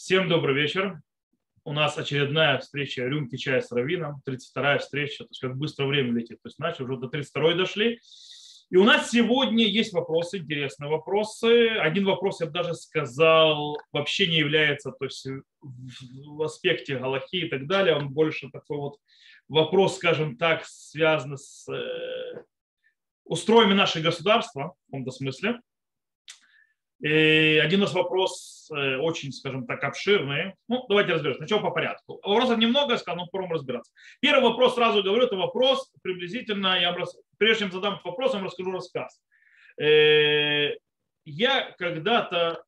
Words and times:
Всем 0.00 0.28
добрый 0.28 0.54
вечер. 0.54 1.02
У 1.64 1.72
нас 1.72 1.98
очередная 1.98 2.58
встреча 2.58 3.02
рюмки 3.02 3.36
чая 3.36 3.60
с 3.60 3.72
Равином, 3.72 4.22
32-я 4.28 4.78
встреча, 4.78 5.24
то 5.24 5.30
есть 5.30 5.40
как 5.40 5.56
быстро 5.56 5.86
время 5.86 6.12
летит. 6.12 6.40
То 6.40 6.46
есть 6.46 6.60
начали, 6.60 6.84
уже 6.84 6.98
до 6.98 7.08
32-й 7.08 7.56
дошли. 7.56 8.00
И 8.70 8.76
у 8.76 8.84
нас 8.84 9.10
сегодня 9.10 9.66
есть 9.66 9.92
вопросы, 9.92 10.38
интересные 10.38 10.88
вопросы. 10.88 11.70
Один 11.80 12.04
вопрос, 12.04 12.40
я 12.40 12.46
бы 12.46 12.52
даже 12.52 12.74
сказал, 12.74 13.76
вообще 13.90 14.28
не 14.28 14.36
является, 14.36 14.92
то 14.92 15.04
есть 15.04 15.26
в 15.60 16.42
аспекте 16.44 16.96
Галахи 16.96 17.46
и 17.46 17.48
так 17.48 17.66
далее, 17.66 17.96
он 17.96 18.10
больше 18.10 18.50
такой 18.50 18.76
вот 18.76 18.98
вопрос, 19.48 19.96
скажем 19.96 20.36
так, 20.36 20.64
связан 20.64 21.36
с 21.36 21.68
э, 21.68 22.44
устроями 23.24 23.74
нашего 23.74 24.04
государства 24.04 24.74
в 24.76 24.92
каком-то 24.92 25.10
смысле. 25.10 25.60
И 27.00 27.60
один 27.62 27.84
из 27.84 27.92
вопрос 27.92 28.68
э, 28.74 28.96
очень, 28.96 29.32
скажем 29.32 29.66
так, 29.66 29.84
обширный. 29.84 30.54
Ну, 30.66 30.84
давайте 30.88 31.12
разберемся. 31.12 31.38
Сначала 31.38 31.60
по 31.60 31.70
порядку. 31.70 32.20
Вопросов 32.24 32.58
немного, 32.58 32.92
я 32.92 32.98
сказал, 32.98 33.18
но 33.18 33.24
попробуем 33.26 33.52
разбираться. 33.52 33.92
Первый 34.20 34.50
вопрос, 34.50 34.74
сразу 34.74 35.02
говорю, 35.02 35.24
это 35.24 35.36
вопрос 35.36 35.92
приблизительно, 36.02 36.80
я 36.80 36.92
вам, 36.92 37.04
прежде 37.38 37.64
чем 37.64 37.72
задам 37.72 37.94
этот 37.94 38.04
вопрос, 38.04 38.32
я 38.32 38.38
вам 38.38 38.46
расскажу 38.46 38.72
рассказ. 38.72 39.20
Э, 39.80 40.72
я 41.24 41.70
когда-то, 41.78 42.64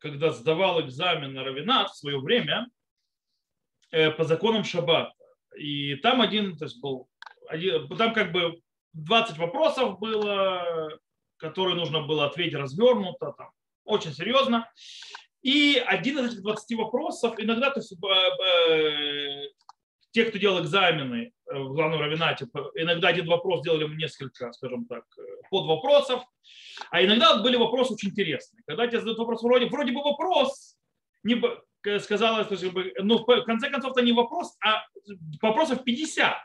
когда 0.00 0.30
сдавал 0.30 0.80
экзамен 0.80 1.32
на 1.32 1.44
равенат 1.44 1.90
в 1.90 1.96
свое 1.96 2.18
время, 2.18 2.66
э, 3.92 4.10
по 4.10 4.24
законам 4.24 4.64
шаббата, 4.64 5.12
и 5.56 5.94
там 5.96 6.20
один, 6.20 6.56
то 6.56 6.64
есть 6.64 6.80
был, 6.80 7.08
один, 7.48 7.88
там 7.96 8.14
как 8.14 8.32
бы 8.32 8.60
20 8.94 9.38
вопросов 9.38 10.00
было, 10.00 10.98
которые 11.36 11.76
нужно 11.76 12.02
было 12.02 12.26
ответить 12.26 12.54
развернуто, 12.54 13.32
там, 13.38 13.50
очень 13.84 14.12
серьезно. 14.12 14.70
И 15.42 15.82
один 15.86 16.18
из 16.18 16.32
этих 16.32 16.42
20 16.42 16.78
вопросов, 16.78 17.34
иногда 17.38 17.70
то 17.70 17.80
есть, 17.80 17.92
э, 17.92 19.48
те, 20.10 20.24
кто 20.24 20.38
делал 20.38 20.60
экзамены 20.60 21.32
э, 21.46 21.58
в 21.58 21.72
главном 21.72 22.00
равенате, 22.00 22.46
иногда 22.74 23.08
один 23.08 23.26
вопрос 23.26 23.62
делали 23.62 23.86
несколько, 23.94 24.52
скажем 24.52 24.84
так, 24.84 25.04
э, 25.18 25.22
под 25.50 25.66
вопросов, 25.66 26.22
а 26.90 27.02
иногда 27.02 27.42
были 27.42 27.56
вопросы 27.56 27.94
очень 27.94 28.10
интересные. 28.10 28.62
Когда 28.66 28.86
тебе 28.86 28.98
задают 28.98 29.18
вопрос, 29.18 29.42
вроде, 29.42 29.66
вроде 29.66 29.92
бы 29.92 30.02
вопрос, 30.02 30.76
не, 31.22 31.40
сказалось, 32.00 32.48
но 32.98 33.18
в 33.18 33.44
конце 33.44 33.70
концов 33.70 33.92
это 33.92 34.02
не 34.02 34.12
вопрос, 34.12 34.56
а 34.62 34.84
вопросов 35.40 35.84
50. 35.84 36.36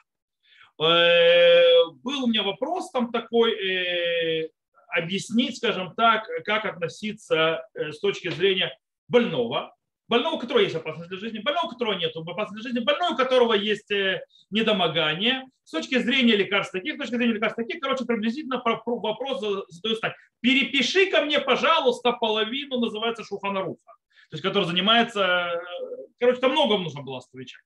Был 0.77 2.23
у 2.23 2.27
меня 2.27 2.43
вопрос 2.43 2.91
там 2.91 3.11
такой, 3.11 4.51
объяснить, 4.95 5.57
скажем 5.57 5.93
так, 5.95 6.27
как 6.45 6.65
относиться 6.65 7.61
э, 7.73 7.91
с 7.91 7.99
точки 7.99 8.29
зрения 8.29 8.77
больного, 9.07 9.75
больного, 10.07 10.35
у 10.35 10.39
которого 10.39 10.61
есть 10.61 10.75
опасность 10.75 11.09
для 11.09 11.17
жизни, 11.17 11.39
больного, 11.39 11.67
у 11.67 11.69
которого 11.69 11.93
нет 11.93 12.15
опасности 12.15 12.61
для 12.61 12.69
жизни, 12.69 12.85
больного, 12.85 13.13
у 13.13 13.17
которого 13.17 13.53
есть 13.53 13.91
э, 13.91 14.23
недомогание, 14.49 15.43
с 15.63 15.71
точки 15.71 15.97
зрения 15.97 16.35
лекарств 16.35 16.71
таких, 16.71 16.95
с 16.95 16.97
точки 16.97 17.15
зрения 17.15 17.33
лекарств 17.33 17.57
таких, 17.57 17.81
короче, 17.81 18.05
приблизительно 18.05 18.61
вопрос 18.63 19.41
задаю 19.69 19.99
так. 19.99 20.13
Перепиши 20.41 21.07
ко 21.07 21.21
мне, 21.21 21.39
пожалуйста, 21.39 22.11
половину, 22.11 22.79
называется 22.79 23.23
Шуханаруха, 23.23 23.93
то 24.29 24.33
есть 24.33 24.43
который 24.43 24.65
занимается, 24.65 25.21
э, 25.21 26.07
короче, 26.19 26.39
там 26.39 26.51
много 26.51 26.77
нужно 26.77 27.01
было 27.01 27.17
отвечать. 27.17 27.61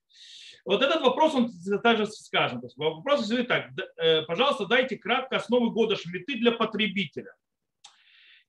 Вот 0.69 0.83
этот 0.83 1.01
вопрос, 1.01 1.33
он 1.33 1.51
также 1.81 2.05
сказан. 2.05 2.61
вопрос 2.75 3.21
звучит 3.21 3.47
так. 3.47 3.71
Э, 3.97 4.21
пожалуйста, 4.21 4.67
дайте 4.67 4.99
кратко 4.99 5.37
основы 5.37 5.71
года 5.71 5.95
Шмиты 5.95 6.35
для 6.35 6.51
потребителя. 6.51 7.33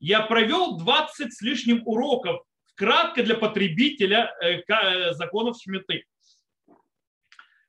Я 0.00 0.20
провел 0.20 0.76
20 0.76 1.32
с 1.32 1.40
лишним 1.40 1.80
уроков 1.86 2.42
кратко 2.74 3.22
для 3.22 3.36
потребителя 3.36 4.34
э, 4.42 4.60
э, 4.68 5.14
законов 5.14 5.56
Шмиты. 5.62 6.04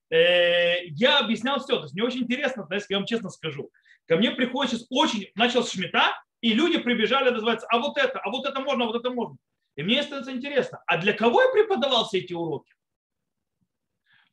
Я 0.10 1.20
объяснял 1.20 1.62
все. 1.62 1.78
То 1.78 1.84
есть 1.84 1.94
мне 1.94 2.04
очень 2.04 2.24
интересно, 2.24 2.68
я 2.90 2.98
вам 2.98 3.06
честно 3.06 3.30
скажу. 3.30 3.72
Ко 4.06 4.18
мне 4.18 4.32
приходит 4.32 4.72
сейчас 4.72 4.88
очень, 4.90 5.30
начал 5.36 5.66
Шмита, 5.66 6.12
и 6.42 6.54
люди 6.54 6.78
прибежали, 6.78 7.30
называется, 7.30 7.68
а 7.72 7.80
вот 7.80 7.98
это, 7.98 8.20
а 8.20 8.30
вот 8.30 8.46
это 8.46 8.60
можно, 8.60 8.84
а 8.84 8.88
вот 8.88 8.98
это 8.98 9.12
можно. 9.12 9.38
И 9.78 9.84
мне 9.84 10.04
становится 10.04 10.34
интересно, 10.34 10.84
а 10.88 10.98
для 10.98 11.14
кого 11.14 11.42
я 11.42 11.48
преподавал 11.54 12.04
все 12.04 12.18
эти 12.18 12.34
уроки? 12.34 12.74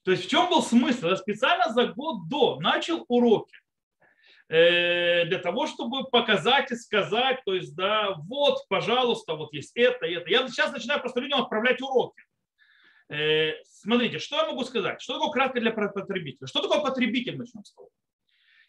То 0.09 0.13
есть 0.13 0.25
в 0.25 0.31
чем 0.31 0.49
был 0.49 0.63
смысл? 0.63 1.09
Я 1.09 1.17
специально 1.17 1.71
за 1.71 1.89
год 1.89 2.31
до 2.31 2.59
начал 2.61 3.05
уроки 3.09 3.55
э, 4.49 5.27
для 5.27 5.39
того, 5.39 5.67
чтобы 5.67 6.05
показать 6.05 6.73
и 6.73 6.77
сказать, 6.77 7.43
то 7.45 7.53
есть, 7.53 7.77
да, 7.77 8.15
вот, 8.15 8.67
пожалуйста, 8.71 9.35
вот 9.35 9.53
есть 9.53 9.77
это 9.77 10.07
и 10.07 10.15
это. 10.15 10.31
Я 10.31 10.49
сейчас 10.49 10.73
начинаю 10.73 11.01
просто 11.01 11.21
людям 11.21 11.43
отправлять 11.43 11.83
уроки. 11.83 12.23
Э, 13.11 13.53
смотрите, 13.67 14.19
что 14.19 14.37
я 14.37 14.47
могу 14.47 14.65
сказать? 14.65 15.03
Что 15.03 15.19
такое 15.19 15.31
кратко 15.31 15.61
для 15.61 15.73
потребителя? 15.73 16.47
Что 16.47 16.63
такое 16.63 16.81
потребитель, 16.81 17.37
начнем 17.37 17.63
с 17.63 17.75
того. 17.75 17.91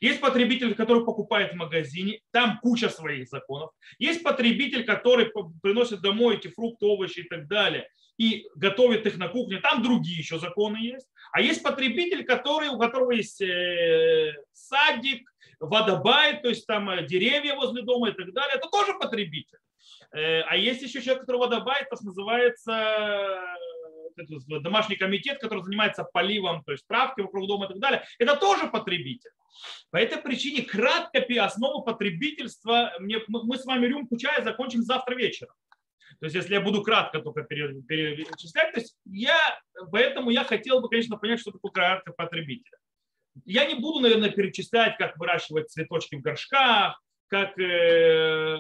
Есть 0.02 0.20
потребитель, 0.20 0.76
который 0.76 1.06
покупает 1.06 1.54
в 1.54 1.56
магазине, 1.56 2.20
там 2.32 2.60
куча 2.62 2.90
своих 2.90 3.30
законов. 3.30 3.72
Есть 3.98 4.24
потребитель, 4.24 4.84
который 4.84 5.32
приносит 5.62 6.02
домой 6.02 6.36
эти 6.36 6.50
фрукты, 6.50 6.86
овощи 6.86 7.20
и 7.22 7.30
так 7.30 7.48
далее 7.48 7.88
и 8.20 8.50
готовит 8.54 9.06
их 9.06 9.18
на 9.18 9.30
кухне, 9.30 9.60
там 9.62 9.82
другие 9.82 10.18
еще 10.18 10.40
законы 10.40 10.78
есть. 10.78 11.08
А 11.32 11.42
есть 11.42 11.64
потребитель, 11.64 12.26
который, 12.26 12.68
у 12.68 12.78
которого 12.78 13.12
есть 13.12 13.42
э, 13.42 14.36
садик, 14.52 15.28
водобайт, 15.62 16.42
то 16.42 16.50
есть 16.50 16.68
там 16.68 16.90
э, 16.90 17.08
деревья 17.08 17.56
возле 17.56 17.82
дома 17.82 18.10
и 18.10 18.12
так 18.12 18.34
далее. 18.34 18.56
Это 18.56 18.68
тоже 18.70 18.94
потребитель. 19.00 19.58
Э, 20.12 20.42
а 20.42 20.58
есть 20.58 20.82
еще 20.82 21.02
человек, 21.02 21.22
который 21.22 21.38
водобайт, 21.38 21.90
то 21.90 21.96
называется 22.04 23.40
домашний 24.62 24.98
комитет, 24.98 25.40
который 25.40 25.64
занимается 25.64 26.04
поливом, 26.04 26.62
то 26.66 26.74
есть 26.74 26.86
травки 26.88 27.22
вокруг 27.22 27.48
дома 27.48 27.68
и 27.68 27.70
так 27.70 27.80
далее, 27.80 28.04
это 28.18 28.36
тоже 28.36 28.68
потребитель. 28.68 29.32
По 29.92 29.98
этой 29.98 30.22
причине 30.22 30.64
кратко 30.64 31.24
основу 31.42 31.84
потребительства 31.84 32.92
мне, 33.00 33.20
мы 33.30 33.58
с 33.58 33.64
вами 33.64 33.86
рюмку 33.86 34.18
чая 34.18 34.44
закончим 34.44 34.82
завтра 34.82 35.16
вечером. 35.16 35.56
То 36.20 36.26
есть, 36.26 36.36
если 36.36 36.54
я 36.54 36.62
буду 36.62 36.84
кратко 36.84 37.22
только 37.22 37.44
перечислять, 37.44 38.74
то 38.74 38.80
есть 38.80 38.98
я, 39.06 39.38
поэтому 39.90 40.30
я 40.32 40.44
хотел 40.44 40.82
бы, 40.82 40.90
конечно, 40.90 41.18
понять, 41.18 41.40
что 41.40 41.52
такое 41.52 41.72
кратко 41.72 42.12
потребителя. 42.12 42.78
Я 43.46 43.66
не 43.66 43.76
буду, 43.76 44.02
наверное, 44.02 44.30
перечислять, 44.30 44.98
как 44.98 45.18
выращивать 45.18 45.70
цветочки 45.70 46.16
в 46.16 46.22
горшках, 46.22 47.02
как 47.28 47.58
э, 47.58 48.58
э, 48.58 48.60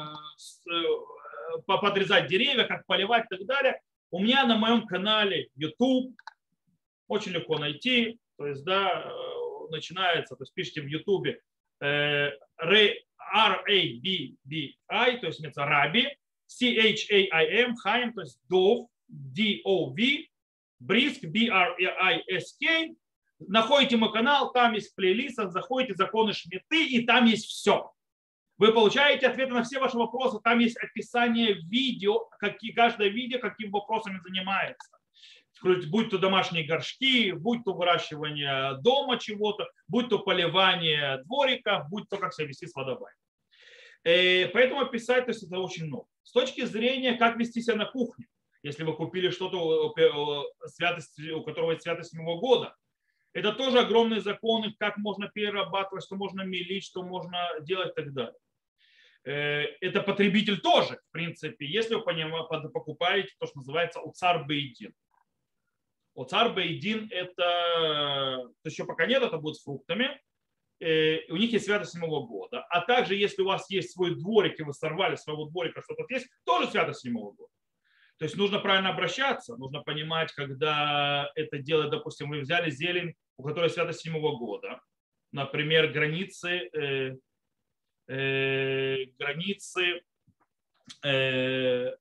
подрезать 1.66 2.28
деревья, 2.28 2.64
как 2.64 2.86
поливать 2.86 3.25
и 3.30 3.36
так 3.36 3.46
далее. 3.46 3.81
У 4.12 4.20
меня 4.20 4.46
на 4.46 4.56
моем 4.56 4.88
канале 4.88 5.50
YouTube 5.56 6.16
очень 7.08 7.34
легко 7.34 7.58
найти. 7.58 8.20
То 8.38 8.47
есть, 8.47 8.64
да, 8.64 9.03
э, 9.03 9.09
начинается, 9.70 10.38
то 10.38 10.44
есть 10.44 10.53
пишите 10.53 10.81
в 10.81 10.88
YouTube 10.88 11.28
R-A-B-B-I, 11.81 13.08
то 15.18 15.28
есть 15.28 15.44
это 15.44 15.66
Раби, 15.66 16.09
C-H-A-I-M, 16.50 17.76
Хаим, 17.76 18.14
то 18.14 18.22
есть 18.22 18.40
Дов, 18.50 18.90
D-O-V, 19.08 20.26
Бриск, 20.80 21.24
B-R-I-S-K. 21.24 22.96
Находите 23.48 23.98
мой 23.98 24.12
канал, 24.12 24.52
там 24.52 24.74
есть 24.74 24.96
плейлист, 24.96 25.38
заходите 25.38 25.94
законы 25.94 26.34
Шмиты, 26.34 26.88
и 26.88 27.06
там 27.06 27.26
есть 27.26 27.46
все. 27.46 27.92
Вы 28.58 28.74
получаете 28.74 29.28
ответы 29.28 29.54
на 29.54 29.64
все 29.64 29.80
ваши 29.80 29.96
вопросы, 29.96 30.40
там 30.44 30.59
есть 30.59 30.78
описание 30.78 31.54
видео, 31.54 32.26
какие, 32.40 32.74
каждое 32.74 33.09
видео 33.09 33.40
какими 33.40 33.70
вопросами 33.70 34.20
занимается. 34.20 34.90
Будь 35.62 36.09
то 36.09 36.18
домашние 36.18 36.66
горшки, 36.66 37.32
будь 37.32 37.64
то 37.64 37.74
выращивание 37.74 38.82
дома 38.82 39.18
чего-то, 39.18 39.70
будь 39.88 40.09
то 40.09 40.20
поливание 40.20 41.22
дворика, 41.26 41.86
будь 41.90 42.09
то 42.09 42.18
как 42.18 42.34
себя 42.34 42.48
вести 42.48 42.66
с 42.66 42.76
водой. 42.76 42.98
Э, 44.04 44.48
поэтому 44.50 44.82
описать 44.82 45.26
то 45.26 45.32
есть, 45.32 45.44
это 45.44 45.60
очень 45.60 45.86
много. 45.86 46.08
С 46.24 46.32
точки 46.32 46.64
зрения, 46.66 47.18
как 47.18 47.38
вести 47.38 47.62
себя 47.62 47.76
на 47.76 47.86
кухне, 47.86 48.28
если 48.64 48.84
вы 48.84 48.96
купили 48.96 49.29
что-то, 49.29 49.94
святость, 50.68 51.20
у 51.20 51.44
которого 51.44 51.72
есть 51.72 51.84
святость 51.84 52.12
седьмого 52.12 52.40
года, 52.40 52.76
это 53.34 53.53
тоже 53.53 53.79
огромные 53.79 54.22
законы, 54.22 54.73
как 54.78 54.97
можно 54.97 55.29
перерабатывать, 55.29 56.03
что 56.03 56.16
можно 56.16 56.41
мелить, 56.41 56.84
что 56.84 57.03
можно 57.03 57.40
делать 57.62 57.91
и 57.91 57.96
так 58.02 58.14
далее. 58.14 58.40
Э, 59.23 59.64
это 59.82 60.02
потребитель 60.02 60.59
тоже, 60.59 61.00
в 61.09 61.12
принципе, 61.12 61.66
если 61.66 61.96
вы 61.96 62.03
покупаете 62.70 63.34
то, 63.40 63.47
что 63.47 63.58
называется 63.58 64.02
уцар 64.02 64.46
бейдин. 64.46 64.94
Уцар 66.16 66.53
бейдин 66.53 67.08
это, 67.12 68.50
то 68.62 68.70
еще 68.70 68.85
пока 68.85 69.06
нет, 69.06 69.23
это 69.23 69.38
будет 69.38 69.56
с 69.56 69.64
фруктами, 69.64 70.20
Э, 70.20 70.28
у 70.81 71.35
них 71.35 71.52
есть 71.52 71.66
святость 71.66 71.91
седьмого 71.91 72.26
года. 72.26 72.66
А 72.70 72.81
также, 72.81 73.16
если 73.16 73.41
у 73.41 73.46
вас 73.46 73.70
есть 73.70 73.91
свой 73.91 74.16
дворик, 74.16 74.59
и 74.59 74.64
вы 74.64 74.73
сорвали 74.73 75.16
своего 75.16 75.46
дворика, 75.46 75.81
что-то 75.81 76.05
есть, 76.09 76.28
тоже 76.46 76.70
святость 76.70 77.02
седьмого 77.02 77.34
года. 77.34 77.52
То 78.17 78.26
есть 78.26 78.35
нужно 78.35 78.59
правильно 78.59 78.90
обращаться, 78.90 79.55
нужно 79.55 79.81
понимать, 79.81 80.34
когда 80.34 81.31
это 81.35 81.58
дело, 81.58 81.90
допустим, 81.90 82.29
вы 82.29 82.41
взяли 82.41 82.70
зелень, 82.70 83.14
у 83.37 83.43
которой 83.43 83.70
святость 83.70 84.02
седьмого 84.02 84.37
года, 84.37 84.81
например, 85.31 85.91
границы, 85.91 86.70
э, 86.73 87.16
э, 88.08 89.05
границы 89.17 90.02
э, 91.05 91.91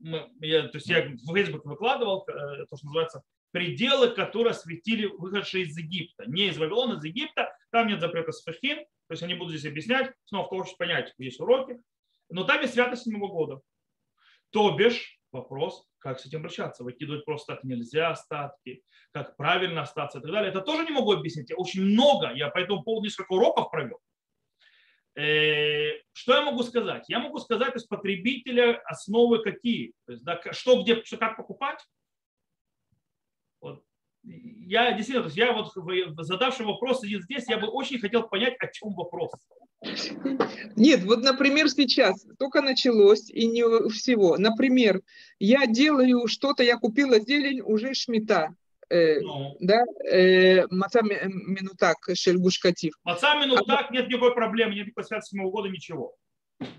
мы, 0.00 0.30
я, 0.40 0.68
то 0.68 0.78
есть 0.78 0.88
я 0.88 1.06
в 1.06 1.34
Facebook 1.34 1.64
выкладывал 1.64 2.24
э, 2.28 2.66
то, 2.66 2.76
что 2.76 2.86
называется 2.86 3.22
пределы, 3.52 4.08
которые 4.10 4.50
осветили 4.50 5.06
выходшие 5.06 5.64
из 5.64 5.76
Египта. 5.78 6.24
Не 6.26 6.48
из 6.48 6.58
Вавилона, 6.58 6.98
из 6.98 7.04
Египта. 7.04 7.54
Там 7.70 7.86
нет 7.86 8.00
запрета 8.00 8.32
сфахин. 8.32 8.78
То 8.78 9.12
есть 9.12 9.22
я 9.22 9.28
не 9.28 9.34
буду 9.34 9.50
здесь 9.50 9.70
объяснять. 9.70 10.12
Снова, 10.24 10.46
кто 10.46 10.58
хочет 10.58 10.76
понять, 10.78 11.14
есть 11.18 11.40
уроки. 11.40 11.80
Но 12.28 12.44
там 12.44 12.60
есть 12.62 12.74
святость 12.74 13.04
седьмого 13.04 13.30
года. 13.30 13.60
То 14.50 14.70
бишь, 14.76 15.18
вопрос, 15.30 15.86
как 15.98 16.18
с 16.18 16.26
этим 16.26 16.40
обращаться. 16.40 16.82
Выкидывать 16.82 17.24
просто 17.24 17.54
так 17.54 17.64
нельзя 17.64 18.10
остатки, 18.10 18.82
как 19.12 19.36
правильно 19.36 19.82
остаться 19.82 20.18
и 20.18 20.22
так 20.22 20.30
далее. 20.30 20.50
Это 20.50 20.62
тоже 20.62 20.84
не 20.84 20.90
могу 20.90 21.12
объяснить. 21.12 21.52
Очень 21.54 21.82
много. 21.84 22.32
Я 22.32 22.48
по 22.48 22.58
этому 22.58 22.82
поводу 22.82 23.04
несколько 23.04 23.32
уроков 23.32 23.70
провел. 23.70 24.00
Э, 25.14 25.92
что 26.12 26.34
я 26.34 26.42
могу 26.42 26.62
сказать? 26.62 27.04
Я 27.08 27.18
могу 27.18 27.38
сказать 27.38 27.76
из 27.76 27.84
потребителя 27.84 28.80
основы 28.86 29.42
какие. 29.42 29.92
То 30.06 30.12
есть, 30.12 30.24
да, 30.24 30.40
что, 30.52 30.82
где, 30.82 31.02
что, 31.04 31.18
как 31.18 31.36
покупать. 31.36 31.84
Я 34.24 34.92
действительно, 34.92 35.28
я 35.34 35.52
вот 35.52 35.72
задавший 36.24 36.64
вопрос 36.64 37.02
здесь, 37.02 37.48
я 37.48 37.58
бы 37.58 37.66
очень 37.66 37.98
хотел 37.98 38.22
понять, 38.28 38.54
о 38.60 38.68
чем 38.68 38.94
вопрос. 38.94 39.32
Нет, 40.76 41.02
вот, 41.02 41.22
например, 41.22 41.68
сейчас 41.68 42.24
только 42.38 42.62
началось 42.62 43.28
и 43.30 43.48
не 43.48 43.62
всего. 43.90 44.38
Например, 44.38 45.00
я 45.40 45.66
делаю 45.66 46.28
что-то, 46.28 46.62
я 46.62 46.78
купила 46.78 47.18
зелень 47.18 47.60
уже 47.62 47.94
шмита. 47.94 48.54
Э, 48.88 49.20
ну. 49.20 49.56
да, 49.58 49.84
э, 50.10 50.66
маца 50.70 51.00
минутак 51.02 51.96
шельгушкатив. 52.14 52.92
Маца 53.04 53.34
минутак, 53.40 53.86
а, 53.88 53.92
нет 53.92 54.08
никакой 54.08 54.34
проблемы, 54.34 54.74
нет 54.74 54.86
никакой 54.86 55.04
связи 55.04 55.34
года, 55.34 55.70
ничего. 55.70 56.14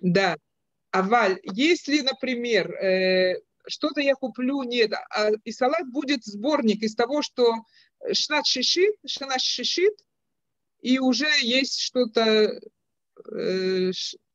Да. 0.01 0.37
А 0.91 1.01
Валь, 1.01 1.39
если, 1.41 2.01
например, 2.01 2.71
э, 2.71 3.41
что-то 3.67 4.01
я 4.01 4.15
куплю, 4.15 4.63
нет, 4.63 4.93
а, 4.93 5.31
и 5.43 5.51
салат 5.51 5.89
будет 5.89 6.23
сборник 6.23 6.83
из 6.83 6.95
того, 6.95 7.21
что 7.21 7.53
шнат 8.11 8.45
шишит, 8.45 8.95
шнат 9.07 9.41
шишит, 9.41 9.93
и 10.81 10.99
уже 10.99 11.27
есть 11.41 11.79
что-то 11.79 12.59
э, 13.31 13.91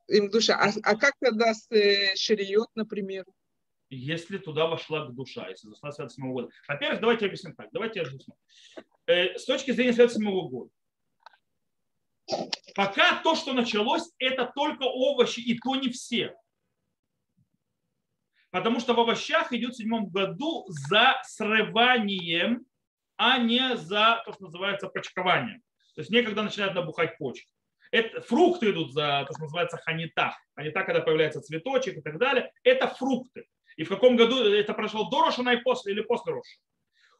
им 0.08 0.30
душа. 0.30 0.54
А, 0.54 0.72
а 0.82 0.96
как 0.96 1.14
тогда 1.20 1.54
с 1.54 1.70
э, 1.70 2.14
шириот, 2.16 2.68
например? 2.74 3.24
Если 3.90 4.38
туда 4.38 4.66
вошла 4.66 5.06
душа, 5.06 5.48
если 5.48 5.68
зашла 5.68 5.92
святость 5.92 6.16
седьмого 6.16 6.32
года. 6.32 6.48
Во-первых, 6.66 7.00
давайте 7.00 7.26
объясним 7.26 7.54
так. 7.54 7.68
Давайте 7.72 8.00
я 8.00 8.06
объясню. 8.06 8.34
Э, 9.06 9.38
с 9.38 9.44
точки 9.44 9.70
зрения 9.70 9.92
святости 9.92 10.16
седьмого 10.18 10.48
года. 10.48 10.70
Пока 12.74 13.22
то, 13.22 13.34
что 13.34 13.54
началось, 13.54 14.10
это 14.18 14.50
только 14.54 14.82
овощи, 14.82 15.40
и 15.40 15.58
то 15.58 15.76
не 15.76 15.88
все. 15.90 16.34
Потому 18.50 18.80
что 18.80 18.94
в 18.94 19.00
овощах 19.00 19.52
идет 19.52 19.74
в 19.74 19.76
седьмом 19.76 20.08
году 20.08 20.64
за 20.68 21.20
срыванием, 21.24 22.64
а 23.16 23.38
не 23.38 23.76
за 23.76 24.22
то, 24.24 24.32
что 24.32 24.44
называется 24.44 24.88
почкованием. 24.88 25.60
То 25.94 26.00
есть 26.00 26.10
некогда 26.10 26.42
начинают 26.42 26.74
набухать 26.74 27.18
почки. 27.18 27.52
Это, 27.90 28.20
фрукты 28.20 28.70
идут 28.70 28.92
за 28.92 29.24
то, 29.26 29.32
что 29.32 29.42
называется 29.42 29.78
ханита. 29.78 30.36
Ханита, 30.54 30.84
когда 30.84 31.00
появляется 31.00 31.40
цветочек 31.40 31.98
и 31.98 32.00
так 32.00 32.18
далее. 32.18 32.52
Это 32.62 32.86
фрукты. 32.86 33.46
И 33.76 33.84
в 33.84 33.88
каком 33.88 34.16
году 34.16 34.44
это 34.44 34.74
прошло 34.74 35.08
до 35.10 35.22
Рошана 35.22 35.50
и 35.50 35.62
после, 35.62 35.92
или 35.92 36.00
после 36.02 36.32
Рошана. 36.32 36.62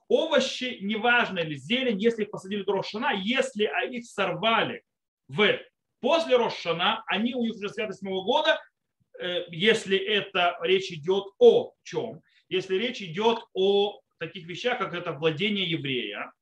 Овощи, 0.08 0.78
неважно, 0.81 1.40
или 1.40 1.54
зелень, 1.54 1.98
если 1.98 2.22
их 2.22 2.31
посадили 2.31 2.62
до 2.62 2.72
Рошана, 2.72 3.12
если 3.14 3.70
их 3.90 4.06
сорвали 4.06 4.82
в 5.28 5.58
после 6.00 6.36
Рошана, 6.36 7.02
они 7.06 7.34
у 7.34 7.42
них 7.42 7.54
уже 7.54 7.69
святость 7.69 8.02
Нового 8.02 8.24
года, 8.24 8.60
если 9.50 9.97
это 9.97 10.59
речь 10.62 10.91
идет 10.91 11.25
о 11.38 11.75
чем? 11.82 12.23
Если 12.49 12.76
речь 12.76 13.03
идет 13.03 13.38
о 13.53 14.00
таких 14.19 14.47
вещах, 14.47 14.79
как 14.79 14.94
это 14.94 15.12
владение 15.12 15.69
еврея, 15.69 16.32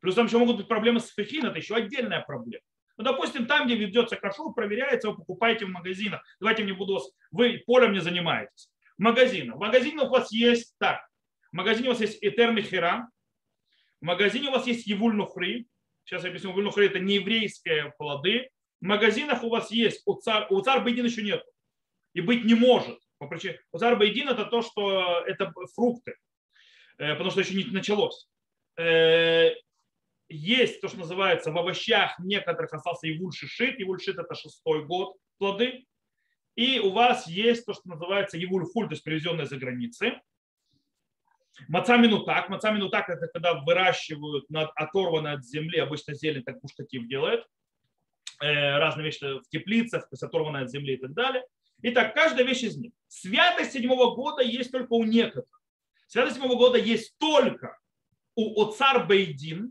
плюс 0.00 0.14
там 0.14 0.26
еще 0.26 0.38
могут 0.38 0.56
быть 0.58 0.68
проблемы 0.68 1.00
с 1.00 1.12
фехин, 1.12 1.46
это 1.46 1.58
еще 1.58 1.76
отдельная 1.76 2.20
проблема. 2.20 2.62
Ну, 2.96 3.04
допустим, 3.04 3.46
там, 3.46 3.66
где 3.66 3.74
ведется 3.74 4.16
кашур, 4.16 4.54
проверяется, 4.54 5.10
вы 5.10 5.16
покупаете 5.16 5.66
в 5.66 5.70
магазинах. 5.70 6.22
Давайте 6.38 6.62
мне 6.62 6.74
буду 6.74 6.94
вас, 6.94 7.10
вы 7.32 7.62
полем 7.66 7.92
не 7.92 8.00
занимаетесь. 8.00 8.70
В 8.96 9.02
магазинах. 9.02 9.56
В 9.56 9.60
магазине 9.60 10.02
у 10.02 10.08
вас 10.08 10.30
есть 10.32 10.74
так. 10.78 11.00
В 11.50 11.56
магазине 11.56 11.88
у 11.88 11.92
вас 11.92 12.00
есть 12.00 12.18
Этерный 12.22 12.62
Хера. 12.62 13.08
В 14.00 14.04
магазине 14.04 14.48
у 14.48 14.52
вас 14.52 14.66
есть 14.66 14.86
Евуль 14.86 15.14
Нухри. 15.14 15.66
Сейчас 16.04 16.22
я 16.22 16.28
объясню, 16.28 16.50
Евуль 16.50 16.64
Нухри 16.64 16.86
это 16.86 17.00
не 17.00 17.16
еврейские 17.16 17.92
плоды. 17.98 18.48
В 18.80 18.84
магазинах 18.84 19.42
у 19.42 19.48
вас 19.48 19.72
есть, 19.72 20.02
у 20.06 20.14
цар, 20.14 20.46
у 20.50 20.60
цар 20.60 20.84
Байдин 20.84 21.06
еще 21.06 21.22
нет. 21.22 21.42
И 22.14 22.20
быть 22.20 22.44
не 22.44 22.54
может. 22.54 22.98
По 23.18 23.26
причине, 23.26 23.60
у 23.72 23.78
цар 23.78 23.96
Байдин 23.96 24.28
это 24.28 24.46
то, 24.46 24.62
что 24.62 25.20
это 25.26 25.52
фрукты. 25.74 26.14
Э, 26.98 27.12
потому 27.12 27.30
что 27.30 27.40
еще 27.40 27.54
не 27.54 27.64
началось 27.70 28.28
э, 28.76 29.50
есть 30.28 30.80
то, 30.80 30.88
что 30.88 30.98
называется 30.98 31.52
в 31.52 31.58
овощах 31.58 32.18
некоторых 32.18 32.72
остался 32.72 33.08
Ивуль 33.08 33.32
Шишит. 33.32 33.78
Ивуль 33.78 34.00
Шишит 34.00 34.18
это 34.18 34.34
шестой 34.34 34.84
год 34.84 35.16
плоды. 35.38 35.84
И 36.56 36.78
у 36.78 36.90
вас 36.92 37.26
есть 37.26 37.66
то, 37.66 37.74
что 37.74 37.88
называется 37.88 38.38
Евуль 38.38 38.64
Хуль, 38.64 38.86
то 38.86 38.92
есть 38.92 39.04
привезенные 39.04 39.46
за 39.46 39.56
границы. 39.56 40.20
Маца 41.68 41.96
минутак. 41.96 42.48
Маца 42.48 42.70
минутак 42.70 43.08
это 43.08 43.28
когда 43.28 43.54
выращивают 43.54 44.48
над, 44.50 44.70
оторванной 44.74 45.32
от 45.32 45.44
земли, 45.44 45.78
обычно 45.78 46.14
зелень, 46.14 46.42
так 46.42 46.60
Пуштатив 46.60 47.06
делает. 47.06 47.44
Э, 48.40 48.78
разные 48.78 49.04
вещи 49.04 49.24
в 49.24 49.48
теплицах, 49.48 50.02
то 50.02 50.12
есть 50.12 50.22
оторванная 50.22 50.62
от 50.62 50.70
земли 50.70 50.94
и 50.94 50.96
так 50.96 51.12
далее. 51.12 51.44
Итак, 51.86 52.14
каждая 52.14 52.46
вещь 52.46 52.62
из 52.62 52.78
них. 52.78 52.92
Святость 53.08 53.72
седьмого 53.72 54.14
года 54.14 54.42
есть 54.42 54.72
только 54.72 54.94
у 54.94 55.04
некоторых. 55.04 55.62
Святость 56.06 56.36
седьмого 56.36 56.56
года 56.56 56.78
есть 56.78 57.14
только 57.18 57.78
у 58.34 58.62
Оцар 58.62 59.06
Бейдин, 59.06 59.70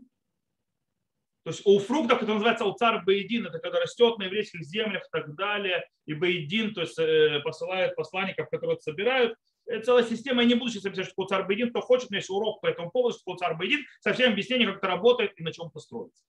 то 1.42 1.50
есть 1.50 1.60
у 1.66 1.78
фруктов, 1.78 2.22
это 2.22 2.32
называется 2.32 2.64
уцар 2.64 3.04
бейдин, 3.04 3.46
это 3.46 3.58
когда 3.58 3.78
растет 3.78 4.16
на 4.16 4.22
еврейских 4.22 4.62
землях 4.62 5.02
и 5.02 5.08
так 5.12 5.34
далее, 5.34 5.86
и 6.06 6.14
бейдин, 6.14 6.72
то 6.72 6.80
есть 6.80 6.98
э, 6.98 7.40
посылает 7.40 7.94
посланников, 7.96 8.48
которые 8.48 8.80
собирают. 8.80 9.36
Это 9.66 9.84
целая 9.84 10.04
система, 10.04 10.40
я 10.40 10.48
не 10.48 10.54
буду 10.54 10.70
сейчас 10.70 10.86
объяснять, 10.86 11.08
что 11.08 11.14
такое 11.16 11.26
царь 11.26 11.46
Бейдин, 11.46 11.70
кто 11.70 11.82
хочет, 11.82 12.08
у 12.08 12.12
меня 12.12 12.20
есть 12.20 12.30
урок 12.30 12.62
по 12.62 12.66
этому 12.66 12.90
поводу, 12.90 13.14
что 13.14 13.24
такое 13.24 13.36
царь 13.36 13.58
Бейдин, 13.58 13.84
со 14.00 14.14
всем 14.14 14.32
объяснением, 14.32 14.70
как 14.70 14.78
это 14.78 14.86
работает 14.86 15.32
и 15.36 15.42
на 15.42 15.52
чем 15.52 15.66
это 15.66 15.80
строится. 15.80 16.24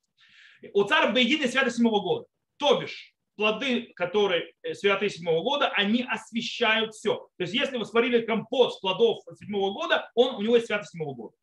У 0.74 0.84
царя 0.84 1.12
Бейдин 1.12 1.44
и 1.44 1.48
святость 1.48 1.78
седьмого 1.78 2.02
года. 2.02 2.26
То 2.58 2.82
бишь, 2.82 3.15
плоды, 3.36 3.94
которые 3.96 4.54
э, 4.64 4.74
святые 4.74 5.10
седьмого 5.10 5.42
года, 5.44 5.70
они 5.70 6.04
освещают 6.04 6.94
все. 6.94 7.28
То 7.38 7.44
есть, 7.44 7.54
если 7.54 7.78
вы 7.78 7.86
сварили 7.86 8.22
компот 8.22 8.74
с 8.74 8.80
плодов 8.80 9.24
седьмого 9.38 9.74
года, 9.74 10.10
он, 10.16 10.36
у 10.36 10.42
него 10.42 10.56
есть 10.56 10.68
святость 10.68 10.92
седьмого 10.92 11.14
года. 11.14 11.36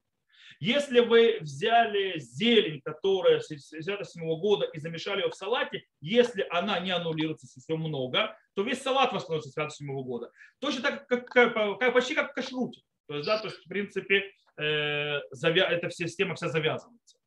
Если 0.61 1.01
вы 1.01 1.39
взяли 1.41 2.19
зелень, 2.21 2.81
которая 2.83 3.41
с 3.41 3.49
67 3.49 4.23
года, 4.39 4.67
и 4.67 4.79
замешали 4.79 5.23
ее 5.23 5.29
в 5.29 5.35
салате, 5.35 5.85
если 6.01 6.47
она 6.51 6.79
не 6.79 6.93
аннулируется, 6.93 7.49
если 7.57 7.75
много, 7.75 8.37
то 8.55 8.63
весь 8.63 8.81
салат 8.81 9.13
восстановится 9.13 9.51
с 9.51 9.55
67 9.55 10.03
года. 10.03 10.31
Точно 10.61 10.83
так, 10.83 11.09
как, 11.09 11.27
как, 11.27 11.93
почти 11.93 12.15
как 12.15 12.31
в 12.31 12.35
кашруте. 12.35 12.81
То 13.09 13.17
есть, 13.17 13.27
да, 13.27 13.39
то 13.39 13.49
есть, 13.49 13.59
в 13.59 13.69
принципе, 13.69 14.31
э, 14.57 15.21
завя... 15.33 15.69
эта 15.69 15.91
система 15.91 16.37
вся 16.37 16.49
завязывается. 16.49 17.19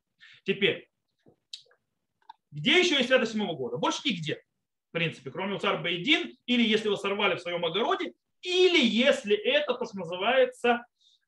Теперь, 0.44 0.88
где 2.52 2.78
еще 2.78 2.94
есть 2.94 3.08
святость 3.08 3.32
седьмого 3.32 3.54
года? 3.54 3.76
Больше 3.76 4.00
нигде, 4.06 4.42
принципе, 4.98 5.30
кроме 5.30 5.54
Уцар 5.56 5.82
Бейдин, 5.82 6.36
или 6.46 6.62
если 6.62 6.88
вы 6.88 6.96
сорвали 6.96 7.36
в 7.36 7.40
своем 7.40 7.64
огороде, 7.64 8.12
или 8.42 8.84
если 8.84 9.36
это 9.36 9.74
то, 9.74 9.84
что 9.84 9.98
называется 9.98 10.84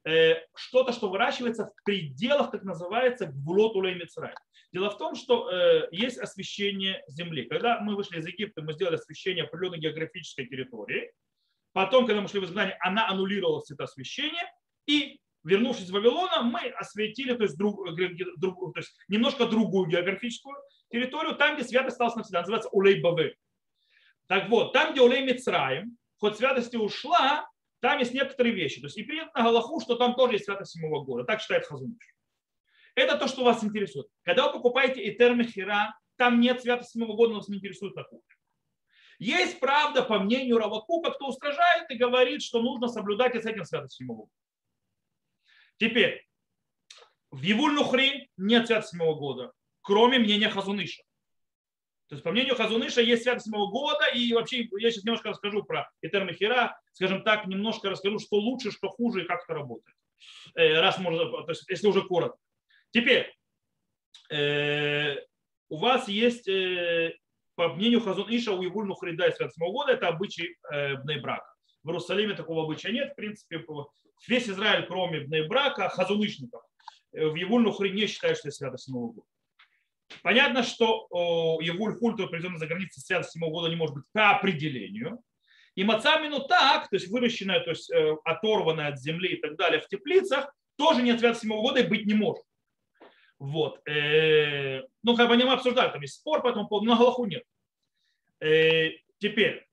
Э, 0.08 0.37
что-то, 0.54 0.92
что 0.92 1.10
выращивается 1.10 1.66
в 1.66 1.84
пределах, 1.84 2.50
так 2.50 2.62
называется, 2.62 3.26
гвулот 3.26 3.76
улей. 3.76 4.00
Дело 4.72 4.90
в 4.90 4.96
том, 4.96 5.14
что 5.14 5.50
э, 5.50 5.88
есть 5.90 6.18
освещение 6.18 7.02
земли. 7.08 7.44
Когда 7.44 7.80
мы 7.80 7.94
вышли 7.94 8.18
из 8.18 8.26
Египта, 8.26 8.62
мы 8.62 8.72
сделали 8.72 8.94
освещение 8.94 9.44
определенной 9.44 9.80
географической 9.80 10.46
территории. 10.46 11.12
Потом, 11.72 12.06
когда 12.06 12.22
мы 12.22 12.28
шли 12.28 12.40
в 12.40 12.44
изгнание, 12.44 12.78
она 12.80 13.08
аннулировалась, 13.08 13.70
это 13.70 13.84
освещение. 13.84 14.50
И 14.87 15.20
вернувшись 15.44 15.90
в 15.90 15.92
Вавилона, 15.92 16.42
мы 16.42 16.68
осветили 16.70 17.34
то 17.34 17.42
есть, 17.42 17.58
друг, 17.58 17.87
э, 17.90 18.08
друг, 18.38 18.72
то 18.72 18.80
есть 18.80 18.96
немножко 19.08 19.46
другую 19.46 19.88
географическую 19.88 20.56
территорию, 20.90 21.34
там, 21.34 21.56
где 21.56 21.64
святость 21.64 21.94
осталась 21.94 22.16
навсегда, 22.16 22.40
называется 22.40 22.70
Улей 22.70 23.00
Бавы. 23.00 23.34
Так 24.28 24.49
вот, 24.50 24.73
там, 24.73 24.92
где 24.92 25.00
Улей 25.00 25.23
Мицраем, 25.23 25.97
хоть 26.18 26.37
святости 26.37 26.76
ушла, 26.76 27.49
там 27.80 27.99
есть 27.99 28.12
некоторые 28.12 28.54
вещи. 28.54 28.80
То 28.80 28.87
есть 28.87 28.99
и 28.99 29.02
принято 29.02 29.30
на 29.35 29.44
Галаху, 29.44 29.80
что 29.80 29.97
там 29.97 30.14
тоже 30.14 30.35
есть 30.35 30.44
святость 30.44 30.73
седьмого 30.73 31.02
года. 31.02 31.25
Так 31.25 31.40
считает 31.40 31.66
Хазуныш. 31.66 32.14
Это 32.94 33.16
то, 33.16 33.26
что 33.26 33.44
вас 33.44 33.64
интересует. 33.64 34.06
Когда 34.23 34.49
вы 34.49 34.54
покупаете 34.54 35.08
Этер 35.08 35.35
Мехира, 35.35 35.99
там 36.16 36.40
нет 36.40 36.61
святости 36.61 36.92
седьмого 36.92 37.16
года, 37.16 37.32
но 37.32 37.38
вас 37.38 37.49
не 37.49 37.56
интересует 37.56 37.94
такое. 37.94 38.20
Есть 39.18 39.61
правда, 39.61 40.02
по 40.02 40.18
мнению 40.18 40.58
Равакука, 40.58 41.11
кто 41.12 41.28
устражает 41.28 41.90
и 41.90 41.97
говорит, 41.97 42.42
что 42.42 42.61
нужно 42.61 42.88
соблюдать 42.88 43.35
и 43.35 43.40
с 43.40 43.47
этим 43.47 43.64
святость 43.64 43.97
седьмого 43.97 44.23
года. 44.23 44.32
Теперь, 45.78 46.26
в 47.30 47.40
Евуль 47.42 47.73
Нухри 47.73 48.30
нет 48.37 48.66
святости 48.66 48.90
седьмого 48.90 49.14
года, 49.14 49.52
кроме 49.80 50.18
мнения 50.18 50.50
Хазуныша. 50.50 51.02
То 52.08 52.14
есть, 52.14 52.24
по 52.24 52.30
мнению 52.30 52.56
Хазуныша, 52.56 53.02
есть 53.02 53.22
святость 53.22 53.46
седьмого 53.46 53.70
года, 53.70 54.06
и 54.06 54.32
вообще 54.32 54.66
я 54.78 54.90
сейчас 54.90 55.04
немножко 55.04 55.28
расскажу 55.28 55.62
про 55.62 55.90
Этермихера, 56.00 56.80
скажем 56.92 57.22
так, 57.22 57.46
немножко 57.46 57.90
расскажу, 57.90 58.18
что 58.18 58.36
лучше, 58.36 58.70
что 58.70 58.88
хуже 58.88 59.22
и 59.22 59.26
как 59.26 59.44
это 59.44 59.54
работает. 59.54 59.94
Э, 60.54 60.80
раз 60.80 60.98
можно, 60.98 61.30
то 61.30 61.50
есть, 61.50 61.68
если 61.68 61.86
уже 61.86 62.02
коротко. 62.02 62.38
Теперь, 62.92 63.34
э, 64.30 65.16
у 65.68 65.76
вас 65.76 66.08
есть, 66.08 66.48
э, 66.48 67.14
по 67.54 67.74
мнению 67.74 68.00
Хазун 68.00 68.26
Иша, 68.30 68.52
у 68.52 68.64
Ивуль 68.64 68.86
Нухрида 68.86 69.26
и 69.26 69.32
святость 69.32 69.56
седьмого 69.56 69.72
года, 69.72 69.92
это 69.92 70.08
обычай 70.08 70.56
Бнейбрака. 71.04 71.52
В 71.82 71.88
Иерусалиме 71.88 72.34
такого 72.34 72.64
обычая 72.64 72.92
нет, 72.92 73.12
в 73.12 73.16
принципе, 73.16 73.64
весь 74.26 74.48
Израиль, 74.48 74.86
кроме 74.86 75.20
Бнейбрака, 75.20 75.88
хазунышников, 75.88 76.62
в 77.12 77.34
Евуль 77.34 77.62
Нухри 77.62 77.90
не 77.90 78.06
считают, 78.06 78.38
что 78.38 78.48
это 78.48 78.56
святость 78.56 78.84
седьмого 78.84 79.12
года. 79.12 79.26
Понятно, 80.22 80.62
что 80.62 81.06
Евуль 81.60 81.94
Хульту, 81.94 82.28
привезенный 82.28 82.58
за 82.58 82.66
границей 82.66 83.02
святость 83.02 83.32
седьмого 83.32 83.52
года, 83.52 83.68
не 83.68 83.76
может 83.76 83.96
быть 83.96 84.04
по 84.12 84.30
определению. 84.30 85.22
И 85.78 85.84
мацамину 85.84 86.40
так, 86.40 86.88
то 86.88 86.96
есть 86.96 87.08
выращенная, 87.08 87.60
то 87.60 87.70
есть 87.70 87.88
э, 87.92 88.16
оторванная 88.24 88.88
от 88.88 88.98
земли 88.98 89.34
и 89.34 89.40
так 89.40 89.56
далее 89.56 89.80
в 89.80 89.86
теплицах, 89.86 90.52
тоже 90.76 91.02
не 91.02 91.12
от 91.12 91.20
святость 91.20 91.42
седьмого 91.42 91.62
года 91.62 91.78
и 91.78 91.86
быть 91.86 92.04
не 92.04 92.14
может. 92.14 92.42
Вот. 93.38 93.80
Э, 93.88 94.82
ну, 95.04 95.16
как 95.16 95.28
бы 95.28 95.34
они 95.34 95.44
обсуждали, 95.44 95.92
там 95.92 96.00
есть 96.00 96.14
спор 96.14 96.42
по 96.42 96.48
этому 96.48 96.66
поводу, 96.66 96.96
Галаху 96.96 97.26
нет. 97.26 97.44
Э, 98.40 98.90
теперь, 99.18 99.68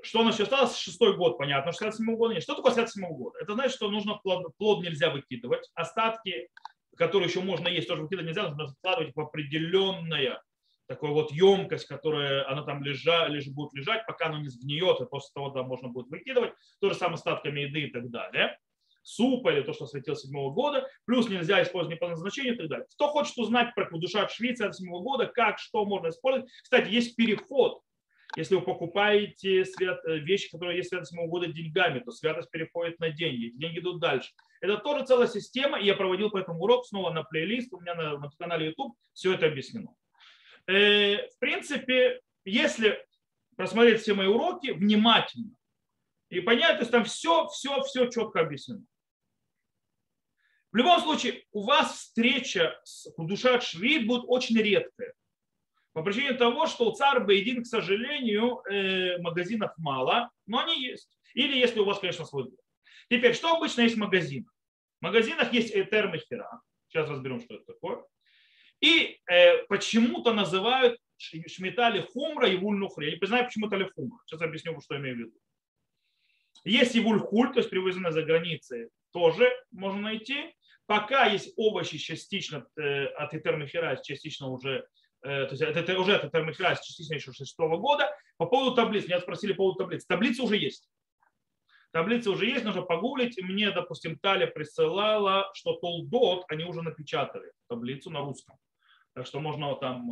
что 0.00 0.20
у 0.20 0.22
нас 0.22 0.36
сейчас 0.36 0.46
осталось? 0.46 0.76
Шестой 0.76 1.16
год, 1.16 1.38
понятно, 1.38 1.72
67 1.72 2.14
года 2.14 2.34
нет. 2.34 2.44
Что 2.44 2.54
такое 2.54 2.72
67 2.72 3.08
года? 3.08 3.36
Это 3.40 3.54
значит, 3.54 3.74
что 3.74 3.90
нужно 3.90 4.14
плод, 4.18 4.56
плод 4.58 4.84
нельзя 4.84 5.10
выкидывать. 5.10 5.68
Остатки, 5.74 6.48
которые 6.96 7.28
еще 7.28 7.40
можно 7.40 7.68
есть, 7.68 7.88
тоже 7.88 8.02
выкидывать 8.02 8.28
нельзя, 8.28 8.48
нужно 8.48 8.68
складывать 8.68 9.14
в 9.14 9.20
определенная 9.20 10.42
такой 10.86 11.10
вот 11.10 11.32
емкость, 11.32 11.86
которая 11.86 12.48
она 12.48 12.62
там 12.62 12.82
лежа, 12.82 13.26
лежит, 13.28 13.54
будет 13.54 13.72
лежать, 13.74 14.06
пока 14.06 14.26
она 14.26 14.40
не 14.40 14.48
сгниет, 14.48 15.00
и 15.00 15.06
после 15.06 15.30
того 15.34 15.50
да, 15.50 15.62
можно 15.62 15.88
будет 15.88 16.08
выкидывать. 16.08 16.52
То 16.80 16.90
же 16.90 16.94
самое 16.94 17.16
с 17.16 17.20
остатками 17.20 17.60
еды 17.60 17.82
и 17.82 17.90
так 17.90 18.08
далее. 18.10 18.58
Супа 19.02 19.52
или 19.52 19.62
то, 19.62 19.72
что 19.72 19.86
светил 19.86 20.16
седьмого 20.16 20.52
года. 20.52 20.88
Плюс 21.04 21.28
нельзя 21.28 21.62
использовать 21.62 21.94
не 21.94 21.98
по 21.98 22.08
назначению 22.08 22.54
и 22.54 22.58
так 22.58 22.68
далее. 22.68 22.86
Кто 22.92 23.08
хочет 23.08 23.36
узнать 23.38 23.74
про 23.74 23.88
душа 23.98 24.28
Швейцарии 24.28 24.72
седьмого 24.72 25.02
года, 25.02 25.26
как, 25.26 25.58
что 25.58 25.84
можно 25.84 26.08
использовать. 26.08 26.50
Кстати, 26.62 26.90
есть 26.90 27.14
переход 27.14 27.82
если 28.34 28.56
вы 28.56 28.62
покупаете 28.62 29.64
свят, 29.64 30.00
э, 30.04 30.18
вещи, 30.18 30.50
которые 30.50 30.78
есть 30.78 30.88
святость 30.88 31.10
седьмого 31.10 31.28
года 31.28 31.46
деньгами, 31.46 32.00
то 32.00 32.10
святость 32.10 32.50
переходит 32.50 32.98
на 32.98 33.10
деньги, 33.10 33.50
деньги 33.54 33.78
идут 33.78 34.00
дальше. 34.00 34.32
Это 34.60 34.78
тоже 34.78 35.06
целая 35.06 35.28
система, 35.28 35.78
и 35.78 35.86
я 35.86 35.94
проводил 35.94 36.30
по 36.30 36.38
этому 36.38 36.60
урок 36.60 36.86
снова 36.86 37.10
на 37.10 37.22
плейлист, 37.22 37.72
у 37.72 37.80
меня 37.80 37.94
на, 37.94 38.18
на 38.18 38.30
канале 38.38 38.66
YouTube 38.66 38.96
все 39.12 39.34
это 39.34 39.46
объяснено. 39.46 39.94
Э, 40.66 41.28
в 41.28 41.38
принципе, 41.38 42.20
если 42.44 43.04
просмотреть 43.56 44.00
все 44.00 44.14
мои 44.14 44.26
уроки 44.26 44.70
внимательно 44.70 45.50
и 46.28 46.40
понять, 46.40 46.76
то 46.76 46.80
есть 46.80 46.90
там 46.90 47.04
все, 47.04 47.46
все, 47.48 47.82
все 47.82 48.06
четко 48.06 48.40
объяснено. 48.40 48.84
В 50.72 50.76
любом 50.76 51.00
случае, 51.00 51.44
у 51.52 51.62
вас 51.62 51.94
встреча 51.94 52.78
с 52.84 53.10
душа 53.16 53.60
Швид 53.60 54.06
будет 54.06 54.24
очень 54.26 54.58
редкая. 54.58 55.14
По 55.96 56.02
причине 56.02 56.34
того, 56.34 56.66
что 56.66 56.90
у 56.90 56.92
царь 56.92 57.20
Бейдин, 57.20 57.62
к 57.62 57.66
сожалению, 57.66 58.60
э, 58.70 59.16
магазинов 59.16 59.72
мало, 59.78 60.30
но 60.44 60.58
они 60.58 60.78
есть. 60.78 61.08
Или 61.32 61.56
если 61.56 61.80
у 61.80 61.86
вас, 61.86 62.00
конечно, 62.00 62.26
свой 62.26 62.44
дом. 62.44 62.58
Теперь, 63.08 63.32
что 63.32 63.56
обычно 63.56 63.80
есть 63.80 63.94
в 63.94 63.98
магазинах? 63.98 64.52
В 65.00 65.04
магазинах 65.04 65.54
есть 65.54 65.74
Этер 65.74 66.08
Мехера. 66.08 66.60
Сейчас 66.88 67.08
разберем, 67.08 67.40
что 67.40 67.54
это 67.54 67.64
такое. 67.64 68.04
И 68.82 69.18
э, 69.26 69.64
почему-то 69.68 70.34
называют 70.34 71.00
шметали 71.16 72.02
хумра 72.02 72.46
и 72.46 72.58
вульнухри. 72.58 73.12
Я 73.12 73.18
не 73.18 73.26
знаю, 73.26 73.46
почему 73.46 73.68
это 73.68 73.90
хумра. 73.94 74.18
Сейчас 74.26 74.42
объясню, 74.42 74.78
что 74.82 74.96
я 74.96 75.00
имею 75.00 75.16
в 75.16 75.18
виду. 75.20 75.32
Есть 76.64 76.94
и 76.94 77.00
вульхуль, 77.00 77.54
то 77.54 77.60
есть 77.60 77.70
привезенные 77.70 78.12
за 78.12 78.22
границей, 78.22 78.90
тоже 79.14 79.50
можно 79.70 80.02
найти. 80.02 80.54
Пока 80.84 81.24
есть 81.24 81.54
овощи 81.56 81.96
частично 81.96 82.66
э, 82.76 83.06
от 83.06 83.32
Этермехера, 83.32 83.98
частично 84.04 84.48
уже 84.48 84.86
то 85.26 85.48
есть 85.50 85.62
это, 85.62 85.80
это 85.80 85.98
уже 85.98 86.12
это 86.12 86.28
термофилаз 86.28 86.80
частично 86.80 87.14
еще 87.14 87.32
6 87.32 87.58
года. 87.58 88.08
По 88.36 88.46
поводу 88.46 88.76
таблиц, 88.76 89.06
меня 89.06 89.20
спросили 89.20 89.52
по 89.52 89.58
поводу 89.58 89.78
таблиц. 89.78 90.06
Таблицы 90.06 90.42
уже 90.42 90.56
есть. 90.56 90.88
Таблицы 91.92 92.30
уже 92.30 92.46
есть, 92.46 92.64
нужно 92.64 92.82
погуглить. 92.82 93.40
Мне, 93.42 93.70
допустим, 93.70 94.18
Таля 94.18 94.46
присылала, 94.46 95.50
что 95.54 95.76
Толдот, 95.76 96.44
они 96.48 96.64
уже 96.64 96.82
напечатали 96.82 97.50
таблицу 97.68 98.10
на 98.10 98.20
русском. 98.20 98.56
Так 99.14 99.26
что 99.26 99.40
можно 99.40 99.74
там, 99.76 100.06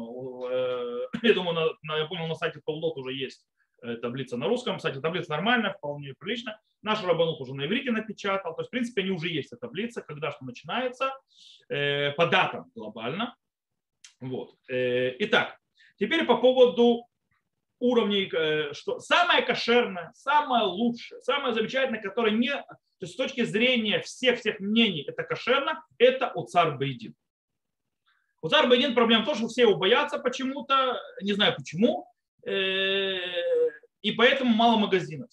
э, 0.50 1.06
я 1.22 1.34
думаю, 1.34 1.54
на, 1.54 1.66
на, 1.82 1.98
я 1.98 2.06
понял, 2.06 2.26
на 2.26 2.34
сайте 2.34 2.60
Толдот 2.64 2.96
уже 2.96 3.12
есть 3.12 3.46
э, 3.82 3.96
таблица 3.96 4.36
на 4.36 4.48
русском. 4.48 4.78
Кстати, 4.78 4.98
таблица 4.98 5.30
нормальная, 5.30 5.74
вполне 5.74 6.14
прилично. 6.18 6.58
Наш 6.80 7.04
Рабанут 7.04 7.40
уже 7.40 7.54
на 7.54 7.66
иврите 7.66 7.90
напечатал. 7.90 8.54
То 8.54 8.62
есть, 8.62 8.68
в 8.68 8.70
принципе, 8.70 9.02
они 9.02 9.10
уже 9.10 9.28
есть, 9.28 9.52
эта 9.52 9.66
таблица, 9.66 10.00
когда 10.00 10.32
что 10.32 10.44
начинается, 10.44 11.12
по 11.68 12.26
датам 12.26 12.70
глобально. 12.74 13.36
Вот. 14.24 14.56
Э, 14.68 15.14
итак, 15.18 15.58
теперь 15.98 16.24
по 16.24 16.38
поводу 16.38 17.06
уровней, 17.78 18.30
э, 18.32 18.72
что 18.72 18.98
самое 18.98 19.42
кошерное, 19.42 20.12
самое 20.14 20.64
лучшее, 20.64 21.20
самое 21.20 21.52
замечательное, 21.52 22.00
которое 22.00 22.32
не, 22.32 22.50
то 22.50 22.76
есть 23.00 23.12
с 23.12 23.16
точки 23.16 23.44
зрения 23.44 24.00
всех-всех 24.00 24.60
мнений 24.60 25.02
это 25.06 25.24
кошерно, 25.24 25.84
это 25.98 26.32
у 26.34 26.46
царь 26.46 26.78
Бейдин. 26.78 27.14
У 28.40 28.48
царь 28.48 28.66
Бейдин 28.66 28.94
проблема 28.94 29.24
в 29.24 29.26
том, 29.26 29.34
что 29.34 29.48
все 29.48 29.62
его 29.62 29.76
боятся 29.76 30.18
почему-то, 30.18 30.98
не 31.20 31.34
знаю 31.34 31.54
почему, 31.54 32.06
э, 32.46 33.18
и 34.00 34.12
поэтому 34.12 34.54
мало 34.54 34.78
магазинов. 34.78 35.30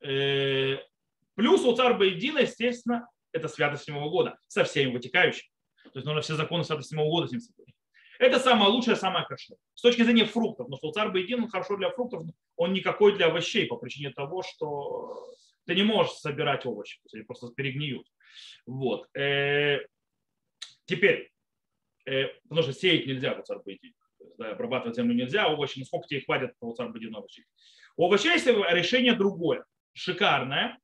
Плюс 0.00 1.64
у 1.64 1.74
царь 1.74 1.94
Бейдина, 1.94 2.40
естественно, 2.40 3.08
это 3.32 3.48
святость 3.48 3.84
седьмого 3.84 4.10
года 4.10 4.38
со 4.46 4.64
всеми 4.64 4.92
вытекающими. 4.92 5.50
То 5.92 5.98
есть 5.98 6.06
нужно 6.06 6.22
все 6.22 6.34
законы 6.34 6.64
святости 6.64 6.90
седьмого 6.90 7.10
года 7.10 7.28
с 7.28 7.32
ним 7.32 7.40
соблюдать. 7.40 7.74
Это 8.18 8.40
самое 8.40 8.70
лучшее, 8.70 8.96
самое 8.96 9.24
кошерное. 9.24 9.60
С 9.74 9.82
точки 9.82 10.02
зрения 10.02 10.24
фруктов, 10.24 10.68
но 10.68 10.76
что 10.76 10.90
царь 10.90 11.10
Бейдин 11.10 11.44
он 11.44 11.48
хорошо 11.48 11.76
для 11.76 11.90
фруктов, 11.90 12.24
он 12.56 12.72
никакой 12.72 13.16
для 13.16 13.26
овощей 13.26 13.66
по 13.66 13.76
причине 13.76 14.10
того, 14.10 14.42
что 14.42 15.24
ты 15.66 15.74
не 15.74 15.84
можешь 15.84 16.14
собирать 16.14 16.66
овощи, 16.66 16.98
то 17.04 17.16
они 17.16 17.24
просто 17.24 17.48
перегниют. 17.54 18.06
Вот. 18.66 19.08
Э, 19.16 19.78
теперь, 20.86 21.30
э, 22.06 22.26
потому 22.42 22.62
что 22.62 22.72
сеять 22.72 23.06
нельзя 23.06 23.34
по 23.34 23.42
царь 23.42 23.58
Бейдин. 23.64 23.94
Да, 24.36 24.50
обрабатывать 24.50 24.96
землю 24.96 25.14
нельзя, 25.14 25.48
овощи, 25.48 25.78
насколько 25.78 26.08
тебе 26.08 26.22
хватит 26.22 26.58
по 26.58 26.72
царь 26.72 26.88
Бейдин 26.88 27.14
овощей. 27.14 27.44
У 27.96 28.06
овощей 28.06 28.32
есть 28.32 28.46
решение 28.46 29.14
другое, 29.14 29.64
шикарное, 29.92 30.78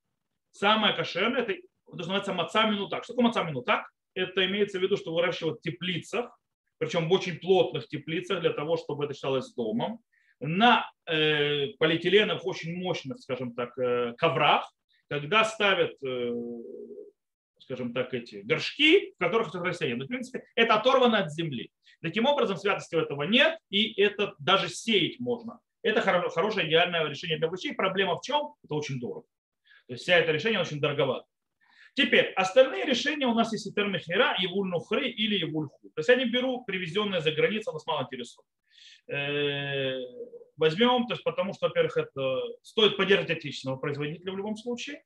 самое 0.50 0.94
кошерное, 0.94 1.42
это, 1.42 1.52
это 1.52 1.96
называется 1.96 2.32
маца 2.32 2.66
минутак. 2.66 3.04
Что 3.04 3.14
такое 3.14 3.26
маца 3.26 3.42
минутак? 3.42 3.90
Это 4.14 4.46
имеется 4.46 4.78
в 4.78 4.82
виду, 4.82 4.96
что 4.96 5.14
выращивают 5.14 5.58
в 5.58 5.62
теплицах, 5.62 6.38
причем 6.78 7.08
в 7.08 7.12
очень 7.12 7.38
плотных 7.38 7.88
теплицах 7.88 8.40
для 8.40 8.50
того, 8.50 8.76
чтобы 8.76 9.04
это 9.04 9.14
считалось 9.14 9.52
домом, 9.54 10.00
на 10.40 10.90
э, 11.06 11.68
полиэтиленовых 11.78 12.44
очень 12.46 12.76
мощных, 12.76 13.20
скажем 13.20 13.54
так, 13.54 13.76
э, 13.78 14.14
коврах, 14.18 14.70
когда 15.08 15.44
ставят, 15.44 15.92
э, 16.02 16.32
скажем 17.60 17.92
так, 17.92 18.12
эти 18.14 18.36
горшки, 18.42 19.12
в 19.12 19.18
которых 19.18 19.48
это 19.48 19.60
растение. 19.60 19.96
Но, 19.96 20.04
в 20.04 20.08
принципе, 20.08 20.44
это 20.54 20.74
оторвано 20.74 21.18
от 21.18 21.32
земли. 21.32 21.70
Таким 22.02 22.26
образом, 22.26 22.56
святости 22.56 22.96
этого 22.96 23.22
нет, 23.22 23.58
и 23.70 24.00
это 24.00 24.34
даже 24.38 24.68
сеять 24.68 25.20
можно. 25.20 25.60
Это 25.82 26.00
хорошее 26.00 26.68
идеальное 26.68 27.06
решение 27.06 27.38
для 27.38 27.46
овощей. 27.46 27.74
Проблема 27.74 28.16
в 28.16 28.22
чем? 28.22 28.54
Это 28.62 28.74
очень 28.74 28.98
дорого. 28.98 29.26
То 29.86 29.92
есть 29.92 30.02
вся 30.02 30.16
это 30.16 30.32
решение 30.32 30.60
очень 30.60 30.80
дороговато. 30.80 31.26
Теперь, 31.94 32.32
остальные 32.34 32.86
решения 32.86 33.26
у 33.26 33.34
нас 33.34 33.52
есть 33.52 33.68
Итер 33.68 33.86
Мехера, 33.86 34.36
Евуль 34.40 34.68
или 35.06 35.38
Евуль 35.38 35.68
Ху. 35.68 35.90
То 35.94 36.00
есть 36.00 36.08
я 36.08 36.16
не 36.16 36.24
беру 36.24 36.64
привезенные 36.64 37.20
за 37.20 37.30
границу, 37.30 37.72
нас 37.72 37.86
мало 37.86 38.02
интересует. 38.02 38.46
Э, 39.06 40.00
возьмем, 40.56 41.06
то 41.06 41.14
есть 41.14 41.22
потому 41.22 41.52
что, 41.52 41.68
во-первых, 41.68 41.96
это 41.96 42.40
стоит 42.62 42.96
поддерживать 42.96 43.30
отечественного 43.30 43.78
производителя 43.78 44.32
в 44.32 44.36
любом 44.36 44.56
случае, 44.56 45.04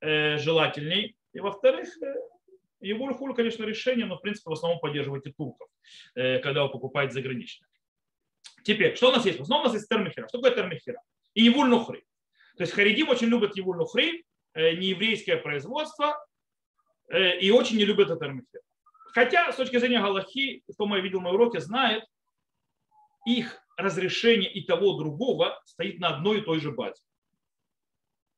э, 0.00 0.38
желательней. 0.38 1.16
И 1.32 1.38
во-вторых, 1.38 1.88
э, 2.02 2.14
Евуль 2.80 3.14
Хуль, 3.14 3.34
конечно, 3.34 3.62
решение, 3.64 4.04
но 4.04 4.16
в 4.16 4.20
принципе 4.20 4.50
в 4.50 4.54
основном 4.54 4.80
поддерживайте 4.80 5.32
турков, 5.32 5.68
когда 6.14 6.64
вы 6.64 6.70
покупаете 6.70 7.14
заграничные. 7.14 7.68
Теперь, 8.64 8.96
что 8.96 9.08
у 9.08 9.12
нас 9.12 9.24
есть? 9.24 9.38
В 9.38 9.42
основном 9.42 9.66
у 9.66 9.68
нас 9.68 9.74
есть 9.74 9.88
термихера. 9.88 10.28
Что 10.28 10.38
такое 10.38 10.56
термихера? 10.56 11.00
И 11.34 11.44
Евуль 11.44 11.68
Нухры. 11.68 12.02
То 12.56 12.64
есть 12.64 12.72
Харидим 12.72 13.08
очень 13.08 13.28
любят 13.28 13.56
Евуль 13.56 13.78
Нухры, 13.78 14.24
Э, 14.24 14.33
нееврейское 14.54 15.36
производство 15.36 16.16
э, 17.08 17.38
и 17.38 17.50
очень 17.50 17.76
не 17.76 17.84
любят 17.84 18.10
это 18.10 18.28
мифер. 18.28 18.60
Хотя 19.12 19.52
с 19.52 19.56
точки 19.56 19.78
зрения 19.78 20.00
Галахи, 20.00 20.62
кто 20.72 20.96
я 20.96 21.02
видел 21.02 21.20
на 21.20 21.30
уроке, 21.30 21.60
знает, 21.60 22.04
их 23.26 23.60
разрешение 23.76 24.52
и 24.52 24.64
того 24.64 24.94
другого 24.98 25.60
стоит 25.64 25.98
на 25.98 26.16
одной 26.16 26.38
и 26.38 26.42
той 26.42 26.60
же 26.60 26.72
базе. 26.72 27.02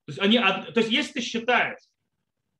То 0.07 0.13
есть, 0.13 0.19
они, 0.21 0.39
то 0.39 0.81
есть 0.81 0.91
если 0.91 1.15
ты 1.15 1.21
считаешь, 1.21 1.81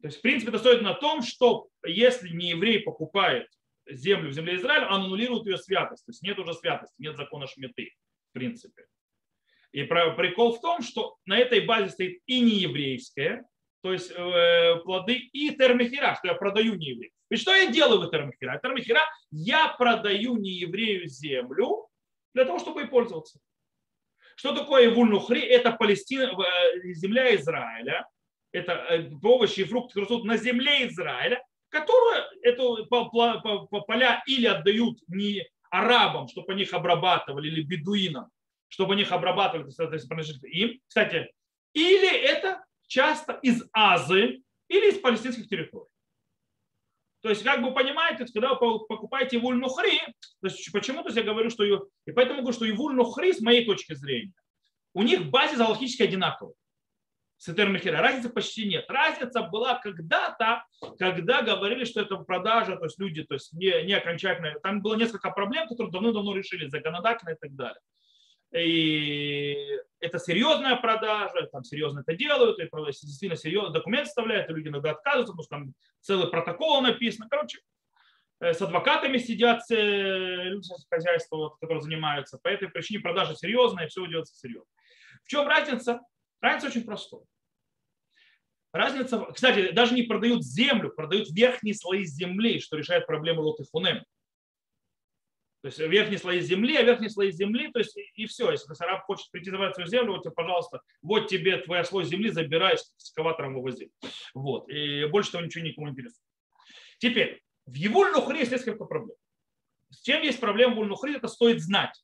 то 0.01 0.09
есть 0.09 0.19
в 0.19 0.23
принципе 0.23 0.51
это 0.51 0.59
стоит 0.59 0.83
на 0.83 0.95
том, 0.95 1.23
что 1.23 1.69
если 1.85 2.29
не 2.29 2.51
еврей 2.51 2.81
покупает 2.81 3.49
землю 3.89 4.31
в 4.31 4.33
земле 4.33 4.57
Израиля, 4.57 4.87
он 4.89 5.05
аннулирует 5.05 5.47
ее 5.47 5.57
святость. 5.57 6.05
То 6.05 6.11
есть 6.11 6.23
нет 6.23 6.39
уже 6.39 6.55
святости, 6.55 6.95
нет 6.99 7.17
закона 7.17 7.47
шметы, 7.47 7.93
в 8.31 8.33
принципе. 8.33 8.87
И 9.77 9.83
прикол 9.85 10.57
в 10.57 10.61
том, 10.63 10.81
что 10.81 11.19
на 11.27 11.39
этой 11.39 11.61
базе 11.61 11.91
стоит 11.91 12.23
и 12.25 12.41
нееврейское, 12.41 13.45
то 13.83 13.93
есть 13.93 14.11
э, 14.11 14.77
плоды, 14.83 15.17
и 15.17 15.51
термихера, 15.51 16.15
что 16.15 16.29
я 16.29 16.35
продаю 16.35 16.77
нееврею. 16.77 17.13
И 17.31 17.37
что 17.37 17.55
я 17.55 17.71
делаю 17.71 18.01
в 18.01 18.11
термихера? 18.11 18.59
Термихера 18.59 19.03
я 19.31 19.69
продаю 19.69 20.39
нееврею 20.39 21.07
землю 21.07 21.89
для 22.33 22.47
того, 22.47 22.59
чтобы 22.59 22.81
ей 22.81 22.87
пользоваться. 22.87 23.39
Что 24.37 24.55
такое 24.55 24.87
Ивуль-Нухри? 24.87 25.41
Это 25.41 25.73
Палестина, 25.73 26.33
э, 26.33 26.93
земля 26.95 27.37
Израиля. 27.37 28.09
Это 28.53 28.73
э, 28.73 29.11
овощи 29.23 29.61
и 29.61 29.65
фрукты 29.65 30.01
растут 30.01 30.25
на 30.25 30.39
земле 30.39 30.89
Израиля, 30.89 31.45
которую 31.69 32.25
эту 32.41 32.87
поля 32.87 34.23
или 34.27 34.47
отдают 34.47 35.01
не 35.09 35.47
арабам, 35.69 36.29
чтобы 36.29 36.55
они 36.55 36.63
их 36.63 36.73
обрабатывали, 36.73 37.49
или 37.49 37.61
бедуинам, 37.61 38.31
чтобы 38.69 38.95
они 38.95 39.03
их 39.03 39.13
обрабатывали, 39.13 39.71
принадлежит 39.75 40.43
им. 40.45 40.81
Кстати, 40.87 41.31
или 41.73 42.11
это 42.11 42.65
часто 42.87 43.35
из 43.43 43.65
Азы 43.73 44.43
или 44.69 44.91
из 44.91 44.99
палестинских 44.99 45.49
территорий. 45.49 45.89
То 47.23 47.31
есть, 47.31 47.43
как 47.43 47.61
вы 47.61 47.75
понимаете, 47.75 48.25
когда 48.33 48.55
вы 48.55 48.87
покупаете 48.87 49.37
Ивуль 49.37 49.57
Нухри, 49.57 49.99
то 50.41 50.47
есть, 50.49 50.71
почему 50.73 51.03
то 51.03 51.09
есть 51.09 51.17
я 51.17 51.25
говорю, 51.25 51.51
что 51.51 51.65
и 51.65 52.13
поэтому 52.13 52.41
говорю, 52.43 52.55
что 52.55 52.69
Ивуль 52.69 52.95
Нухри, 52.95 53.33
с 53.33 53.41
моей 53.41 53.65
точки 53.65 53.95
зрения, 53.95 54.33
у 54.95 55.03
них 55.03 55.27
базис 55.31 55.59
галактически 55.59 56.03
одинаковый 56.03 56.55
с 57.39 57.49
Этермехера. 57.49 57.99
Разницы 57.99 58.31
почти 58.31 58.67
нет. 58.67 58.89
Разница 58.89 59.43
была 59.43 59.79
когда-то, 59.79 60.65
когда 60.99 61.43
говорили, 61.43 61.85
что 61.85 62.01
это 62.01 62.17
продажа, 62.17 62.77
то 62.77 62.85
есть 62.85 62.99
люди, 62.99 63.23
то 63.25 63.35
есть 63.35 63.53
не, 63.53 63.85
не 63.85 63.93
окончательно. 63.95 64.59
Там 64.63 64.81
было 64.81 64.95
несколько 64.95 65.31
проблем, 65.31 65.69
которые 65.69 65.93
давно-давно 65.93 66.35
решили, 66.35 66.69
законодательно 66.69 67.31
и 67.31 67.37
так 67.39 67.55
далее. 67.55 67.81
И 68.55 69.79
это 70.01 70.19
серьезная 70.19 70.77
продажа, 70.77 71.49
там 71.53 71.65
серьезно 71.65 72.01
это 72.01 72.15
делают, 72.15 72.59
и 72.59 72.69
действительно 72.73 73.37
серьезно 73.37 73.71
документ 73.71 74.07
составляют, 74.07 74.49
и 74.49 74.53
люди 74.53 74.69
иногда 74.69 74.93
отказываются, 74.93 75.33
потому 75.33 75.45
что 75.45 75.57
там 75.57 75.75
целый 76.01 76.31
протокол 76.31 76.81
написан. 76.81 77.29
Короче, 77.29 77.59
э, 78.41 78.53
с 78.53 78.63
адвокатами 78.63 79.19
сидят 79.19 79.63
люди 79.71 80.69
хозяйства, 80.89 81.57
которые 81.61 81.83
занимаются. 81.83 82.39
По 82.39 82.49
этой 82.49 82.69
причине 82.69 83.01
продажа 83.01 83.35
серьезная, 83.35 83.87
и 83.87 83.89
все 83.89 84.07
делается 84.07 84.37
серьезно. 84.37 84.71
В 85.25 85.29
чем 85.29 85.49
разница? 85.49 86.01
Разница 86.41 86.69
очень 86.69 86.85
простая. 86.85 87.23
Разница, 88.73 89.27
кстати, 89.33 89.71
даже 89.71 89.95
не 89.95 90.03
продают 90.03 90.45
землю, 90.45 90.91
продают 90.91 91.31
верхние 91.31 91.75
слои 91.75 92.05
земли, 92.05 92.61
что 92.61 92.77
решает 92.77 93.07
проблему 93.07 93.41
лот 93.41 93.59
и 93.61 93.65
фунем. 93.65 94.05
То 95.67 95.69
есть 95.69 95.81
верхние 95.81 96.21
слои 96.21 96.39
земли, 96.39 96.77
а 96.77 96.83
верхние 96.83 97.11
слои 97.11 97.33
земли, 97.33 97.73
то 97.73 97.81
есть 97.81 97.99
и 98.15 98.27
все. 98.27 98.53
Если 98.53 98.73
араб 98.85 99.03
хочет 99.03 99.29
прийти 99.33 99.51
забрать 99.51 99.75
свою 99.75 99.89
землю, 99.89 100.13
вот 100.13 100.23
тебе, 100.23 100.31
пожалуйста, 100.31 100.81
вот 101.03 101.27
тебе 101.27 101.57
твоя 101.57 101.83
слой 101.83 102.05
земли, 102.05 102.31
забирай, 102.31 102.79
с 102.79 102.95
экскаватором 103.01 103.55
вывози. 103.55 103.91
Вот. 104.33 104.69
И 104.69 105.07
больше 105.07 105.33
того 105.33 105.45
ничего 105.45 105.65
никому 105.65 105.89
не 105.89 105.91
интересует. 105.91 106.23
Теперь, 106.99 107.43
в 107.67 107.75
его 107.75 108.07
нухре 108.11 108.39
есть 108.39 108.53
несколько 108.53 108.85
проблем. 108.85 109.17
С 109.91 110.03
чем 110.03 110.23
есть 110.23 110.39
проблема 110.39 110.81
в 110.81 110.87
нухре, 110.87 111.17
это 111.17 111.27
стоит 111.27 111.61
знать. 111.61 112.01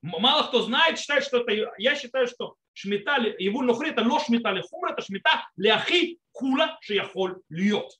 Мало 0.00 0.48
кто 0.48 0.62
знает, 0.62 0.98
считает, 0.98 1.22
что 1.22 1.42
это... 1.42 1.74
Я 1.76 1.96
считаю, 1.96 2.26
что 2.26 2.56
шмита, 2.72 3.16
его 3.38 3.60
нухри, 3.60 3.90
это 3.90 4.04
ло 4.04 4.20
шмита 4.20 4.52
ли 4.52 4.62
хумра, 4.62 4.94
это 4.94 5.02
шмита 5.02 5.46
ляхи 5.58 6.18
хула 6.32 6.78
шияхоль 6.80 7.42
льет. 7.50 7.90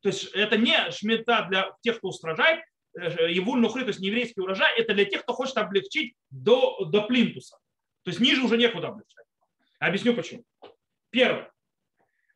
То 0.00 0.08
есть 0.08 0.32
это 0.32 0.56
не 0.56 0.90
шмита 0.92 1.46
для 1.50 1.76
тех, 1.82 1.98
кто 1.98 2.08
устражает, 2.08 2.64
Э, 2.98 3.30
его 3.30 3.56
нухри, 3.56 3.82
то 3.82 3.88
есть 3.88 4.00
нееврейский 4.00 4.42
урожай, 4.42 4.72
это 4.78 4.94
для 4.94 5.04
тех, 5.04 5.22
кто 5.22 5.32
хочет 5.32 5.56
облегчить 5.56 6.14
до, 6.30 6.84
до 6.86 7.02
плинтуса. 7.02 7.56
То 8.02 8.10
есть 8.10 8.20
ниже 8.20 8.42
уже 8.42 8.56
некуда 8.56 8.88
облегчать. 8.88 9.24
Объясню 9.78 10.14
почему. 10.14 10.44
Первое. 11.10 11.52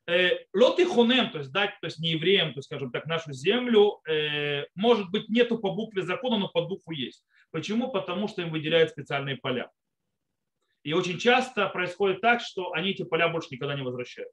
Э, 0.06 0.30
Лоты 0.52 0.87
хонем, 0.87 1.30
то 1.30 1.38
есть 1.38 1.50
дать, 1.50 1.73
то 1.80 1.87
есть 1.87 1.99
не 1.99 2.11
евреям, 2.11 2.52
то 2.52 2.58
есть, 2.58 2.66
скажем 2.66 2.92
так, 2.92 3.06
нашу 3.06 3.32
землю, 3.32 4.00
э, 4.09 4.66
может 4.74 5.11
быть, 5.11 5.29
нету 5.29 5.59
по 5.59 5.72
букве 5.72 6.02
закона, 6.02 6.38
но 6.38 6.48
по 6.48 6.62
духу 6.62 6.92
есть. 6.92 7.24
Почему? 7.50 7.90
Потому 7.90 8.29
что 8.29 8.42
им 8.42 8.50
выделяют 8.50 8.90
специальные 8.90 9.37
поля. 9.37 9.70
И 10.83 10.92
очень 10.92 11.18
часто 11.18 11.68
происходит 11.68 12.20
так, 12.20 12.42
что 12.42 12.72
они 12.72 12.90
эти 12.90 13.02
поля 13.02 13.29
больше 13.29 13.48
никогда 13.50 13.74
не 13.74 13.83
возвращают. 13.83 14.31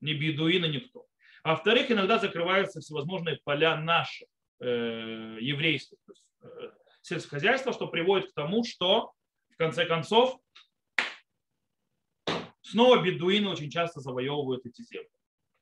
Ни 0.00 0.12
бедуины, 0.12 0.66
никто. 0.66 1.06
Во-вторых, 1.42 1.90
иногда 1.90 2.18
закрываются 2.18 2.80
всевозможные 2.80 3.40
поля 3.44 3.76
наши 3.76 4.26
э, 4.64 5.38
еврейских, 5.40 5.98
то 6.06 6.12
есть, 6.12 6.26
э, 6.42 6.70
сельскохозяйства, 7.02 7.72
что 7.72 7.86
приводит 7.88 8.30
к 8.30 8.34
тому, 8.34 8.64
что 8.64 9.12
в 9.50 9.56
конце 9.56 9.86
концов 9.86 10.40
снова 12.62 13.02
бедуины 13.02 13.48
очень 13.48 13.70
часто 13.70 14.00
завоевывают 14.00 14.66
эти 14.66 14.82
земли 14.82 15.08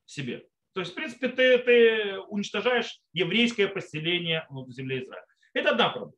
себе. 0.07 0.47
То 0.73 0.81
есть, 0.81 0.93
в 0.93 0.95
принципе, 0.95 1.29
ты, 1.29 1.59
ты 1.59 2.19
уничтожаешь 2.21 3.01
еврейское 3.12 3.69
поселение 3.69 4.47
в 4.49 4.71
земле 4.71 5.03
Израиля. 5.03 5.27
Это 5.53 5.71
одна 5.71 5.91
проблема. 5.91 6.17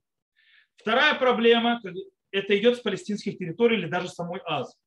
Вторая 0.76 1.14
проблема– 1.14 1.80
это 2.30 2.58
идет 2.58 2.76
с 2.76 2.80
палестинских 2.80 3.38
территорий 3.38 3.78
или 3.78 3.86
даже 3.86 4.08
самой 4.08 4.40
Азии. 4.44 4.78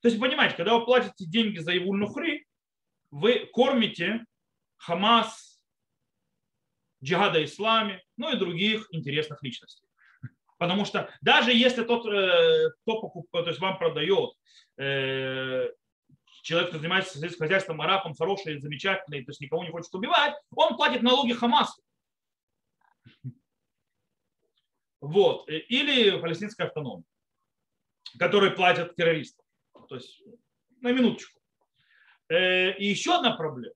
То 0.00 0.08
есть, 0.08 0.20
понимаете, 0.20 0.56
когда 0.56 0.78
вы 0.78 0.84
платите 0.84 1.26
деньги 1.26 1.58
за 1.58 1.76
Ивуль 1.76 1.98
Нухри, 1.98 2.46
вы 3.10 3.46
кормите 3.52 4.24
Хамас, 4.76 5.45
джихада 7.06 7.44
исламе, 7.44 8.02
ну 8.16 8.32
и 8.32 8.38
других 8.38 8.88
интересных 8.90 9.42
личностей. 9.42 9.86
Потому 10.58 10.84
что 10.84 11.10
даже 11.20 11.52
если 11.52 11.84
тот, 11.84 12.06
э, 12.06 12.70
кто 12.82 13.00
покупает, 13.00 13.44
то 13.44 13.50
есть 13.50 13.60
вам 13.60 13.78
продает, 13.78 14.30
э, 14.78 15.68
человек, 16.42 16.70
кто 16.70 16.78
занимается 16.78 17.18
сельским 17.18 17.40
хозяйством, 17.40 17.80
арабом, 17.80 18.14
хороший, 18.14 18.60
замечательный, 18.60 19.24
то 19.24 19.30
есть 19.30 19.40
никого 19.40 19.64
не 19.64 19.70
хочет 19.70 19.94
убивать, 19.94 20.34
он 20.54 20.76
платит 20.76 21.02
налоги 21.02 21.32
Хамасу. 21.32 21.82
Вот. 25.00 25.48
Или 25.48 26.18
палестинская 26.20 26.66
автономия, 26.66 27.04
которые 28.18 28.52
платят 28.52 28.96
террористам. 28.96 29.44
То 29.88 29.96
есть 29.96 30.22
на 30.80 30.92
минуточку. 30.92 31.38
Э, 32.28 32.72
и 32.72 32.86
еще 32.86 33.16
одна 33.16 33.36
проблема. 33.36 33.74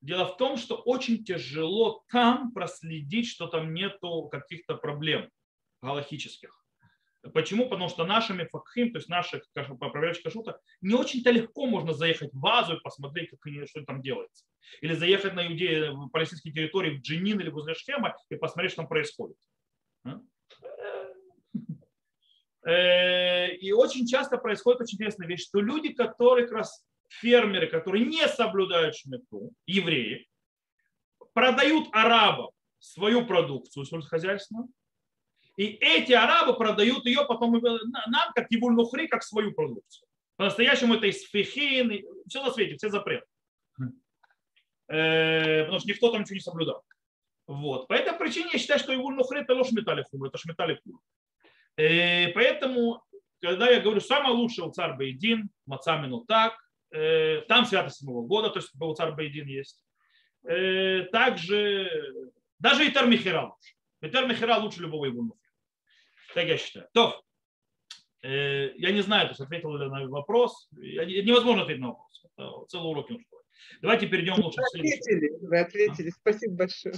Дело 0.00 0.26
в 0.26 0.36
том, 0.36 0.56
что 0.56 0.76
очень 0.76 1.24
тяжело 1.24 2.04
там 2.10 2.52
проследить, 2.52 3.28
что 3.28 3.48
там 3.48 3.74
нету 3.74 4.28
каких-то 4.30 4.76
проблем 4.76 5.28
галахических. 5.82 6.54
Почему? 7.34 7.68
Потому 7.68 7.88
что 7.88 8.04
нашими 8.04 8.44
факхим, 8.44 8.92
то 8.92 8.98
есть 8.98 9.08
наших 9.08 9.42
проверяющих 9.52 10.22
кашута, 10.22 10.60
не 10.80 10.94
очень-то 10.94 11.30
легко 11.30 11.66
можно 11.66 11.92
заехать 11.92 12.32
в 12.32 12.38
базу 12.38 12.76
и 12.76 12.80
посмотреть, 12.80 13.30
как, 13.30 13.68
что 13.68 13.84
там 13.84 14.00
делается. 14.00 14.44
Или 14.82 14.94
заехать 14.94 15.34
на 15.34 15.46
иудеи, 15.46 15.88
в 15.88 16.08
палестинские 16.10 16.54
территории, 16.54 16.96
в 16.96 17.02
Джинин 17.02 17.40
или 17.40 17.50
возле 17.50 17.74
Шхема 17.74 18.16
и 18.30 18.36
посмотреть, 18.36 18.72
что 18.72 18.82
там 18.82 18.88
происходит. 18.88 19.36
А? 20.04 20.20
Э, 22.64 23.54
и 23.56 23.72
очень 23.72 24.06
часто 24.06 24.36
происходит 24.38 24.82
очень 24.82 24.96
интересная 24.96 25.26
вещь, 25.26 25.46
что 25.46 25.60
люди, 25.60 25.92
которые 25.92 26.46
как 26.46 26.58
раз 26.58 26.86
фермеры, 27.08 27.66
которые 27.66 28.04
не 28.04 28.26
соблюдают 28.28 28.96
шмету, 28.96 29.52
евреи, 29.66 30.28
продают 31.32 31.88
арабам 31.92 32.50
свою 32.78 33.26
продукцию 33.26 33.84
сельскохозяйственную, 33.84 34.68
и 35.56 35.64
эти 35.80 36.12
арабы 36.12 36.56
продают 36.56 37.04
ее 37.06 37.24
потом 37.26 37.60
нам, 37.60 38.32
как 38.34 38.50
Ебуль-Нухри, 38.50 39.08
как 39.08 39.24
свою 39.24 39.52
продукцию. 39.52 40.06
По-настоящему 40.36 40.94
это 40.94 41.06
из 41.06 41.22
фихин, 41.22 41.92
все 42.28 42.42
на 42.44 42.52
свете, 42.52 42.76
все 42.76 42.90
запреты. 42.90 43.26
Э, 44.86 45.64
потому 45.64 45.80
что 45.80 45.88
никто 45.88 46.12
там 46.12 46.20
ничего 46.20 46.36
не 46.36 46.40
соблюдал. 46.40 46.84
Вот. 47.48 47.88
По 47.88 47.94
этой 47.94 48.16
причине 48.16 48.50
я 48.52 48.58
считаю, 48.58 48.78
что 48.78 48.92
Ебуль-Нухри 48.92 49.40
это 49.40 49.54
ложь 49.54 49.72
металли 49.72 50.04
хуму, 50.08 50.26
это 50.26 50.38
шметали 50.38 50.80
хуму. 50.84 51.00
Э, 51.76 52.28
поэтому, 52.32 53.02
когда 53.40 53.68
я 53.68 53.80
говорю, 53.80 54.00
самое 54.00 54.34
лучшее 54.34 54.68
у 54.68 54.70
царь 54.70 54.96
Бейдин, 54.96 55.50
Мацамину 55.66 56.24
так, 56.24 56.56
Э, 56.56 56.67
там 56.90 57.66
святость 57.66 57.98
седьмого 57.98 58.26
года, 58.26 58.50
то 58.50 58.60
есть 58.60 58.74
был 58.76 58.94
царь 58.94 59.12
Бейдин 59.12 59.46
есть. 59.46 59.84
Э, 60.44 61.04
также, 61.12 61.90
даже 62.58 62.86
и 62.86 62.90
Термихера 62.90 63.42
лучше. 63.42 63.74
И 64.00 64.08
Термихера 64.08 64.56
лучше 64.56 64.80
любого 64.80 65.06
его 65.06 65.36
Так 66.34 66.46
я 66.46 66.56
считаю. 66.56 66.88
То, 66.94 67.22
э, 68.22 68.72
я 68.76 68.92
не 68.92 69.02
знаю, 69.02 69.26
то 69.26 69.32
есть 69.32 69.40
ответил 69.40 69.76
ли 69.76 69.88
на 69.88 70.08
вопрос. 70.08 70.68
Невозможно 70.72 71.62
ответить 71.62 71.82
на 71.82 71.88
вопрос. 71.88 72.24
Это 72.36 72.66
целый 72.68 72.90
урок 72.90 73.10
нужно. 73.10 73.26
Давайте 73.82 74.06
перейдем 74.06 74.42
лучше 74.42 74.60
вы 74.60 74.66
ответили, 74.66 75.30
Вы 75.40 75.58
ответили. 75.58 76.10
Спасибо 76.10 76.54
большое. 76.54 76.94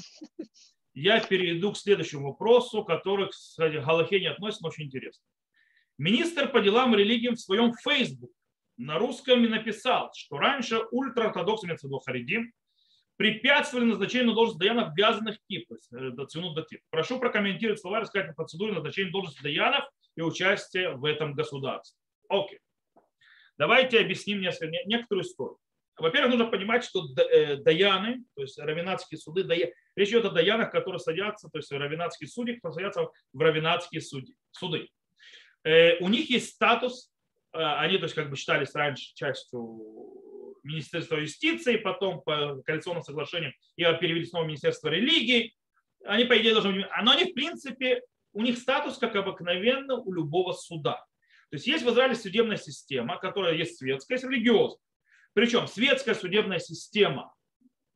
Я 0.92 1.20
перейду 1.20 1.72
к 1.72 1.78
следующему 1.78 2.28
вопросу, 2.28 2.84
который, 2.84 3.28
кстати, 3.28 3.80
к 3.80 3.84
Галахе 3.84 4.20
не 4.20 4.26
относится, 4.26 4.64
но 4.64 4.68
очень 4.68 4.84
интересно. 4.84 5.24
Министр 5.98 6.50
по 6.50 6.60
делам 6.60 6.94
религиям 6.94 7.34
в 7.34 7.40
своем 7.40 7.72
Facebook 7.74 8.32
на 8.80 8.98
русском 8.98 9.44
и 9.44 9.48
написал, 9.48 10.10
что 10.16 10.38
раньше 10.38 10.80
ультраортодоксы, 10.90 11.66
имеется 11.66 11.86
в 11.86 11.90
виду 11.90 12.00
Харидим, 12.00 12.52
препятствовали 13.16 13.84
назначению 13.84 14.34
на 14.34 14.54
Даянов 14.54 14.94
то 15.68 15.74
есть 15.74 15.92
э, 15.92 16.26
Цинут 16.26 16.54
Датив. 16.54 16.80
Прошу 16.88 17.18
прокомментировать 17.18 17.78
слова 17.78 18.00
рассказать 18.00 18.30
о 18.30 18.32
процедуре 18.32 18.72
назначения 18.72 19.10
должности 19.10 19.42
Даянов 19.42 19.84
и 20.16 20.22
участия 20.22 20.90
в 20.92 21.04
этом 21.04 21.34
государстве. 21.34 21.98
Окей. 22.30 22.58
Давайте 23.58 24.00
объясним 24.00 24.40
несколько, 24.40 24.74
некоторую 24.86 25.26
историю. 25.26 25.58
Во-первых, 25.98 26.30
нужно 26.30 26.46
понимать, 26.46 26.82
что 26.82 27.04
э, 27.18 27.56
даяны, 27.56 28.24
то 28.34 28.40
есть 28.40 28.58
равенатские 28.58 29.18
суды, 29.18 29.44
дая... 29.44 29.74
речь 29.96 30.08
идет 30.08 30.24
о 30.24 30.30
даянах, 30.30 30.70
которые 30.70 31.00
садятся, 31.00 31.50
то 31.50 31.58
есть 31.58 31.70
равенатские 31.70 32.28
судьи, 32.28 32.54
которые 32.54 32.74
садятся 32.74 33.08
в 33.34 33.38
равенатские 33.38 34.00
суды. 34.00 34.32
суды. 34.52 34.88
Э, 35.64 35.98
у 35.98 36.08
них 36.08 36.30
есть 36.30 36.54
статус, 36.54 37.09
они 37.52 37.98
то 37.98 38.04
есть, 38.04 38.14
как 38.14 38.30
бы 38.30 38.36
считались 38.36 38.74
раньше 38.74 39.14
частью 39.14 39.80
Министерства 40.62 41.16
юстиции, 41.16 41.76
потом 41.76 42.22
по 42.22 42.62
коалиционным 42.64 43.02
соглашениям 43.02 43.52
и 43.76 43.82
перевели 43.82 44.24
снова 44.24 44.44
Министерство 44.44 44.88
религии. 44.88 45.54
Они, 46.04 46.24
по 46.24 46.38
идее, 46.38 46.52
должны. 46.52 46.86
Но 47.02 47.10
они, 47.12 47.24
в 47.24 47.34
принципе, 47.34 48.02
у 48.32 48.42
них 48.42 48.58
статус, 48.58 48.98
как 48.98 49.16
обыкновенно, 49.16 49.96
у 49.96 50.12
любого 50.12 50.52
суда. 50.52 51.04
То 51.50 51.56
есть 51.56 51.66
есть 51.66 51.84
в 51.84 51.90
Израиле 51.90 52.14
судебная 52.14 52.56
система, 52.56 53.18
которая 53.18 53.54
есть 53.54 53.78
светская, 53.78 54.16
есть 54.16 54.24
религиозная. 54.24 54.78
Причем 55.32 55.66
светская 55.66 56.14
судебная 56.14 56.60
система, 56.60 57.34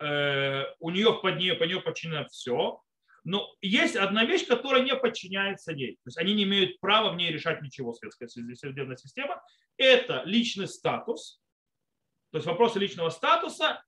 э, 0.01 0.65
у 0.81 0.91
нее 0.91 1.19
под 1.23 1.37
нее, 1.37 1.55
по 1.55 1.65
нее 1.65 1.81
подчинено 1.81 2.27
все, 2.27 2.81
но 3.25 3.55
есть 3.63 3.97
одна 3.97 4.25
вещь, 4.25 4.47
которая 4.47 4.83
не 4.83 4.95
подчиняется 4.95 5.73
ей. 5.73 5.95
То 5.97 6.09
есть 6.09 6.19
они 6.19 6.35
не 6.35 6.45
имеют 6.45 6.79
права 6.79 7.11
в 7.11 7.17
ней 7.17 7.33
решать 7.33 7.63
ничего, 7.63 7.95
светская 7.95 8.29
судебная 8.29 8.97
система. 8.97 9.43
Это 9.77 10.23
личный 10.25 10.69
статус, 10.69 11.41
то 12.31 12.39
есть 12.39 12.47
вопросы 12.47 12.79
личного 12.79 13.09
статуса, 13.11 13.83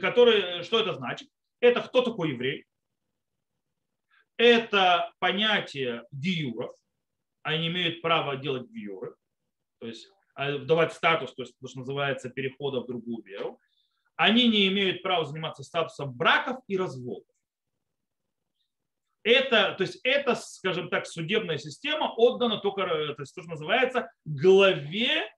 который, 0.00 0.62
что 0.62 0.78
это 0.78 0.94
значит? 0.94 1.28
Это 1.60 1.82
кто 1.82 2.02
такой 2.02 2.30
еврей, 2.30 2.64
это 4.36 5.12
понятие 5.18 6.04
диюров, 6.12 6.72
они 7.42 7.66
имеют 7.66 8.00
право 8.00 8.36
делать 8.36 8.70
диюры, 8.70 9.14
то 9.78 9.86
есть 9.86 10.08
а, 10.34 10.58
давать 10.58 10.92
статус, 10.92 11.34
то 11.34 11.42
есть 11.42 11.58
то, 11.58 11.68
что 11.68 11.80
называется 11.80 12.30
перехода 12.30 12.80
в 12.80 12.86
другую 12.86 13.22
веру. 13.24 13.60
Они 14.16 14.48
не 14.48 14.68
имеют 14.68 15.02
права 15.02 15.24
заниматься 15.24 15.62
статусом 15.62 16.12
браков 16.12 16.58
и 16.68 16.76
разводов. 16.76 17.29
Это, 19.22 19.74
то 19.76 19.82
есть 19.82 20.00
это, 20.02 20.34
скажем 20.34 20.88
так, 20.88 21.06
судебная 21.06 21.58
система 21.58 22.14
отдана 22.16 22.58
только, 22.58 22.86
то 22.86 23.16
есть 23.18 23.34
то, 23.34 23.42
что 23.42 23.50
называется, 23.50 24.10
главе 24.24 25.30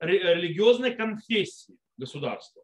религиозной 0.00 0.94
конфессии 0.94 1.76
государства. 1.96 2.62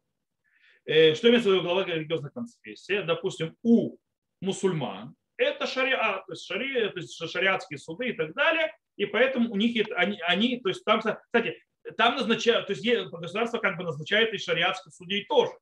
Э, 0.84 1.14
что 1.14 1.28
имеется 1.28 1.50
в 1.50 1.52
виду 1.52 1.62
глава 1.62 1.84
религиозной 1.84 2.30
конфессии? 2.30 3.02
Допустим, 3.02 3.56
у 3.62 3.96
мусульман 4.40 5.14
это 5.36 5.66
шариат, 5.66 6.26
то 6.26 6.32
есть, 6.32 6.44
шари, 6.44 6.88
то 6.88 6.98
есть 6.98 7.30
шариатские 7.30 7.78
суды 7.78 8.08
и 8.08 8.12
так 8.12 8.34
далее, 8.34 8.74
и 8.96 9.06
поэтому 9.06 9.50
у 9.50 9.56
них 9.56 9.86
они, 9.96 10.20
они 10.20 10.60
то 10.60 10.68
есть 10.68 10.84
там, 10.84 11.00
кстати, 11.00 11.60
там 11.96 12.16
назначают, 12.16 12.66
то 12.66 12.72
есть 12.72 13.10
государство 13.10 13.58
как 13.58 13.76
бы 13.76 13.84
назначает 13.84 14.32
и 14.32 14.38
шариатских 14.38 14.92
судей 14.92 15.24
тоже 15.24 15.52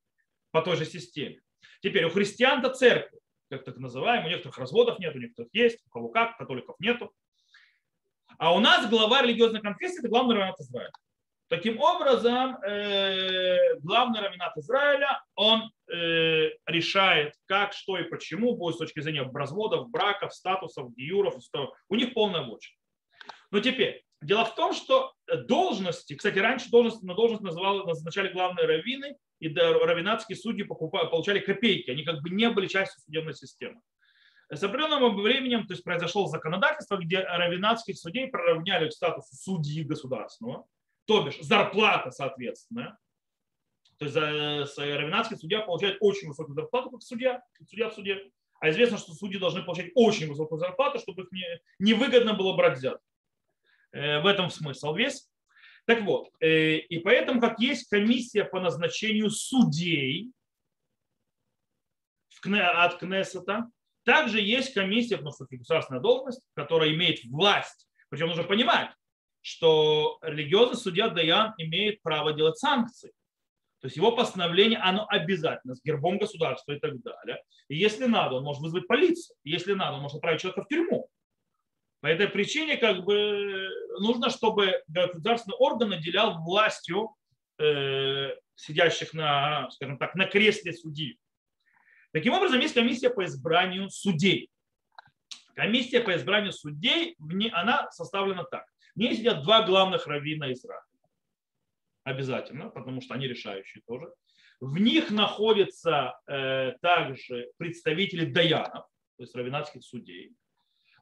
по 0.50 0.62
той 0.62 0.76
же 0.76 0.84
системе. 0.84 1.40
Теперь 1.82 2.04
у 2.04 2.10
христиан-то 2.10 2.70
церковь, 2.70 3.20
как 3.50 3.64
так 3.64 3.76
называем, 3.78 4.24
у 4.24 4.28
некоторых 4.28 4.58
разводов 4.58 4.98
нет, 4.98 5.14
у 5.14 5.18
некоторых 5.18 5.50
есть, 5.52 5.78
у 5.86 5.90
кого 5.90 6.08
как, 6.08 6.38
католиков 6.38 6.76
нету. 6.78 7.12
А 8.38 8.54
у 8.54 8.60
нас 8.60 8.88
глава 8.88 9.22
религиозной 9.22 9.60
конфессии– 9.60 9.98
это 10.00 10.08
главный 10.08 10.36
равенат 10.36 10.58
Израиля. 10.60 10.92
Таким 11.48 11.80
образом, 11.80 12.62
э, 12.62 13.76
главный 13.80 14.20
равенат 14.20 14.56
Израиля, 14.56 15.20
он 15.34 15.72
э, 15.92 16.50
решает, 16.66 17.34
как, 17.46 17.72
что 17.72 17.98
и 17.98 18.04
почему 18.04 18.54
будет 18.56 18.76
с 18.76 18.78
точки 18.78 19.00
зрения 19.00 19.28
разводов, 19.34 19.90
браков, 19.90 20.32
статусов, 20.32 20.94
гиюров. 20.94 21.34
У 21.88 21.96
них 21.96 22.14
полная 22.14 22.42
воля. 22.42 22.60
Но 23.50 23.58
теперь, 23.58 24.04
Дело 24.22 24.44
в 24.44 24.54
том, 24.54 24.74
что 24.74 25.14
должности, 25.48 26.14
кстати, 26.14 26.38
раньше 26.38 26.70
должность, 26.70 27.02
на 27.02 27.14
должность 27.14 27.42
называли, 27.42 27.86
назначали 27.86 28.32
главные 28.32 28.66
раввины, 28.66 29.16
и 29.38 29.48
равинатские 29.48 30.36
судьи 30.36 30.62
покупали, 30.62 31.08
получали 31.08 31.38
копейки, 31.38 31.90
они 31.90 32.04
как 32.04 32.20
бы 32.20 32.28
не 32.28 32.50
были 32.50 32.66
частью 32.66 33.00
судебной 33.00 33.34
системы. 33.34 33.80
С 34.50 34.62
определенным 34.62 35.16
временем 35.16 35.66
то 35.66 35.72
есть, 35.72 35.84
произошло 35.84 36.26
законодательство, 36.26 36.96
где 36.96 37.20
равинатских 37.20 37.96
судей 37.96 38.26
проравняли 38.28 38.88
к 38.88 38.92
статусу 38.92 39.34
судьи 39.36 39.84
государственного, 39.84 40.66
то 41.06 41.22
бишь 41.22 41.38
зарплата 41.40 42.10
соответственная. 42.10 42.98
То 43.98 44.04
есть 44.06 44.16
равинатский 44.78 45.36
судья 45.36 45.60
получает 45.60 45.98
очень 46.00 46.28
высокую 46.28 46.54
зарплату, 46.54 46.90
как 46.90 47.02
судья, 47.02 47.42
судья 47.68 47.88
в 47.88 47.94
суде. 47.94 48.30
А 48.60 48.68
известно, 48.70 48.98
что 48.98 49.12
судьи 49.12 49.38
должны 49.38 49.62
получать 49.62 49.92
очень 49.94 50.28
высокую 50.28 50.58
зарплату, 50.58 50.98
чтобы 50.98 51.22
их 51.22 51.32
не, 51.32 51.44
невыгодно 51.78 52.34
было 52.34 52.54
брать 52.56 52.78
взятку. 52.78 53.04
Э, 53.92 54.20
в 54.20 54.26
этом 54.26 54.50
смысл 54.50 54.94
весь. 54.94 55.28
Так 55.86 56.02
вот, 56.02 56.30
э, 56.40 56.76
и 56.76 56.98
поэтому, 56.98 57.40
как 57.40 57.58
есть 57.58 57.88
комиссия 57.88 58.44
по 58.44 58.60
назначению 58.60 59.30
судей 59.30 60.32
от 62.42 62.98
Кнессета, 62.98 63.68
также 64.04 64.40
есть 64.40 64.72
комиссия, 64.72 65.16
потому 65.16 65.34
что 65.34 65.46
государственная 65.50 66.00
должность, 66.00 66.42
которая 66.54 66.94
имеет 66.94 67.22
власть. 67.24 67.88
Причем 68.08 68.28
нужно 68.28 68.44
понимать, 68.44 68.90
что 69.42 70.18
религиозный 70.22 70.76
судья 70.76 71.08
Даян 71.08 71.54
имеет 71.58 72.00
право 72.02 72.32
делать 72.32 72.58
санкции. 72.58 73.12
То 73.80 73.86
есть 73.86 73.96
его 73.96 74.12
постановление, 74.12 74.78
оно 74.78 75.06
обязательно 75.08 75.74
с 75.74 75.82
гербом 75.82 76.18
государства 76.18 76.72
и 76.72 76.78
так 76.78 77.00
далее. 77.02 77.42
И 77.68 77.76
если 77.76 78.06
надо, 78.06 78.36
он 78.36 78.44
может 78.44 78.62
вызвать 78.62 78.86
полицию. 78.86 79.36
Если 79.42 79.72
надо, 79.72 79.96
он 79.96 80.02
может 80.02 80.16
отправить 80.16 80.40
человека 80.40 80.62
в 80.62 80.68
тюрьму. 80.68 81.08
По 82.00 82.06
этой 82.06 82.28
причине 82.28 82.76
как 82.78 83.04
бы 83.04 83.68
нужно, 84.00 84.30
чтобы 84.30 84.82
государственный 84.88 85.56
орган 85.58 85.90
наделял 85.90 86.42
властью 86.42 87.14
э, 87.58 88.30
сидящих 88.54 89.12
на, 89.12 89.70
скажем 89.70 89.98
так, 89.98 90.14
на 90.14 90.24
кресле 90.24 90.72
судьи. 90.72 91.18
Таким 92.12 92.32
образом, 92.32 92.60
есть 92.60 92.74
комиссия 92.74 93.10
по 93.10 93.24
избранию 93.24 93.90
судей. 93.90 94.50
Комиссия 95.54 96.00
по 96.00 96.16
избранию 96.16 96.52
судей, 96.52 97.16
она 97.52 97.90
составлена 97.90 98.44
так. 98.44 98.64
В 98.94 98.98
ней 98.98 99.14
сидят 99.14 99.42
два 99.42 99.62
главных 99.66 100.06
раввина 100.06 100.52
Израиля. 100.52 100.82
Обязательно, 102.04 102.70
потому 102.70 103.02
что 103.02 103.14
они 103.14 103.28
решающие 103.28 103.82
тоже. 103.86 104.10
В 104.60 104.78
них 104.78 105.10
находятся 105.10 106.18
э, 106.26 106.72
также 106.80 107.50
представители 107.58 108.24
даянов, 108.24 108.86
то 109.16 109.22
есть 109.22 109.34
равенатских 109.34 109.84
судей. 109.84 110.34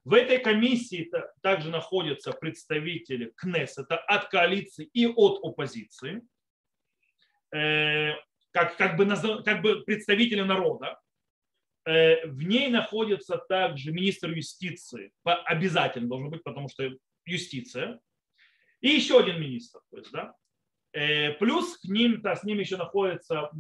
В 0.05 0.15
этой 0.15 0.39
комиссии 0.39 1.11
также 1.43 1.71
находятся 1.71 2.33
представители 2.33 3.33
Кнессета 3.37 3.99
от 3.99 4.29
коалиции 4.29 4.89
и 4.93 5.07
от 5.07 5.45
оппозиции, 5.45 6.23
э, 7.55 8.13
как, 8.53 8.77
как, 8.77 8.97
бы, 8.97 9.07
как 9.45 9.63
бы 9.63 9.83
представители 9.83 10.43
народа. 10.43 10.99
Э, 11.85 12.27
в 12.27 12.43
ней 12.43 12.69
находится 12.69 13.39
также 13.39 13.93
министр 13.93 14.31
юстиции, 14.31 15.13
обязательно 15.25 16.09
должен 16.09 16.31
быть, 16.31 16.43
потому 16.43 16.69
что 16.69 16.91
юстиция, 17.25 18.01
и 18.81 18.89
еще 18.89 19.21
один 19.21 19.41
министр. 19.41 19.81
То 19.91 19.99
есть, 19.99 20.13
да? 20.13 20.35
Э, 20.93 21.33
плюс 21.33 21.79
к 21.79 21.85
ним, 21.85 22.23
да, 22.23 22.37
с 22.37 22.45
ним 22.45 22.59
еще 22.59 22.77
находится 22.77 23.51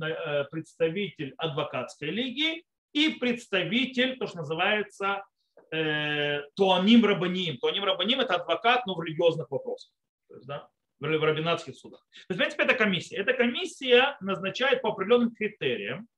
представитель 0.50 1.34
адвокатской 1.36 2.10
лиги 2.10 2.64
и 2.92 3.10
представитель, 3.10 4.16
то, 4.18 4.26
что 4.26 4.38
называется, 4.38 5.24
Туаним 5.70 7.04
Рабаним. 7.04 7.58
Туаним 7.58 7.84
Рабаним– 7.84 8.20
это 8.22 8.36
адвокат, 8.36 8.86
но 8.86 8.94
в 8.94 9.02
религиозных 9.02 9.50
вопросах. 9.50 9.92
То 10.28 10.34
есть, 10.34 10.46
да, 10.46 10.68
в 11.00 11.04
рабинатских 11.04 11.76
судах. 11.76 12.00
То 12.28 12.34
есть, 12.34 12.36
в 12.36 12.38
принципе, 12.38 12.64
это 12.64 12.74
комиссия. 12.74 13.16
Эта 13.16 13.34
комиссия 13.34 14.16
назначает 14.20 14.82
по 14.82 14.90
определенным 14.90 15.34
критериям. 15.34 16.08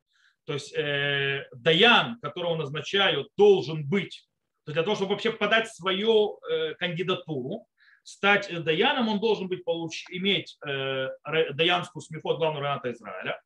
То 0.46 0.54
есть, 0.54 0.72
э, 0.74 1.46
Даян, 1.54 2.18
которого 2.20 2.56
назначают, 2.56 3.28
должен 3.36 3.86
быть, 3.86 4.26
то 4.64 4.70
есть 4.70 4.74
для 4.74 4.82
того, 4.82 4.96
чтобы 4.96 5.12
вообще 5.12 5.32
подать 5.32 5.68
свою 5.68 6.40
э, 6.50 6.74
кандидатуру, 6.74 7.66
стать 8.02 8.50
Даяном, 8.64 9.08
он 9.08 9.20
должен 9.20 9.48
быть, 9.48 9.64
получ, 9.64 10.04
иметь 10.10 10.58
э, 10.66 11.08
Даянскую 11.52 12.02
смеху 12.02 12.30
от 12.30 12.38
главного 12.38 12.64
раната 12.64 12.90
Израиля. 12.90 13.40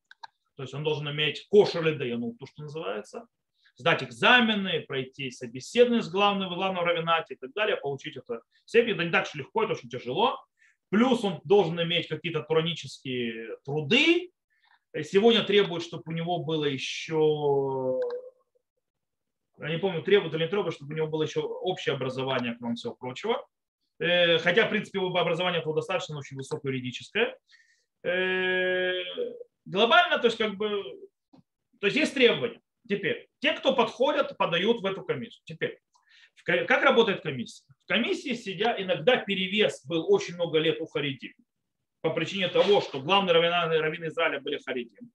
То 0.57 0.63
есть 0.63 0.73
он 0.73 0.85
должен 0.85 1.11
иметь 1.11 1.47
кошер 1.51 1.83
Даяну, 1.99 2.35
то, 2.39 2.47
что 2.47 2.63
называется 2.63 3.27
сдать 3.77 4.03
экзамены, 4.03 4.81
пройти 4.81 5.31
собеседование 5.31 6.03
с 6.03 6.11
главным, 6.11 6.53
главным 6.55 6.85
равенате 6.85 7.35
и 7.35 7.37
так 7.37 7.53
далее, 7.53 7.77
получить 7.77 8.17
это 8.17 8.41
степень. 8.65 8.95
Это 8.95 9.05
не 9.05 9.11
так 9.11 9.27
же 9.27 9.39
легко, 9.39 9.65
это 9.65 9.73
очень 9.73 9.89
тяжело. 9.89 10.39
Плюс 10.91 11.25
он 11.25 11.41
должен 11.45 11.81
иметь 11.83 12.09
какие-то 12.09 12.43
туранические 12.43 13.57
труды. 13.65 14.31
Сегодня 15.03 15.43
требуют, 15.43 15.83
чтобы 15.83 16.05
у 16.07 16.13
него 16.13 16.39
было 16.39 16.67
еще 16.67 18.01
я 19.59 19.69
не 19.69 19.79
помню, 19.79 20.03
требуют 20.03 20.35
или 20.35 20.43
не 20.43 20.49
требуют, 20.49 20.75
чтобы 20.75 20.93
у 20.93 20.97
него 20.97 21.07
было 21.07 21.23
еще 21.23 21.41
общее 21.41 21.95
образование, 21.95 22.57
кроме 22.59 22.75
всего 22.75 22.95
прочего. 22.95 23.47
Э, 24.01 24.39
хотя, 24.39 24.67
в 24.67 24.71
принципе, 24.71 24.99
образование 24.99 25.61
этого 25.61 25.75
достаточно 25.75 26.19
очень 26.19 26.37
высокое 26.37 26.73
юридическое. 26.73 27.37
Э, 28.03 28.93
глобально, 29.65 30.19
то 30.19 30.27
есть, 30.27 30.39
как 30.39 30.57
бы, 30.57 30.83
То 31.81 31.87
есть 31.87 31.97
есть 31.97 32.15
требования. 32.15 32.61
Теперь, 32.89 33.29
те, 33.39 33.53
кто 33.53 33.75
подходят, 33.75 34.37
подают 34.37 34.81
в 34.81 34.87
эту 34.87 35.03
комиссию. 35.03 35.43
Теперь, 35.45 35.81
как 36.45 36.83
работает 36.83 37.23
комиссия? 37.23 37.65
В 37.85 37.89
комиссии 37.89 38.35
сидя, 38.35 38.75
иногда 38.79 39.17
перевес 39.17 39.85
был 39.87 40.13
очень 40.13 40.35
много 40.35 40.59
лет 40.59 40.81
у 40.81 40.87
Харидим. 40.87 41.33
По 42.03 42.11
причине 42.11 42.49
того, 42.49 42.83
что 42.83 43.01
главные 43.01 43.33
раввины, 43.33 43.79
раввины 43.79 44.07
Израиля 44.07 44.41
были 44.41 44.59
Харидим. 44.59 45.11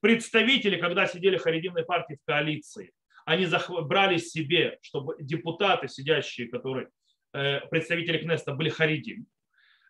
Представители, 0.00 0.80
когда 0.80 1.06
сидели 1.06 1.36
Харидимной 1.36 1.84
партии 1.84 2.14
в 2.14 2.24
коалиции, 2.24 2.92
они 3.26 3.46
брали 3.82 4.16
себе, 4.16 4.78
чтобы 4.80 5.16
депутаты, 5.20 5.88
сидящие, 5.88 6.48
которые 6.48 6.88
э, 7.34 7.60
представители 7.68 8.18
Кнеста, 8.18 8.54
были 8.54 8.70
Харидим. 8.70 9.26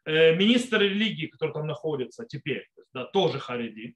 Э, 0.05 0.35
министр 0.35 0.81
религии, 0.81 1.27
который 1.27 1.53
там 1.53 1.69
находится 1.69 2.27
теперь, 2.27 2.67
да, 2.93 3.05
тоже 3.05 3.39
Харидим. 3.39 3.95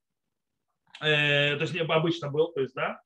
Э, 1.00 1.56
то 1.56 1.62
есть 1.62 1.76
обычно 1.76 2.30
был, 2.30 2.52
то 2.52 2.60
есть, 2.60 2.74
да, 2.74 3.00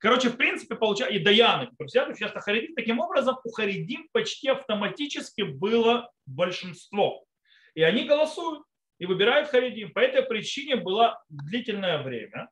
Короче, 0.00 0.30
в 0.30 0.38
принципе, 0.38 0.76
получается, 0.76 1.14
и 1.14 1.22
Даяны, 1.22 1.66
которые 1.66 1.88
сидят, 1.90 2.18
часто 2.18 2.40
Харидим, 2.40 2.74
таким 2.74 3.00
образом 3.00 3.36
у 3.44 3.50
Харидим 3.50 4.08
почти 4.12 4.48
автоматически 4.48 5.42
было 5.42 6.10
большинство. 6.24 7.22
И 7.74 7.82
они 7.82 8.04
голосуют 8.04 8.64
и 8.98 9.04
выбирают 9.04 9.50
Харидим. 9.50 9.92
По 9.92 9.98
этой 9.98 10.22
причине 10.22 10.76
было 10.76 11.22
длительное 11.28 12.02
время. 12.02 12.48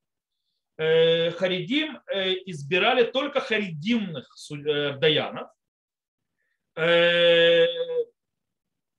Э, 0.76 1.30
Харидим 1.30 1.98
э, 2.12 2.34
избирали 2.44 3.04
только 3.04 3.40
харидимных 3.40 4.28
э, 4.52 4.98
даянов, 4.98 5.50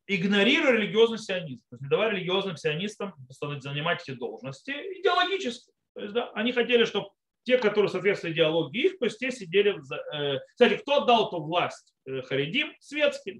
игнорируя 0.07 0.71
религиозный 0.73 1.19
сионизм. 1.19 1.61
То 1.69 1.75
есть 1.75 1.83
не 1.83 1.87
давая 1.87 2.09
религиозным 2.09 2.57
сионистам 2.57 3.13
занимать 3.61 4.01
эти 4.01 4.17
должности 4.17 4.71
идеологически. 4.71 5.71
То 5.93 6.01
есть, 6.01 6.13
да, 6.13 6.31
они 6.31 6.51
хотели, 6.51 6.83
чтобы 6.83 7.09
те, 7.49 7.57
которые 7.57 7.89
соответствуют 7.89 8.35
идеологии 8.35 8.85
их, 8.85 8.99
то 8.99 9.05
есть 9.05 9.17
те 9.17 9.31
сидели... 9.31 9.71
В... 9.71 10.39
Кстати, 10.51 10.77
кто 10.77 11.01
отдал 11.01 11.29
эту 11.29 11.41
власть 11.41 11.95
Харидим? 12.05 12.75
Светским. 12.79 13.39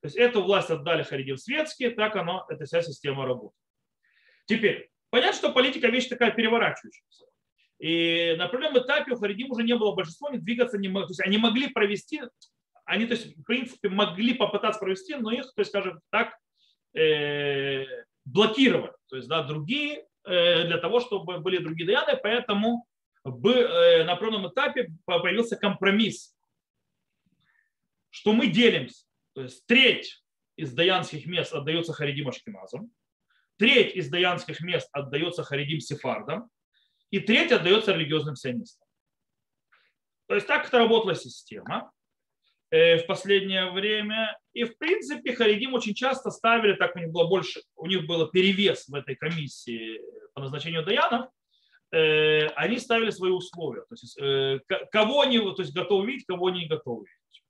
То 0.00 0.06
есть 0.06 0.16
эту 0.16 0.42
власть 0.42 0.70
отдали 0.70 1.04
Харидим 1.04 1.36
светские, 1.36 1.90
так 1.90 2.16
оно, 2.16 2.44
эта 2.48 2.64
вся 2.64 2.82
система 2.82 3.24
работает. 3.24 3.54
Теперь, 4.46 4.90
понятно, 5.10 5.38
что 5.38 5.52
политика 5.52 5.86
вещь 5.86 6.08
такая 6.08 6.32
переворачивающаяся. 6.32 7.26
И 7.78 8.34
на 8.38 8.46
определенном 8.46 8.82
этапе 8.82 9.12
у 9.12 9.16
Харидим 9.16 9.52
уже 9.52 9.62
не 9.62 9.76
было 9.76 9.94
большинства, 9.94 10.30
они 10.30 10.38
двигаться 10.38 10.76
не 10.76 10.88
могли. 10.88 11.06
То 11.06 11.10
есть 11.12 11.20
они 11.20 11.38
могли 11.38 11.68
провести, 11.68 12.22
они, 12.84 13.06
то 13.06 13.14
есть, 13.14 13.36
в 13.36 13.44
принципе, 13.44 13.88
могли 13.88 14.34
попытаться 14.34 14.80
провести, 14.80 15.14
но 15.14 15.30
их, 15.30 15.44
то 15.54 15.60
есть, 15.60 15.70
скажем 15.70 16.00
так, 16.10 16.36
э, 16.98 17.84
блокировали. 18.24 18.92
То 19.08 19.14
есть, 19.14 19.28
да, 19.28 19.44
другие, 19.44 20.06
э, 20.24 20.64
для 20.64 20.78
того, 20.78 20.98
чтобы 20.98 21.38
были 21.38 21.58
другие 21.58 21.86
даяны, 21.86 22.18
поэтому 22.20 22.84
э, 22.84 22.95
на 23.32 24.12
определенном 24.12 24.50
этапе 24.50 24.90
появился 25.04 25.56
компромисс, 25.56 26.36
что 28.10 28.32
мы 28.32 28.46
делимся. 28.46 29.06
То 29.34 29.42
есть 29.42 29.66
треть 29.66 30.24
из 30.56 30.72
даянских 30.72 31.26
мест 31.26 31.52
отдается 31.52 31.92
Харидим 31.92 32.28
Ашкиназам, 32.28 32.90
треть 33.58 33.94
из 33.94 34.08
даянских 34.08 34.60
мест 34.60 34.88
отдается 34.92 35.42
Харидим 35.42 35.80
Сефардам, 35.80 36.48
и 37.10 37.20
треть 37.20 37.52
отдается 37.52 37.92
религиозным 37.92 38.36
сионистам. 38.36 38.86
То 40.26 40.34
есть 40.34 40.46
так 40.46 40.66
это 40.66 40.78
работала 40.78 41.14
система 41.14 41.92
э, 42.70 42.98
в 42.98 43.06
последнее 43.06 43.70
время. 43.70 44.38
И 44.52 44.64
в 44.64 44.76
принципе 44.76 45.34
Харидим 45.34 45.74
очень 45.74 45.94
часто 45.94 46.30
ставили, 46.30 46.74
так 46.74 46.96
у 46.96 46.98
них 46.98 47.10
было 47.10 47.26
больше, 47.26 47.62
у 47.76 47.86
них 47.86 48.06
был 48.06 48.28
перевес 48.28 48.88
в 48.88 48.94
этой 48.94 49.14
комиссии 49.14 50.00
по 50.34 50.40
назначению 50.40 50.84
Даянов, 50.84 51.26
э, 51.26 51.30
они 51.90 52.78
ставили 52.78 53.10
свои 53.10 53.30
условия. 53.30 53.82
То 53.82 53.92
есть 53.92 54.18
э, 54.18 54.60
кого 54.90 55.20
они 55.20 55.38
то 55.38 55.62
есть, 55.62 55.74
готовы 55.74 56.06
видеть, 56.06 56.26
кого 56.26 56.48
они 56.48 56.60
не 56.60 56.68
готовы 56.68 57.06
видеть. 57.06 57.44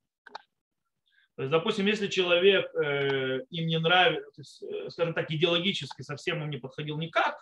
То 1.35 1.43
есть, 1.43 1.51
допустим, 1.51 1.85
если 1.85 2.07
человек 2.07 2.73
им 2.75 3.67
не 3.67 3.79
нравится, 3.79 4.43
скажем 4.89 5.13
так, 5.13 5.29
идеологически 5.29 6.01
совсем 6.01 6.41
им 6.41 6.49
не 6.49 6.57
подходил 6.57 6.97
никак, 6.97 7.37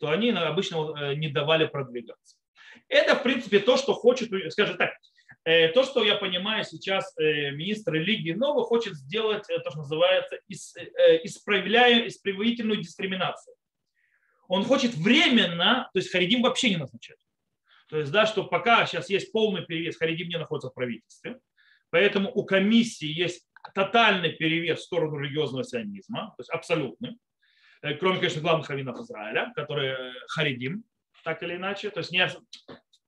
то 0.00 0.08
они 0.08 0.30
обычно 0.30 0.94
э, 0.98 1.14
не 1.14 1.28
давали 1.28 1.66
продвигаться. 1.66 2.36
Это, 2.88 3.14
в 3.14 3.22
принципе, 3.22 3.60
то, 3.60 3.76
что 3.76 3.92
хочет, 3.92 4.30
скажем 4.52 4.76
так, 4.78 4.92
э, 5.44 5.68
то, 5.68 5.84
что 5.84 6.02
я 6.02 6.16
понимаю 6.16 6.64
сейчас 6.64 7.12
э, 7.18 7.50
министр 7.50 7.94
религии 7.94 8.32
Новый 8.32 8.64
хочет 8.64 8.94
сделать 8.94 9.46
то, 9.46 9.70
что 9.70 9.78
называется 9.78 10.38
исправляя, 10.48 12.08
исправительную 12.08 12.80
дискриминацию. 12.80 13.54
Он 14.50 14.64
хочет 14.64 14.94
временно, 14.96 15.88
то 15.92 16.00
есть 16.00 16.10
Харидим 16.10 16.42
вообще 16.42 16.70
не 16.70 16.76
назначать. 16.76 17.18
То 17.88 17.98
есть, 17.98 18.10
да, 18.10 18.26
что 18.26 18.42
пока 18.42 18.84
сейчас 18.84 19.08
есть 19.08 19.30
полный 19.30 19.64
перевес, 19.64 19.96
Харидим 19.96 20.28
не 20.28 20.38
находится 20.38 20.70
в 20.70 20.74
правительстве, 20.74 21.38
поэтому 21.90 22.32
у 22.34 22.44
комиссии 22.44 23.06
есть 23.06 23.46
тотальный 23.74 24.32
перевес 24.32 24.80
в 24.80 24.82
сторону 24.82 25.18
религиозного 25.18 25.62
сионизма, 25.62 26.34
то 26.36 26.40
есть 26.40 26.50
абсолютный. 26.50 27.16
Э, 27.82 27.94
кроме, 27.94 28.18
конечно, 28.18 28.40
главных 28.40 28.68
раввинов 28.68 28.98
Израиля, 28.98 29.52
которые 29.54 29.92
э, 29.92 30.12
харидим, 30.26 30.82
так 31.22 31.44
или 31.44 31.54
иначе. 31.54 31.90
То 31.90 32.00
есть 32.00 32.10
не, 32.10 32.28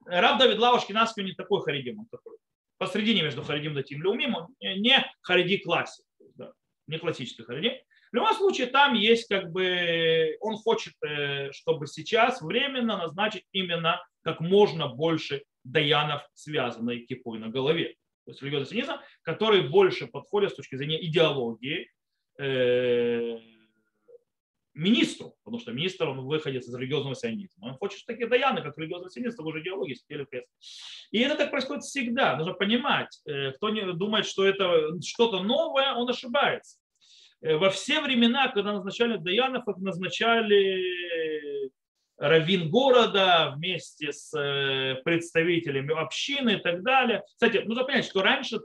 Раб 0.07 0.39
Давид 0.39 0.59
Лавушки 0.59 0.93
Наский 0.93 1.25
не 1.25 1.33
такой 1.33 1.61
харидим, 1.63 1.99
он 1.99 2.07
такой 2.07 2.37
посредине 2.79 3.23
между 3.23 3.43
харидим 3.43 3.77
и 3.77 3.83
тим 3.83 4.01
леумим, 4.01 4.37
он 4.37 4.55
не 4.61 5.05
хариди 5.23 5.59
классик, 5.59 6.05
да, 6.37 6.53
не 6.87 6.99
классический 6.99 7.43
харидим. 7.43 7.73
В 8.13 8.15
любом 8.15 8.35
случае, 8.35 8.67
там 8.67 8.95
есть 8.95 9.27
как 9.27 9.51
бы, 9.51 10.37
он 10.41 10.57
хочет, 10.57 10.93
э, 11.03 11.51
чтобы 11.53 11.87
сейчас 11.87 12.43
временно 12.43 12.99
назначить 12.99 13.45
именно 13.53 14.05
как 14.23 14.41
можно 14.41 14.89
больше 14.89 15.43
даянов, 15.65 16.23
связанной 16.35 17.01
кипой 17.01 17.39
на 17.39 17.49
голове. 17.49 17.97
То 18.27 18.33
есть 18.33 18.43
религиозный 18.43 18.69
сионизм, 18.69 19.01
который 19.23 19.69
больше 19.69 20.07
подходит 20.07 20.53
с 20.53 20.57
точки 20.57 20.77
зрения 20.77 21.05
идеологии, 21.05 21.89
министру, 24.75 25.35
потому 25.45 25.61
что 25.61 25.73
министр, 25.73 26.09
он 26.09 26.27
выходит 26.27 26.63
из 26.63 26.75
религиозного 26.75 27.15
сионизма. 27.15 27.67
Он 27.67 27.75
хочет, 27.75 27.99
чтобы 27.99 28.15
такие 28.15 28.29
даяны, 28.29 28.63
как 28.63 28.77
религиозный 28.79 29.11
сионист, 29.11 29.37
того 29.37 29.53
же 29.53 29.61
идеологии, 29.61 29.95
сидели 29.95 30.25
крест. 30.25 30.49
И 31.11 31.21
это 31.21 31.37
так 31.37 31.51
происходит 31.51 31.85
всегда. 31.85 32.37
Нужно 32.37 32.55
понимать, 32.55 33.21
э, 33.27 33.53
кто 33.53 33.71
не 33.71 33.93
думает, 33.93 34.27
что 34.27 34.45
это 34.45 34.99
что-то 35.03 35.43
новое, 35.43 35.93
он 35.95 36.09
ошибается. 36.09 36.79
Э, 37.43 37.57
во 37.57 37.71
все 37.71 38.01
времена, 38.01 38.49
когда 38.49 38.73
назначали 38.73 39.17
даянов, 39.19 39.69
их 39.69 39.77
назначали 39.79 41.71
раввин 42.17 42.71
города 42.71 43.53
вместе 43.57 44.13
с 44.13 44.33
э, 44.39 44.97
представителями 45.05 45.93
общины 45.93 46.55
и 46.55 46.61
так 46.61 46.83
далее. 46.83 47.23
Кстати, 47.27 47.59
нужно 47.59 47.85
понять, 47.85 48.05
что 48.05 48.23
раньше 48.23 48.61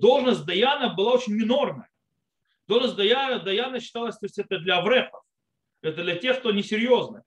должность 0.00 0.46
Даяна 0.46 0.94
была 0.94 1.12
очень 1.12 1.34
минорная. 1.34 1.90
Должность 2.66 2.96
Даяна, 2.96 3.40
Даяна 3.40 3.78
считалась, 3.78 4.16
то 4.16 4.24
есть 4.24 4.38
это 4.38 4.58
для 4.58 4.78
аврехов, 4.78 5.22
это 5.82 6.02
для 6.02 6.14
тех, 6.16 6.38
кто 6.38 6.50
несерьезный. 6.50 7.20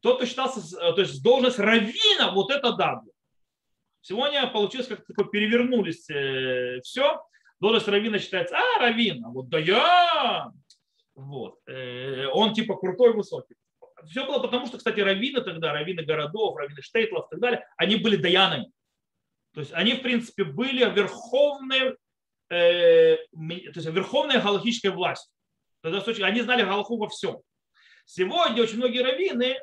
Тот, 0.00 0.16
кто 0.16 0.26
считался, 0.26 0.60
то 0.76 1.00
есть 1.00 1.22
должность 1.22 1.58
равина, 1.58 2.32
вот 2.32 2.50
это 2.50 2.72
да. 2.72 3.00
Сегодня 4.02 4.46
получилось, 4.46 4.88
как 4.88 5.06
такое 5.06 5.26
перевернулись 5.26 6.08
э, 6.10 6.80
все. 6.82 7.22
Должность 7.60 7.88
равина 7.88 8.18
считается, 8.18 8.56
а, 8.56 8.80
равин, 8.80 9.24
а 9.24 9.28
вот 9.28 9.48
Даян. 9.48 10.52
Вот. 11.14 11.58
Э, 11.66 12.26
он 12.28 12.54
типа 12.54 12.76
крутой, 12.76 13.12
высокий. 13.12 13.54
Все 14.06 14.24
было 14.26 14.38
потому, 14.38 14.66
что, 14.66 14.78
кстати, 14.78 15.00
раввины 15.00 15.42
тогда, 15.42 15.72
раввины 15.72 16.02
городов, 16.02 16.56
раввины 16.56 16.80
штейтлов 16.80 17.26
и 17.26 17.30
так 17.32 17.40
далее, 17.40 17.66
они 17.76 17.96
были 17.96 18.16
даянами. 18.16 18.70
То 19.52 19.60
есть 19.60 19.72
они, 19.74 19.94
в 19.94 20.02
принципе, 20.02 20.44
были 20.44 20.88
верховные 20.90 21.96
Э, 22.50 23.16
то 23.16 23.76
есть 23.76 23.86
верховная 23.86 24.42
галактическая 24.42 24.90
власть. 24.90 25.30
Они 25.82 26.40
знали 26.42 26.62
галаху 26.62 26.98
во 26.98 27.08
всем. 27.08 27.40
Сегодня 28.04 28.62
очень 28.62 28.76
многие 28.76 29.02
раввины, 29.02 29.56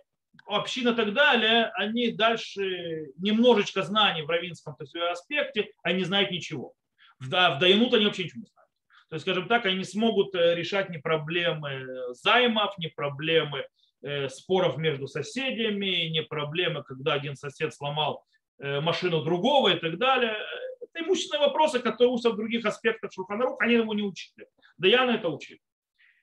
община 0.46 0.90
и 0.90 0.96
так 0.96 1.14
далее, 1.14 1.66
они 1.76 2.12
дальше 2.12 3.12
немножечко 3.18 3.84
знаний 3.84 4.22
в 4.22 4.30
равинском 4.30 4.76
то 4.76 4.84
есть, 4.84 4.96
аспекте, 4.96 5.74
они 5.84 6.00
не 6.00 6.06
знают 6.06 6.32
ничего. 6.32 6.74
В, 7.20 7.28
в 7.28 7.60
Даянут 7.60 7.94
они 7.94 8.06
вообще 8.06 8.26
ничего 8.26 8.42
не 8.42 8.48
знают. 8.48 8.70
То 9.10 9.16
есть, 9.16 9.24
скажем 9.24 9.48
так, 9.48 9.66
они 9.66 9.78
не 9.78 9.84
смогут 9.84 10.36
э, 10.36 10.56
решать 10.56 10.90
ни 10.90 10.98
проблемы 10.98 11.86
займов, 12.14 12.78
ни 12.78 12.88
проблемы 12.88 13.66
э, 14.02 14.30
споров 14.30 14.78
между 14.78 15.08
соседями, 15.08 16.10
ни 16.10 16.22
проблемы, 16.22 16.84
когда 16.84 17.14
один 17.14 17.36
сосед 17.36 17.74
сломал 17.74 18.24
машину 18.60 19.24
другого 19.24 19.76
и 19.76 19.80
так 19.80 20.00
далее. 20.00 20.36
Это 20.82 21.06
имущественные 21.06 21.46
вопросы, 21.46 21.78
которые 21.78 22.12
учатся 22.12 22.32
в 22.32 22.38
других 22.38 22.66
аспектах 22.66 23.14
Шурханарух, 23.14 23.62
они 23.62 23.76
его 23.76 23.94
не 23.94 24.02
учили. 24.02 24.48
Да 24.78 24.88
я 24.88 25.06
на 25.06 25.12
это 25.12 25.30
учил. 25.30 25.60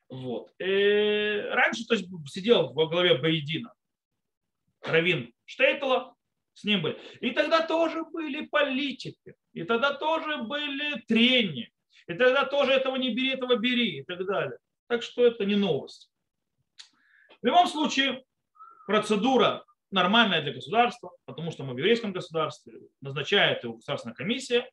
Вот. 0.09 0.53
И 0.59 0.65
э, 0.65 1.55
раньше 1.55 1.87
то 1.87 1.95
есть, 1.95 2.09
сидел 2.27 2.73
во 2.73 2.87
главе 2.89 3.17
Баедина 3.19 3.73
Равин 4.83 5.33
Штейтела, 5.45 6.14
с 6.55 6.65
ним 6.65 6.83
были. 6.83 6.99
И 7.21 7.31
тогда 7.33 7.67
тоже 7.67 8.05
были 8.05 8.47
политики, 8.47 9.35
и 9.53 9.65
тогда 9.65 9.93
тоже 9.93 10.39
были 10.39 11.01
трения, 11.07 11.71
и 12.07 12.15
тогда 12.15 12.45
тоже 12.45 12.73
этого 12.73 12.97
не 12.97 13.15
бери, 13.15 13.31
этого 13.31 13.57
бери 13.57 13.99
и 13.99 14.05
так 14.05 14.25
далее. 14.25 14.59
Так 14.89 15.03
что 15.03 15.25
это 15.25 15.45
не 15.45 15.57
новость. 15.57 16.11
В 17.43 17.47
любом 17.47 17.67
случае, 17.67 18.25
процедура 18.87 19.65
нормальное 19.91 20.43
для 20.43 20.53
государства, 20.53 21.13
потому 21.25 21.51
что 21.51 21.65
мы 21.65 21.75
в 21.75 21.79
еврейском 21.79 22.13
государстве, 22.13 22.81
назначает 23.01 23.65
его 23.65 23.75
государственная 23.75 24.15
комиссия. 24.15 24.71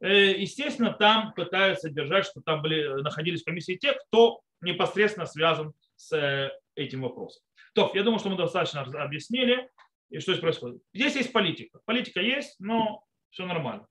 Э, 0.00 0.32
естественно, 0.38 0.92
там 0.92 1.32
пытаются 1.32 1.90
держать, 1.90 2.26
что 2.26 2.40
там 2.42 2.60
были, 2.60 3.02
находились 3.02 3.42
в 3.42 3.46
комиссии 3.46 3.76
те, 3.76 3.94
кто 3.94 4.40
непосредственно 4.60 5.26
связан 5.26 5.72
с 5.96 6.12
э, 6.12 6.50
этим 6.74 7.02
вопросом. 7.02 7.42
То, 7.74 7.90
я 7.94 8.02
думаю, 8.02 8.18
что 8.18 8.28
мы 8.28 8.36
достаточно 8.36 8.82
объяснили, 8.82 9.70
и 10.12 10.20
что 10.20 10.32
здесь 10.32 10.42
происходит. 10.42 10.82
Здесь 10.92 11.16
есть 11.16 11.32
политика. 11.32 11.80
Политика 11.86 12.20
есть, 12.20 12.60
но 12.60 13.02
все 13.30 13.46
нормально. 13.46 13.86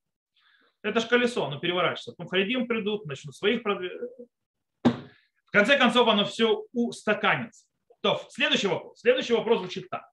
Это 0.84 1.00
же 1.00 1.08
колесо, 1.08 1.46
оно 1.46 1.60
переворачивается. 1.60 2.12
Потом 2.12 2.28
харидим 2.28 2.68
придут, 2.68 3.06
начнут 3.06 3.36
своих 3.36 3.64
продвигать. 3.64 4.10
В 4.84 5.52
конце 5.52 5.78
концов, 5.78 6.08
оно 6.08 6.24
все 6.26 6.64
устаканится. 6.74 7.66
То, 8.02 8.22
следующий 8.30 8.68
вопрос. 8.68 9.00
Следующий 9.00 9.34
вопрос 9.34 9.60
звучит 9.60 9.90
так. 9.90 10.04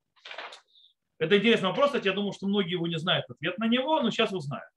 Это 1.19 1.37
интересный 1.37 1.69
вопрос, 1.69 1.89
кстати, 1.89 2.07
я 2.07 2.13
думаю, 2.13 2.33
что 2.33 2.47
многие 2.47 2.73
его 2.73 2.87
не 2.87 2.99
знают 2.99 3.29
ответ 3.29 3.59
на 3.59 3.67
него, 3.67 4.01
но 4.01 4.11
сейчас 4.11 4.33
узнают. 4.33 4.69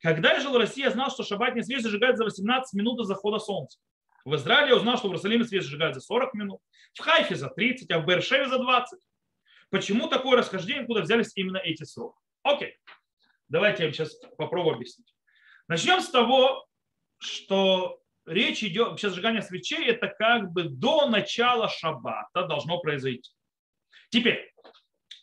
Когда 0.00 0.34
я 0.34 0.40
жил 0.40 0.52
в 0.52 0.56
России, 0.56 0.82
я 0.82 0.90
знал, 0.90 1.10
что 1.10 1.22
шаббатный 1.22 1.64
свет 1.64 1.82
зажигает 1.82 2.18
за 2.18 2.24
18 2.24 2.74
минут 2.74 2.98
до 2.98 3.04
захода 3.04 3.38
солнца. 3.38 3.78
В 4.24 4.34
Израиле 4.34 4.70
я 4.70 4.76
узнал, 4.76 4.98
что 4.98 5.08
в 5.08 5.10
Иерусалиме 5.10 5.44
свет 5.44 5.62
зажигает 5.62 5.94
за 5.94 6.00
40 6.00 6.34
минут, 6.34 6.60
в 6.92 7.00
Хайфе 7.00 7.34
за 7.34 7.48
30, 7.48 7.90
а 7.90 8.00
в 8.00 8.06
Бершеве 8.06 8.48
за 8.48 8.58
20. 8.58 9.00
Почему 9.74 10.06
такое 10.06 10.38
расхождение, 10.38 10.86
куда 10.86 11.00
взялись 11.00 11.32
именно 11.34 11.56
эти 11.56 11.82
сроки? 11.82 12.16
Окей, 12.44 12.76
давайте 13.48 13.82
я 13.82 13.88
вам 13.88 13.92
сейчас 13.92 14.14
попробую 14.38 14.76
объяснить. 14.76 15.12
Начнем 15.66 16.00
с 16.00 16.10
того, 16.10 16.64
что 17.18 18.00
речь 18.24 18.62
идет, 18.62 18.90
вообще 18.90 19.08
зажигание 19.08 19.42
свечей, 19.42 19.84
это 19.86 20.06
как 20.06 20.52
бы 20.52 20.68
до 20.68 21.08
начала 21.08 21.68
шаббата 21.68 22.46
должно 22.46 22.78
произойти. 22.78 23.32
Теперь, 24.10 24.54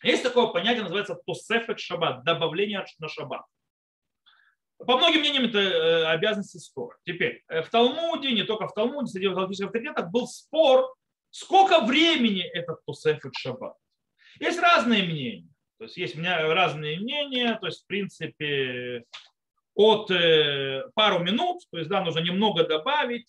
есть 0.03 0.21
такое 0.21 0.47
понятие, 0.47 0.83
называется 0.83 1.15
тосефет 1.25 1.79
шаббат, 1.79 2.25
добавление 2.25 2.85
на 2.99 3.07
шаббат. 3.07 3.45
По 4.79 4.97
многим 4.97 5.21
мнениям 5.21 5.45
это 5.45 5.59
э, 5.59 6.05
обязанности 6.07 6.57
спора. 6.57 6.97
Теперь, 7.05 7.41
э, 7.47 7.61
в 7.61 7.69
Талмуде, 7.69 8.33
не 8.33 8.43
только 8.43 8.67
в 8.67 8.73
Талмуде, 8.73 9.13
среди 9.13 9.29
галактических 9.29 9.67
авторитетов 9.67 10.11
был 10.11 10.27
спор, 10.27 10.93
сколько 11.29 11.85
времени 11.85 12.41
этот 12.41 12.83
тосефет 12.83 13.33
шаббат. 13.33 13.77
Есть 14.39 14.59
разные 14.59 15.03
мнения. 15.03 15.47
То 15.77 15.85
есть 15.85 15.97
есть 15.97 16.15
у 16.15 16.19
меня 16.19 16.53
разные 16.53 16.99
мнения, 16.99 17.57
то 17.59 17.67
есть 17.67 17.83
в 17.83 17.87
принципе 17.87 19.03
от 19.73 20.11
э, 20.11 20.83
пару 20.93 21.19
минут, 21.19 21.61
то 21.71 21.77
есть 21.77 21.89
да, 21.89 22.03
нужно 22.03 22.19
немного 22.19 22.67
добавить, 22.67 23.27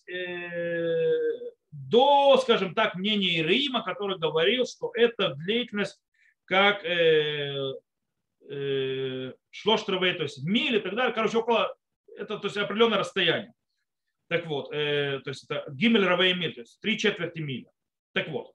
до, 1.73 2.37
скажем 2.37 2.75
так, 2.75 2.95
мнения 2.95 3.39
Ирима, 3.39 3.83
который 3.83 4.17
говорил, 4.17 4.65
что 4.65 4.91
это 4.93 5.33
длительность 5.35 5.99
как 6.45 6.83
э, 6.85 7.73
э, 8.49 9.33
шлоштровые, 9.49 10.13
то 10.13 10.23
есть 10.23 10.43
мили 10.43 10.77
и 10.77 10.81
так 10.81 10.95
далее. 10.95 11.13
Короче, 11.13 11.37
около, 11.37 11.75
это 12.17 12.37
то 12.37 12.47
есть 12.47 12.57
определенное 12.57 12.99
расстояние. 12.99 13.53
Так 14.29 14.45
вот, 14.45 14.71
э, 14.73 15.19
то 15.23 15.29
есть 15.29 15.43
это 15.45 15.65
гимель 15.71 16.05
равей 16.05 16.33
то 16.53 16.61
есть 16.61 16.79
три 16.79 16.97
четверти 16.97 17.39
мили. 17.39 17.67
Так 18.13 18.29
вот, 18.29 18.53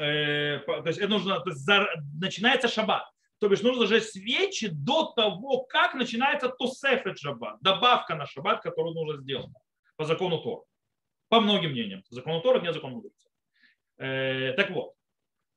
э, 0.00 0.60
то 0.66 0.86
есть 0.86 0.98
это 0.98 1.08
нужно, 1.08 1.40
то 1.40 1.50
есть 1.50 1.60
за, 1.60 1.88
начинается 2.20 2.68
шаббат. 2.68 3.04
То 3.38 3.48
бишь 3.48 3.62
нужно 3.62 3.86
зажечь 3.86 4.10
свечи 4.10 4.68
до 4.68 5.12
того, 5.16 5.62
как 5.64 5.94
начинается 5.94 6.48
тусефет 6.48 7.18
шаббат, 7.18 7.56
добавка 7.60 8.14
на 8.14 8.26
шаббат, 8.26 8.62
которую 8.62 8.94
нужно 8.94 9.22
сделать 9.22 9.50
по 9.96 10.04
закону 10.04 10.38
Тора. 10.42 10.62
По 11.28 11.40
многим 11.40 11.70
мнениям. 11.70 12.02
Закону 12.10 12.40
Тора, 12.40 12.60
не 12.60 12.72
закону 12.72 12.96
мудреца. 12.96 13.28
Э, 13.98 14.52
так 14.54 14.70
вот, 14.70 14.94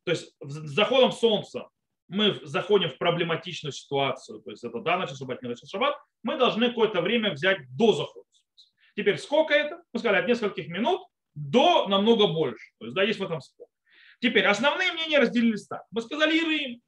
то 0.06 0.12
есть 0.12 0.36
с 0.41 0.53
заходом 0.75 1.12
солнца 1.12 1.69
мы 2.08 2.39
заходим 2.43 2.89
в 2.89 2.97
проблематичную 2.97 3.71
ситуацию, 3.71 4.41
то 4.41 4.51
есть 4.51 4.63
это 4.63 4.79
да, 4.82 4.97
начал 4.97 5.15
шаббат, 5.15 5.41
не 5.41 5.49
начал 5.49 5.67
шаббат, 5.67 5.97
мы 6.21 6.38
должны 6.38 6.69
какое-то 6.69 7.01
время 7.01 7.32
взять 7.32 7.60
до 7.75 7.93
захода. 7.93 8.27
Теперь 8.95 9.17
сколько 9.17 9.53
это? 9.53 9.82
Мы 9.91 9.99
сказали 9.99 10.21
от 10.21 10.27
нескольких 10.27 10.67
минут 10.67 11.01
до 11.34 11.88
намного 11.88 12.27
больше. 12.27 12.71
То 12.79 12.86
есть 12.86 12.95
да, 12.95 13.03
есть 13.03 13.19
в 13.19 13.23
этом 13.23 13.41
спор. 13.41 13.67
Теперь 14.24 14.46
основные 14.46 14.94
мнения 14.94 15.20
разделились 15.20 15.68
так. 15.68 15.84
Мы 15.92 16.02
сказали 16.02 16.38
Ирим. 16.38 16.82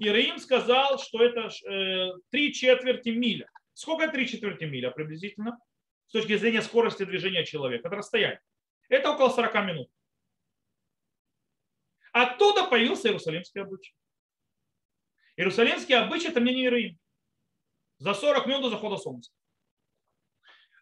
Ирим 0.00 0.38
сказал, 0.38 0.98
что 0.98 1.24
это 1.24 1.48
э, 1.66 2.12
три 2.30 2.52
четверти 2.52 3.08
миля. 3.08 3.50
Сколько 3.72 4.08
три 4.08 4.28
четверти 4.28 4.64
миля 4.64 4.90
приблизительно? 4.90 5.58
С 6.08 6.12
точки 6.12 6.36
зрения 6.36 6.60
скорости 6.60 7.06
движения 7.06 7.46
человека. 7.46 7.88
Это 7.88 7.96
расстояние. 7.96 8.42
Это 8.90 9.12
около 9.12 9.30
40 9.30 9.54
минут. 9.64 9.88
Оттуда 12.12 12.64
появился 12.64 13.08
Иерусалимский 13.08 13.62
обычай. 13.62 13.94
Иерусалимский 15.36 15.96
обычай– 15.96 16.28
это 16.28 16.42
мнение 16.42 16.64
Иерусалим. 16.64 16.98
За 17.96 18.12
40 18.12 18.46
минут 18.46 18.64
до 18.64 18.68
захода 18.68 18.98
солнца. 18.98 19.32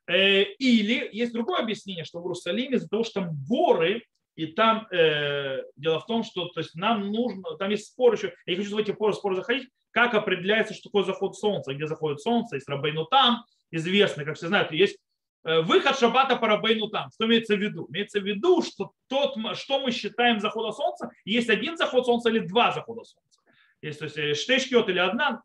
Э, 0.09 0.43
или 0.43 1.09
есть 1.13 1.33
другое 1.33 1.61
объяснение, 1.61 2.05
что 2.05 2.19
в 2.19 2.25
Иерусалиме 2.25 2.79
из-за 2.79 2.89
того, 2.89 3.05
что 3.05 3.21
там 3.21 3.37
горы, 3.49 4.05
и 4.35 4.47
там 4.47 4.87
э, 4.91 5.63
дело 5.77 6.01
в 6.01 6.07
том, 6.07 6.25
что 6.25 6.49
то 6.49 6.61
есть 6.61 6.75
нам 6.75 7.11
нужно, 7.11 7.57
там 7.57 7.71
есть 7.71 7.87
спор 7.87 8.15
еще, 8.15 8.35
я 8.47 8.55
не 8.55 8.63
хочу 8.63 8.75
в 8.75 8.79
эти 8.79 8.93
споры 8.93 9.37
заходить, 9.37 9.69
как 9.91 10.15
определяется, 10.15 10.75
что 10.75 10.89
такое 10.89 11.05
заход 11.05 11.37
солнца, 11.37 11.75
где 11.75 11.87
заходит 11.87 12.21
солнце, 12.21 12.57
есть 12.57 12.69
Рабейну 12.69 13.05
там, 13.07 13.45
известно, 13.71 14.25
как 14.25 14.37
все 14.37 14.49
знают, 14.49 14.73
есть 14.73 14.99
Э, 15.45 15.61
выход 15.61 15.99
шаббата 15.99 16.37
по 16.37 16.47
Рабейну 16.47 16.89
там. 16.89 17.11
Что 17.11 17.27
имеется 17.27 17.57
в 17.57 17.59
виду? 17.59 17.87
Имеется 17.91 18.21
в 18.21 18.25
виду, 18.25 18.63
что 18.63 18.93
тот, 19.09 19.37
что 19.57 19.81
мы 19.81 19.91
считаем 19.91 20.41
захода 20.41 20.73
солнца, 20.73 21.11
есть 21.25 21.51
один 21.51 21.77
заход 21.77 22.07
солнца 22.07 22.31
или 22.31 22.39
два 22.41 22.71
захода 22.71 23.05
солнца. 23.05 23.41
Есть 23.81 23.99
то 23.99 24.05
есть 24.05 24.19
э, 24.19 24.35
штешкет 24.35 24.89
или 24.89 24.99
одна. 24.99 25.43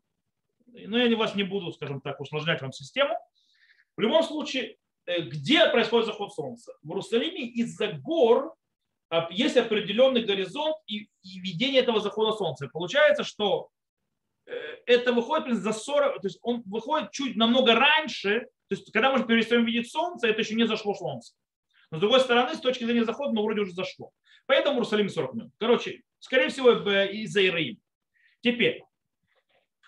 Но 0.66 0.98
я 0.98 1.16
вас 1.16 1.34
не 1.34 1.42
буду, 1.42 1.72
скажем 1.72 2.00
так, 2.00 2.20
усложнять 2.20 2.62
вам 2.62 2.72
систему. 2.72 3.14
В 3.96 4.00
любом 4.00 4.22
случае, 4.22 4.76
э, 5.06 5.22
где 5.22 5.68
происходит 5.68 6.06
заход 6.06 6.32
солнца? 6.32 6.72
В 6.82 6.90
Иерусалиме 6.90 7.42
из-за 7.46 7.92
гор 7.92 8.54
есть 9.30 9.56
определенный 9.56 10.24
горизонт 10.24 10.76
и, 10.86 11.08
и 11.22 11.40
видение 11.40 11.82
этого 11.82 12.00
захода 12.00 12.36
солнца. 12.36 12.68
Получается, 12.68 13.24
что 13.24 13.70
это 14.86 15.12
выходит 15.12 15.58
за 15.58 15.72
40, 15.72 16.20
то 16.20 16.26
есть 16.26 16.38
он 16.42 16.62
выходит 16.66 17.10
чуть 17.12 17.36
намного 17.36 17.74
раньше, 17.74 18.48
то 18.68 18.74
есть, 18.74 18.92
когда 18.92 19.10
мы 19.10 19.26
перестаем 19.26 19.64
видеть 19.64 19.90
солнце, 19.90 20.28
это 20.28 20.40
еще 20.40 20.54
не 20.54 20.66
зашло 20.66 20.94
солнце. 20.94 21.34
Но 21.90 21.98
с 21.98 22.00
другой 22.00 22.20
стороны, 22.20 22.54
с 22.54 22.60
точки 22.60 22.84
зрения 22.84 23.04
захода, 23.04 23.32
ну, 23.32 23.42
вроде 23.42 23.62
уже 23.62 23.72
зашло. 23.72 24.10
Поэтому 24.46 24.74
в 24.74 24.78
Иерусалиме 24.78 25.08
40 25.08 25.34
минут. 25.34 25.52
Короче, 25.58 26.02
скорее 26.18 26.48
всего, 26.48 26.72
из-за 26.72 27.46
Ираим. 27.46 27.78
Теперь, 28.42 28.82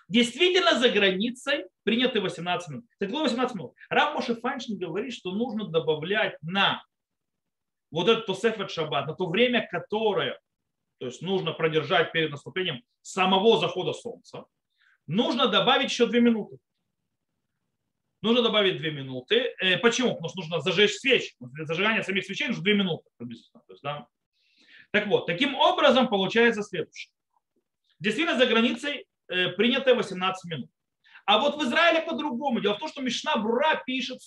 действительно 0.07 0.79
за 0.79 0.89
границей 0.89 1.65
приняты 1.83 2.21
18 2.21 2.69
минут. 2.69 2.85
Так 2.97 3.11
18 3.11 3.55
минут. 3.55 3.73
Рав 3.89 4.15
Моше 4.15 4.35
Файншин 4.35 4.77
говорит, 4.77 5.13
что 5.13 5.31
нужно 5.31 5.67
добавлять 5.67 6.37
на 6.41 6.83
вот 7.91 8.09
этот 8.09 8.25
Тосефет 8.25 8.71
Шаббат, 8.71 9.07
на 9.07 9.13
то 9.13 9.27
время, 9.27 9.67
которое 9.69 10.39
то 10.99 11.07
есть 11.07 11.21
нужно 11.21 11.51
продержать 11.51 12.11
перед 12.11 12.29
наступлением 12.29 12.83
самого 13.01 13.59
захода 13.59 13.91
солнца, 13.91 14.45
нужно 15.07 15.47
добавить 15.47 15.89
еще 15.89 16.05
2 16.05 16.19
минуты 16.19 16.57
нужно 18.21 18.43
добавить 18.43 18.77
2 18.77 18.89
минуты. 18.89 19.53
Э, 19.59 19.77
почему? 19.77 20.15
Потому 20.15 20.29
что 20.29 20.39
нужно 20.41 20.61
зажечь 20.61 20.95
свечи. 20.95 21.33
Для 21.39 21.65
зажигания 21.65 22.03
самих 22.03 22.25
свечей 22.25 22.47
нужно 22.47 22.63
2 22.63 22.73
минуты. 22.73 23.09
Есть, 23.19 23.51
да. 23.83 24.07
Так 24.91 25.07
вот, 25.07 25.25
таким 25.25 25.55
образом 25.55 26.07
получается 26.07 26.63
следующее. 26.63 27.11
Действительно, 27.99 28.37
за 28.37 28.45
границей 28.45 29.05
э, 29.27 29.49
принято 29.49 29.95
18 29.95 30.51
минут. 30.51 30.69
А 31.25 31.39
вот 31.39 31.55
в 31.55 31.63
Израиле 31.63 32.01
по-другому. 32.01 32.59
Дело 32.61 32.75
в 32.75 32.79
том, 32.79 32.89
что 32.89 33.01
Мишна 33.01 33.37
Брура 33.37 33.75
пишет, 33.85 34.19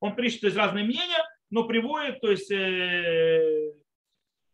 он 0.00 0.14
пишет 0.14 0.40
то 0.40 0.46
есть, 0.46 0.56
разные 0.56 0.84
мнения, 0.84 1.24
но 1.50 1.64
приводит, 1.64 2.20
то 2.20 2.30
есть, 2.30 2.50
э, 2.50 3.72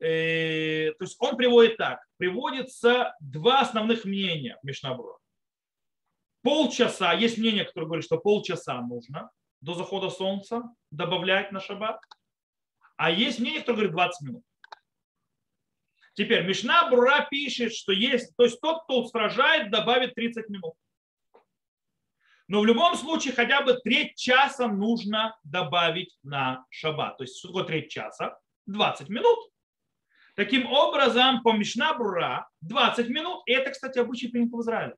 э, 0.01 0.93
то 0.93 1.05
есть 1.05 1.17
он 1.19 1.37
приводит 1.37 1.77
так. 1.77 2.05
Приводится 2.17 3.15
два 3.21 3.61
основных 3.61 4.05
мнения 4.05 4.59
Мишна 4.63 4.95
Брура 4.95 5.19
полчаса, 6.45 7.15
есть 7.15 7.39
мнение, 7.39 7.65
которое 7.65 7.87
говорит, 7.87 8.05
что 8.05 8.19
полчаса 8.19 8.81
нужно 8.81 9.31
до 9.61 9.75
захода 9.75 10.11
солнца 10.11 10.63
добавлять 10.93 11.51
на 11.51 11.59
шаббат, 11.59 12.01
а 12.97 13.11
есть 13.11 13.41
мнение, 13.41 13.61
которое 13.61 13.77
говорит 13.77 13.93
20 13.93 14.29
минут. 14.29 14.45
Теперь 16.13 16.47
Мишна 16.47 16.89
Брура 16.91 17.27
пишет, 17.29 17.73
что 17.73 17.93
есть, 17.93 18.37
то 18.37 18.45
есть 18.45 18.61
тот, 18.61 18.85
кто 18.85 19.03
устражает, 19.03 19.73
добавит 19.73 20.15
30 20.15 20.49
минут. 20.51 20.75
Но 22.47 22.61
в 22.61 22.67
любом 22.67 22.95
случае 22.95 23.35
хотя 23.35 23.63
бы 23.63 23.75
треть 23.75 24.17
часа 24.17 24.69
нужно 24.69 25.39
добавить 25.45 26.17
на 26.23 26.65
шаббат. 26.69 27.17
То 27.17 27.25
есть 27.25 27.39
что 27.39 27.63
треть 27.63 27.91
часа? 27.91 28.39
20 28.67 29.09
минут. 29.09 29.39
Таким 30.37 30.67
образом, 30.67 31.43
по 31.43 31.53
Мишна 31.53 31.95
Брура 31.95 32.49
20 32.63 33.09
минут. 33.09 33.43
И 33.47 33.53
это, 33.53 33.71
кстати, 33.71 33.99
обычай 33.99 34.29
принят 34.29 34.53
в 34.53 34.61
Израиле. 34.61 34.97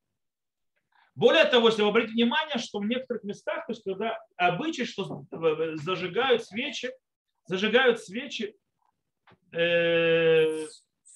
Более 1.15 1.45
того, 1.45 1.69
если 1.69 1.83
вы 1.83 1.89
обратите 1.89 2.15
внимание, 2.15 2.59
что 2.59 2.79
в 2.79 2.87
некоторых 2.87 3.25
местах, 3.25 3.67
то 3.67 3.73
есть 3.73 3.83
когда 3.83 4.19
обычай, 4.37 4.85
что 4.85 5.25
зажигают 5.77 6.45
свечи, 6.45 6.91
зажигают 7.47 8.01
свечи 8.01 8.55
э, 9.53 10.67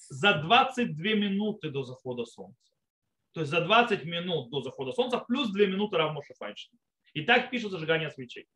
за 0.09 0.33
22 0.33 0.95
минуты 1.13 1.69
до 1.69 1.83
захода 1.83 2.25
солнца. 2.25 2.70
То 3.33 3.41
есть 3.41 3.51
за 3.51 3.61
20 3.61 4.03
минут 4.05 4.49
до 4.49 4.61
захода 4.61 4.91
солнца 4.91 5.19
плюс 5.19 5.49
2 5.49 5.65
минуты 5.67 5.97
шафанчину. 6.27 6.77
И 7.13 7.23
так 7.23 7.49
пишут 7.49 7.71
зажигание 7.71 8.09
свечей. 8.09 8.47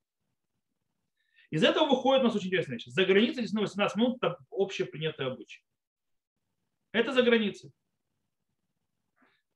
Из 1.50 1.64
этого 1.64 1.88
выходит 1.88 2.22
у 2.22 2.26
нас 2.26 2.36
очень 2.36 2.48
интересная 2.48 2.76
вещь. 2.76 2.86
За 2.88 3.06
границей 3.06 3.42
действительно 3.42 3.62
18 3.62 3.98
минут 3.98 4.18
это 4.22 4.38
общепринятый 4.52 5.28
обычай. 5.28 5.64
Это 6.92 7.14
за 7.14 7.22
границей. 7.24 7.72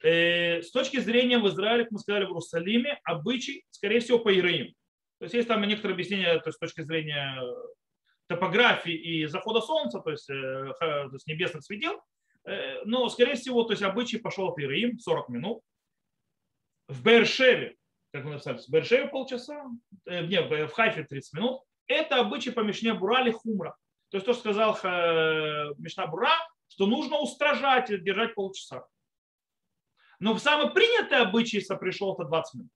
Э, 0.02 0.62
с 0.62 0.72
точки 0.72 1.00
зрения 1.00 1.40
в 1.40 1.48
Израиле, 1.48 1.84
как 1.84 1.92
мы 1.92 2.00
сказали, 2.00 2.24
в 2.24 2.30
Иерусалиме, 2.30 3.00
обычай, 3.04 3.66
скорее 3.70 4.00
всего, 4.00 4.20
по 4.20 4.38
Ираим. 4.38 4.74
То 5.18 5.26
есть 5.26 5.36
есть 5.36 5.48
там 5.48 5.62
некоторые 5.64 5.96
объяснения 5.96 6.40
то 6.40 6.48
есть, 6.48 6.56
с 6.56 6.60
точки 6.60 6.82
зрения 6.82 7.42
топографии 8.28 8.94
и 8.94 9.26
захода 9.26 9.60
солнца, 9.60 10.00
то 10.00 10.12
есть, 10.12 10.30
э, 10.30 10.74
то 10.80 11.10
есть 11.12 11.28
небесных 11.28 11.64
светил, 11.64 12.02
но, 12.86 13.10
скорее 13.10 13.36
всего, 13.36 13.64
то 13.64 13.74
есть 13.74 13.84
обычай 13.84 14.18
пошел 14.18 14.50
от 14.50 14.60
Ираим 14.60 14.98
40 14.98 15.30
минут. 15.30 15.62
В 16.88 17.04
Бершеве, 17.04 17.76
как 18.12 18.24
мы 18.24 18.32
написали, 18.32 18.58
в 18.58 18.70
Бершеве 18.70 19.08
полчаса, 19.08 19.66
э, 20.06 20.26
нет, 20.26 20.50
в 20.50 20.74
Хайфе 20.74 21.04
30 21.04 21.34
минут. 21.34 21.62
Это 21.88 22.20
обычай 22.20 22.52
по 22.52 22.62
Мишне 22.62 22.94
Бурали 22.94 23.32
Хумра. 23.32 23.76
То 24.10 24.18
есть 24.18 24.26
то, 24.26 24.34
что 24.34 24.42
сказал 24.42 24.74
Мишна 25.78 26.08
Бура, 26.08 26.34
что 26.68 26.88
нужно 26.88 27.20
устражать, 27.20 27.90
держать 28.04 28.34
полчаса. 28.34 28.86
Но 30.20 30.34
в 30.34 30.40
самый 30.40 30.72
принятый 30.72 31.20
обычай 31.20 31.62
пришел 31.78 32.14
это 32.14 32.26
20 32.26 32.54
минут. 32.56 32.72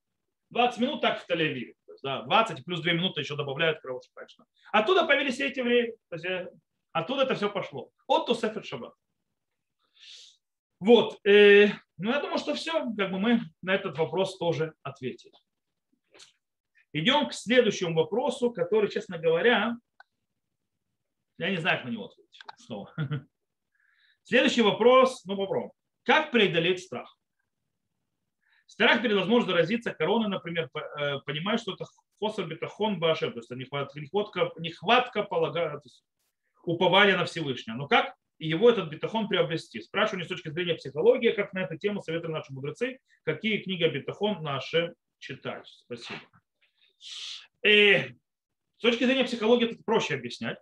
20 0.49 0.79
минут 0.79 1.01
так 1.01 1.21
в 1.21 1.29
Тель-Авиве. 1.29 1.73
Да, 2.01 2.23
20 2.23 2.65
плюс 2.65 2.81
2 2.81 2.93
минуты 2.93 3.21
еще 3.21 3.35
добавляют 3.35 3.81
кровошипачно. 3.81 4.45
Оттуда 4.71 5.05
появились 5.05 5.39
эти 5.39 5.59
евреи. 5.59 5.95
То 6.09 6.15
э, 6.27 6.49
оттуда 6.91 7.23
это 7.23 7.35
все 7.35 7.49
пошло. 7.49 7.91
От 8.07 8.25
Тусефет 8.25 8.65
Шаббат. 8.65 8.93
Вот. 10.79 11.19
Э, 11.25 11.67
ну, 11.97 12.11
я 12.11 12.19
думаю, 12.19 12.37
что 12.37 12.53
все. 12.53 12.71
Как 12.95 13.11
бы 13.11 13.19
мы 13.19 13.41
на 13.61 13.73
этот 13.73 13.97
вопрос 13.97 14.37
тоже 14.37 14.73
ответили. 14.83 15.33
Идем 16.93 17.27
к 17.27 17.33
следующему 17.33 17.95
вопросу, 17.95 18.51
который, 18.51 18.89
честно 18.89 19.17
говоря, 19.17 19.75
я 21.37 21.49
не 21.49 21.57
знаю, 21.57 21.77
как 21.77 21.85
на 21.85 21.89
него 21.89 22.05
ответить 22.05 22.41
снова. 22.57 22.93
Следующий 24.23 24.61
вопрос, 24.61 25.25
ну 25.25 25.35
попробуем. 25.35 25.71
Как 26.03 26.31
преодолеть 26.31 26.83
страх? 26.83 27.17
Страх 28.67 29.01
перед 29.01 29.17
возможностью 29.17 29.55
заразиться 29.55 29.93
короной, 29.93 30.29
например, 30.29 30.69
э, 30.73 31.19
понимая, 31.25 31.57
что 31.57 31.73
это 31.73 31.85
фосфор 32.19 32.47
бетахон 32.47 32.99
башев, 32.99 33.33
то 33.33 33.39
есть 33.39 33.51
нехватка, 33.51 34.51
нехватка, 34.57 35.23
полагаю, 35.23 35.81
упования 36.63 37.17
на 37.17 37.25
Всевышнего. 37.25 37.75
Но 37.75 37.87
как 37.87 38.15
его 38.47 38.69
этот 38.69 38.89
бетахон 38.89 39.27
приобрести? 39.27 39.81
Спрашиваю 39.81 40.19
не 40.19 40.25
с 40.25 40.29
точки 40.29 40.49
зрения 40.49 40.75
психологии, 40.75 41.31
как 41.31 41.53
на 41.53 41.59
эту 41.59 41.77
тему 41.77 42.01
советуют 42.01 42.33
наши 42.33 42.53
мудрецы, 42.53 42.99
какие 43.23 43.61
книги 43.61 43.83
о 43.83 44.41
наши 44.41 44.93
читать. 45.19 45.67
Спасибо. 45.85 46.19
И 47.63 47.69
э, 47.69 48.09
с 48.77 48.81
точки 48.81 49.05
зрения 49.05 49.23
психологии 49.23 49.71
это 49.71 49.83
проще 49.83 50.15
объяснять. 50.15 50.57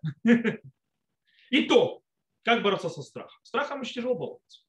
И 1.49 1.65
то, 1.65 2.01
как 2.43 2.63
бороться 2.63 2.89
со 2.89 3.01
страхом. 3.01 3.39
Страхом 3.43 3.81
очень 3.81 3.95
тяжело 3.95 4.15
бороться. 4.15 4.61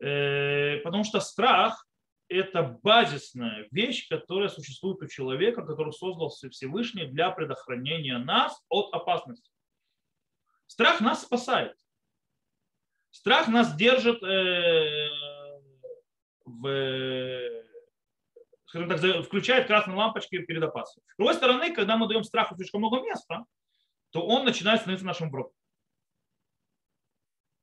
Э, 0.00 0.78
потому 0.78 1.04
что 1.04 1.20
страх– 1.20 1.86
это 2.28 2.78
базисная 2.82 3.68
вещь, 3.70 4.08
которая 4.08 4.48
существует 4.48 5.02
у 5.02 5.06
человека, 5.06 5.64
который 5.64 5.92
создал 5.92 6.30
Всевышний 6.30 7.06
для 7.06 7.30
предохранения 7.30 8.18
нас 8.18 8.64
от 8.68 8.92
опасности. 8.94 9.50
Страх 10.68 11.00
нас 11.00 11.22
спасает. 11.22 11.76
Страх 13.10 13.48
нас 13.48 13.74
держит 13.74 14.22
э, 14.22 15.08
в, 16.44 17.64
скажем 18.66 18.88
так, 18.88 19.24
включает 19.24 19.66
красные 19.66 19.96
лампочки 19.96 20.38
перед 20.38 20.62
опасностью. 20.62 21.02
С 21.14 21.16
другой 21.16 21.34
стороны, 21.34 21.74
когда 21.74 21.96
мы 21.96 22.06
даем 22.06 22.22
страху 22.22 22.54
слишком 22.54 22.82
много 22.82 23.02
места, 23.02 23.44
то 24.10 24.24
он 24.24 24.44
начинает 24.44 24.80
становиться 24.80 25.06
нашим 25.06 25.30
врагом. 25.30 25.52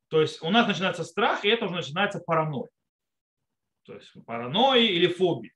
То 0.09 0.21
есть 0.21 0.41
у 0.41 0.49
нас 0.49 0.67
начинается 0.67 1.03
страх, 1.03 1.45
и 1.45 1.49
это 1.49 1.65
уже 1.65 1.75
начинается 1.75 2.19
паранойя. 2.19 2.69
То 3.83 3.93
есть 3.93 4.11
паранойя 4.25 4.81
или 4.81 5.07
фобия 5.07 5.53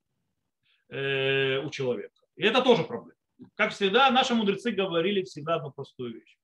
э, 0.89 1.58
у 1.60 1.70
человека. 1.72 2.22
И 2.36 2.43
это 2.43 2.62
тоже 2.62 2.84
проблема. 2.84 3.18
Как 3.56 3.72
всегда, 3.72 4.12
наши 4.12 4.36
мудрецы 4.36 4.72
говорили 4.72 5.24
всегда 5.24 5.56
одну 5.56 5.72
простую 5.72 6.14
вещь. 6.14 6.39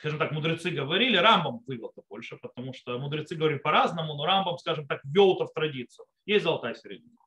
Скажем 0.00 0.18
так, 0.18 0.32
мудрецы 0.32 0.70
говорили, 0.70 1.18
Рамбам 1.18 1.58
вывел 1.66 1.92
это 1.94 2.02
больше, 2.08 2.38
потому 2.38 2.72
что 2.72 2.98
мудрецы 2.98 3.34
говорили 3.34 3.58
по-разному, 3.58 4.14
но 4.14 4.24
Рамбам, 4.24 4.56
скажем 4.56 4.86
так, 4.86 5.02
ввел 5.04 5.34
это 5.34 5.44
в 5.44 5.52
традицию. 5.52 6.06
Есть 6.24 6.44
золотая 6.44 6.72
середина. 6.72 7.18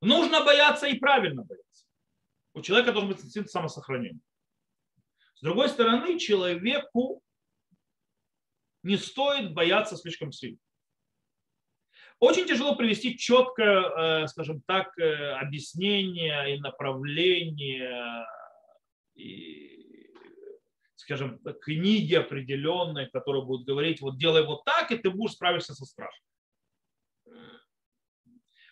Нужно 0.00 0.44
бояться 0.44 0.88
и 0.88 0.98
правильно 0.98 1.44
бояться. 1.44 1.86
У 2.54 2.60
человека 2.60 2.90
должен 2.90 3.08
быть 3.08 3.24
инстинкт 3.24 3.50
самосохранения. 3.50 4.18
С 5.36 5.42
другой 5.42 5.68
стороны, 5.68 6.18
человеку 6.18 7.22
не 8.82 8.96
стоит 8.96 9.54
бояться 9.54 9.96
слишком 9.96 10.32
сильно. 10.32 10.58
Очень 12.18 12.48
тяжело 12.48 12.74
привести 12.74 13.16
четкое, 13.16 14.24
э, 14.24 14.26
скажем 14.26 14.60
так, 14.66 14.98
э, 14.98 15.34
объяснение 15.34 16.56
и 16.56 16.60
направление, 16.60 18.26
и, 19.14 19.73
скажем, 21.04 21.40
книги 21.62 22.14
определенные, 22.14 23.06
которые 23.06 23.44
будут 23.44 23.66
говорить, 23.66 24.00
вот 24.00 24.18
делай 24.18 24.44
вот 24.44 24.64
так, 24.64 24.90
и 24.90 24.96
ты 24.96 25.10
будешь 25.10 25.32
справиться 25.32 25.74
со 25.74 25.84
страхом. 25.84 26.20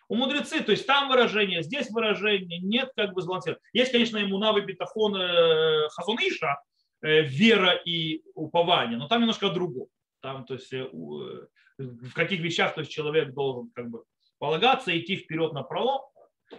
У 0.08 0.16
мудрецы, 0.16 0.60
то 0.62 0.72
есть 0.72 0.86
там 0.86 1.08
выражение, 1.08 1.62
здесь 1.62 1.90
выражение, 1.90 2.58
нет 2.58 2.90
как 2.96 3.14
бы 3.14 3.22
сбалансировано. 3.22 3.62
Есть, 3.72 3.92
конечно, 3.92 4.18
ему 4.18 4.36
навы 4.38 4.62
бетахон 4.62 5.16
э, 5.16 5.88
хазуниша, 5.90 6.60
вера 7.00 7.72
и 7.72 8.22
упование, 8.34 8.98
но 8.98 9.08
там 9.08 9.20
немножко 9.20 9.48
другое 9.50 9.88
там, 10.22 10.46
то 10.46 10.54
есть, 10.54 10.72
э, 10.72 10.78
э, 10.78 11.46
в 11.78 12.14
каких 12.14 12.40
вещах 12.40 12.74
то 12.74 12.80
есть, 12.80 12.92
человек 12.92 13.34
должен 13.34 13.70
как 13.74 13.90
бы, 13.90 14.04
полагаться, 14.38 14.96
идти 14.98 15.16
вперед 15.16 15.52
на 15.52 15.62
пролом, 15.62 16.02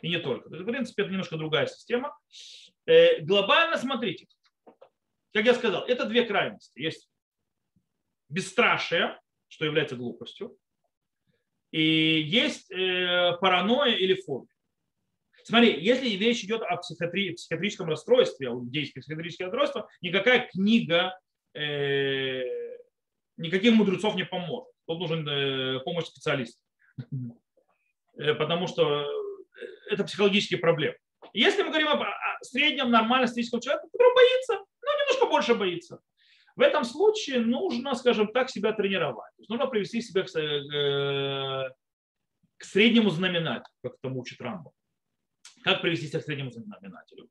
и 0.01 0.09
не 0.09 0.19
только. 0.19 0.49
В 0.49 0.65
принципе, 0.65 1.03
это 1.03 1.11
немножко 1.11 1.37
другая 1.37 1.65
система. 1.65 2.15
Э, 2.85 3.21
глобально 3.21 3.77
смотрите, 3.77 4.27
как 5.33 5.45
я 5.45 5.53
сказал, 5.53 5.85
это 5.85 6.05
две 6.05 6.23
крайности. 6.23 6.79
Есть 6.79 7.09
бесстрашие, 8.29 9.19
что 9.47 9.65
является 9.65 9.95
глупостью, 9.95 10.57
и 11.71 12.21
есть 12.21 12.69
паранойя 12.69 13.95
или 13.95 14.13
фобия. 14.13 14.53
Смотри, 15.43 15.83
если 15.83 16.07
речь 16.09 16.43
идет 16.43 16.61
о 16.61 16.77
психиатри, 16.77 17.33
психиатрическом 17.33 17.89
расстройстве, 17.89 18.49
о 18.49 18.61
действии 18.63 19.01
психиатрического 19.01 19.51
расстройства, 19.51 19.89
никакая 20.01 20.47
книга 20.47 21.19
никаких 23.37 23.73
мудрецов 23.73 24.15
не 24.15 24.25
поможет. 24.25 24.71
Тут 24.85 24.99
нужен 24.99 25.27
э, 25.27 25.79
помощь 25.81 26.05
специалиста. 26.05 26.61
Э, 28.15 28.35
потому 28.35 28.67
что 28.67 29.07
это 29.89 30.03
психологические 30.03 30.59
проблемы. 30.59 30.95
Если 31.33 31.63
мы 31.63 31.69
говорим 31.69 31.87
о 31.87 32.05
среднем 32.41 32.91
нормальном 32.91 33.27
статистическом 33.27 33.61
человеке, 33.61 33.87
который 33.91 34.13
боится, 34.13 34.65
немножко 35.13 35.25
больше 35.27 35.55
боится. 35.55 35.99
В 36.55 36.61
этом 36.61 36.83
случае 36.83 37.39
нужно, 37.39 37.95
скажем 37.95 38.31
так, 38.31 38.49
себя 38.49 38.73
тренировать. 38.73 39.31
нужно 39.49 39.67
привести 39.67 40.01
себя 40.01 40.23
к, 40.23 40.35
э, 40.37 41.69
к 42.57 42.63
среднему 42.63 43.09
знаменателю, 43.09 43.73
как 43.81 43.93
это 43.95 44.09
учит 44.09 44.39
Рамбо. 44.41 44.71
Как 45.63 45.81
привести 45.81 46.07
себя 46.07 46.19
к 46.19 46.23
среднему 46.23 46.51
знаменателю? 46.51 47.27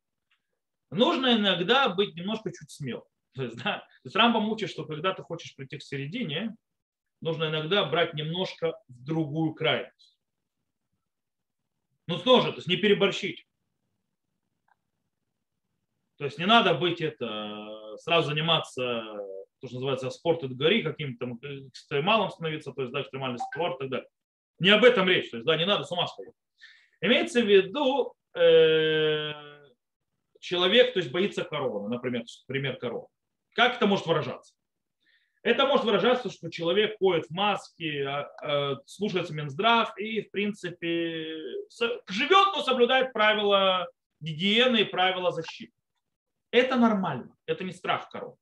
Нужно 0.90 1.36
иногда 1.36 1.88
быть 1.88 2.14
немножко 2.16 2.50
чуть 2.50 2.70
смелым. 2.70 3.04
То 3.34 3.44
есть, 3.44 3.56
да, 3.56 3.78
то 3.78 4.06
есть 4.06 4.16
Рамбам 4.16 4.50
учит, 4.50 4.68
что 4.68 4.84
когда 4.84 5.14
ты 5.14 5.22
хочешь 5.22 5.56
прийти 5.56 5.78
к 5.78 5.82
середине, 5.82 6.54
нужно 7.22 7.44
иногда 7.44 7.84
брать 7.84 8.12
немножко 8.12 8.74
в 8.88 9.04
другую 9.04 9.54
крайность. 9.54 10.18
Ну 12.08 12.18
тоже, 12.18 12.50
то 12.50 12.56
есть 12.56 12.68
не 12.68 12.76
переборщить. 12.76 13.46
То 16.22 16.26
есть 16.26 16.38
не 16.38 16.46
надо 16.46 16.74
быть 16.74 17.00
это, 17.00 17.96
сразу 17.96 18.28
заниматься, 18.28 19.02
то, 19.60 19.66
что 19.66 19.74
называется, 19.74 20.08
спорт 20.10 20.44
гори, 20.44 20.84
каким-то 20.84 21.26
экстремалом 21.66 22.30
становиться, 22.30 22.70
то 22.70 22.82
есть, 22.82 22.92
да, 22.92 23.02
экстремальный 23.02 23.40
спорт 23.40 23.74
и 23.74 23.78
так 23.80 23.90
далее. 23.90 24.08
Не 24.60 24.70
об 24.70 24.84
этом 24.84 25.08
речь, 25.08 25.30
то 25.30 25.38
есть, 25.38 25.44
да, 25.44 25.56
не 25.56 25.66
надо 25.66 25.82
с 25.82 25.90
ума 25.90 26.06
сходить. 26.06 26.32
Имеется 27.00 27.40
в 27.40 27.46
виду, 27.46 28.14
э, 28.36 29.32
человек, 30.38 30.92
то 30.92 31.00
есть, 31.00 31.10
боится 31.10 31.42
короны, 31.42 31.88
например, 31.88 32.22
пример 32.46 32.76
короны. 32.76 33.08
Как 33.56 33.74
это 33.74 33.88
может 33.88 34.06
выражаться? 34.06 34.54
Это 35.42 35.66
может 35.66 35.84
выражаться, 35.84 36.30
что 36.30 36.50
человек 36.50 36.98
ходит 37.00 37.26
в 37.26 37.30
маске, 37.32 38.06
а, 38.06 38.30
а, 38.40 38.76
слушается 38.86 39.34
Минздрав 39.34 39.98
и, 39.98 40.20
в 40.20 40.30
принципе, 40.30 41.36
живет, 42.06 42.54
но 42.54 42.62
соблюдает 42.62 43.12
правила 43.12 43.88
гигиены 44.20 44.82
и 44.82 44.84
правила 44.84 45.32
защиты. 45.32 45.72
Это 46.52 46.76
нормально, 46.76 47.34
это 47.46 47.64
не 47.64 47.72
страх 47.72 48.10
коров. 48.10 48.38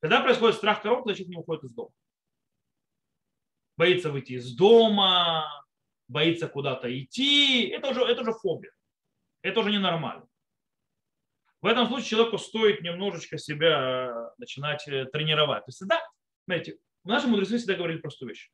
Когда 0.00 0.22
происходит 0.22 0.56
страх 0.56 0.82
коров, 0.82 1.04
человек 1.04 1.28
не 1.28 1.36
уходит 1.36 1.64
из 1.64 1.74
дома. 1.74 1.92
Боится 3.76 4.10
выйти 4.10 4.32
из 4.32 4.56
дома, 4.56 5.46
боится 6.08 6.48
куда-то 6.48 6.88
идти. 6.98 7.68
Это 7.68 7.90
уже, 7.90 8.00
это 8.02 8.22
уже 8.22 8.32
фобия. 8.32 8.72
Это 9.42 9.60
уже 9.60 9.70
ненормально. 9.70 10.26
В 11.60 11.66
этом 11.66 11.86
случае 11.88 12.08
человеку 12.08 12.38
стоит 12.38 12.80
немножечко 12.80 13.36
себя 13.36 14.06
э, 14.08 14.30
начинать 14.38 14.88
э, 14.88 15.04
тренировать. 15.04 15.66
То 15.66 15.68
есть, 15.68 15.86
да, 15.86 16.00
смотрите, 16.44 16.78
наши 17.04 17.26
мудрецы 17.28 17.58
всегда 17.58 17.74
говорили 17.74 18.00
простую 18.00 18.30
вещь. 18.30 18.50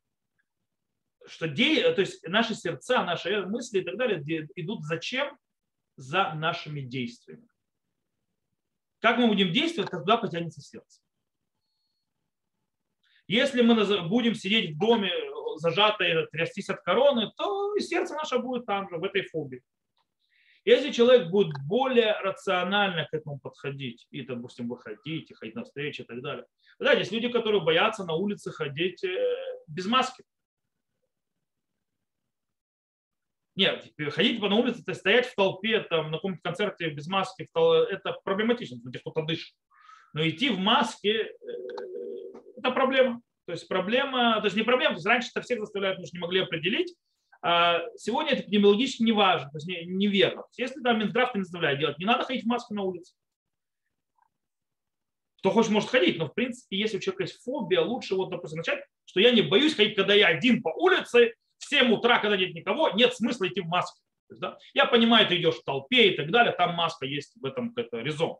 Что 1.25 1.47
де, 1.47 1.89
то 1.93 2.01
есть 2.01 2.27
наши 2.27 2.53
сердца, 2.53 3.03
наши 3.05 3.45
мысли 3.45 3.79
и 3.79 3.83
так 3.83 3.97
далее 3.97 4.49
идут 4.55 4.83
зачем? 4.83 5.37
За 5.95 6.33
нашими 6.33 6.81
действиями. 6.81 7.47
Как 8.99 9.17
мы 9.17 9.27
будем 9.27 9.51
действовать, 9.51 9.91
тогда 9.91 10.17
потянется 10.17 10.61
сердце. 10.61 11.01
Если 13.27 13.61
мы 13.61 13.75
будем 14.07 14.35
сидеть 14.35 14.75
в 14.75 14.79
доме, 14.79 15.11
зажатые, 15.57 16.27
трястись 16.27 16.69
от 16.69 16.81
короны, 16.81 17.31
то 17.35 17.75
и 17.75 17.81
сердце 17.81 18.15
наше 18.15 18.39
будет 18.39 18.65
там 18.65 18.89
же, 18.89 18.97
в 18.97 19.03
этой 19.03 19.23
фобии. 19.23 19.61
Если 20.63 20.91
человек 20.91 21.29
будет 21.29 21.53
более 21.65 22.19
рационально 22.19 23.05
к 23.05 23.13
этому 23.13 23.39
подходить, 23.39 24.05
и, 24.11 24.21
допустим, 24.23 24.67
выходить, 24.67 25.31
и 25.31 25.33
ходить 25.33 25.55
на 25.55 25.63
встречи 25.63 26.01
и 26.01 26.03
так 26.03 26.21
далее. 26.21 26.45
Да, 26.79 26.91
есть 26.91 27.11
люди, 27.11 27.29
которые 27.29 27.63
боятся 27.63 28.03
на 28.03 28.13
улице 28.13 28.51
ходить 28.51 29.01
э, 29.03 29.17
без 29.67 29.85
маски. 29.85 30.25
Нет, 33.57 33.91
ходить 34.11 34.39
по 34.39 34.49
на 34.49 34.55
улице, 34.55 34.83
то 34.83 34.93
стоять 34.93 35.25
в 35.25 35.35
толпе, 35.35 35.79
там, 35.79 36.11
на 36.11 36.17
каком-то 36.17 36.39
концерте 36.43 36.89
без 36.91 37.07
маски, 37.07 37.49
это 37.51 38.11
проблематично, 38.23 38.79
где 38.83 38.99
кто-то 38.99 39.23
дышит. 39.23 39.55
Но 40.13 40.25
идти 40.27 40.49
в 40.49 40.59
маске, 40.59 41.11
э, 41.11 41.31
это 42.55 42.69
проблема. 42.69 43.19
То 43.47 43.53
есть 43.53 43.67
проблема, 43.67 44.39
то 44.41 44.45
есть 44.45 44.55
не 44.55 44.61
проблема, 44.61 44.91
то 44.91 44.97
есть 44.97 45.07
раньше 45.07 45.29
это 45.33 45.41
всех 45.41 45.59
заставляют, 45.59 45.95
потому 45.95 46.07
что 46.07 46.17
не 46.17 46.21
могли 46.21 46.41
определить, 46.41 46.95
а 47.41 47.81
сегодня 47.95 48.33
это 48.33 48.43
эпидемиологически 48.43 49.01
не 49.01 49.11
важно, 49.11 49.49
то 49.49 49.57
есть 49.57 49.67
неверно. 49.67 50.43
Если 50.55 50.79
там 50.81 50.99
Минздрав 50.99 51.33
не 51.33 51.41
заставляет 51.41 51.79
делать, 51.79 51.97
не 51.97 52.05
надо 52.05 52.25
ходить 52.25 52.43
в 52.43 52.47
маске 52.47 52.75
на 52.75 52.83
улице. 52.83 53.15
Кто 55.39 55.49
хочет, 55.49 55.71
может 55.71 55.89
ходить, 55.89 56.19
но 56.19 56.27
в 56.27 56.33
принципе, 56.35 56.77
если 56.77 56.97
у 56.97 56.99
человека 56.99 57.23
есть 57.23 57.41
фобия, 57.41 57.81
лучше 57.81 58.13
вот, 58.13 58.29
допустим, 58.29 58.57
начать, 58.57 58.83
что 59.05 59.19
я 59.19 59.31
не 59.31 59.41
боюсь 59.41 59.73
ходить, 59.73 59.95
когда 59.95 60.13
я 60.13 60.27
один 60.27 60.61
по 60.61 60.69
улице, 60.69 61.33
в 61.57 61.65
7 61.65 61.91
утра, 61.91 62.19
когда 62.19 62.37
нет 62.37 62.53
никого, 62.53 62.89
нет 62.91 63.15
смысла 63.15 63.47
идти 63.47 63.61
в. 63.61 63.73
Есть, 64.29 64.41
да, 64.41 64.57
я 64.73 64.85
понимаю, 64.85 65.27
ты 65.27 65.37
идешь 65.37 65.55
в 65.55 65.63
толпе 65.63 66.09
и 66.09 66.17
так 66.17 66.31
далее, 66.31 66.53
там 66.53 66.75
маска 66.75 67.05
есть 67.05 67.33
в 67.35 67.45
этом 67.45 67.73
это 67.75 67.99
резон. 67.99 68.37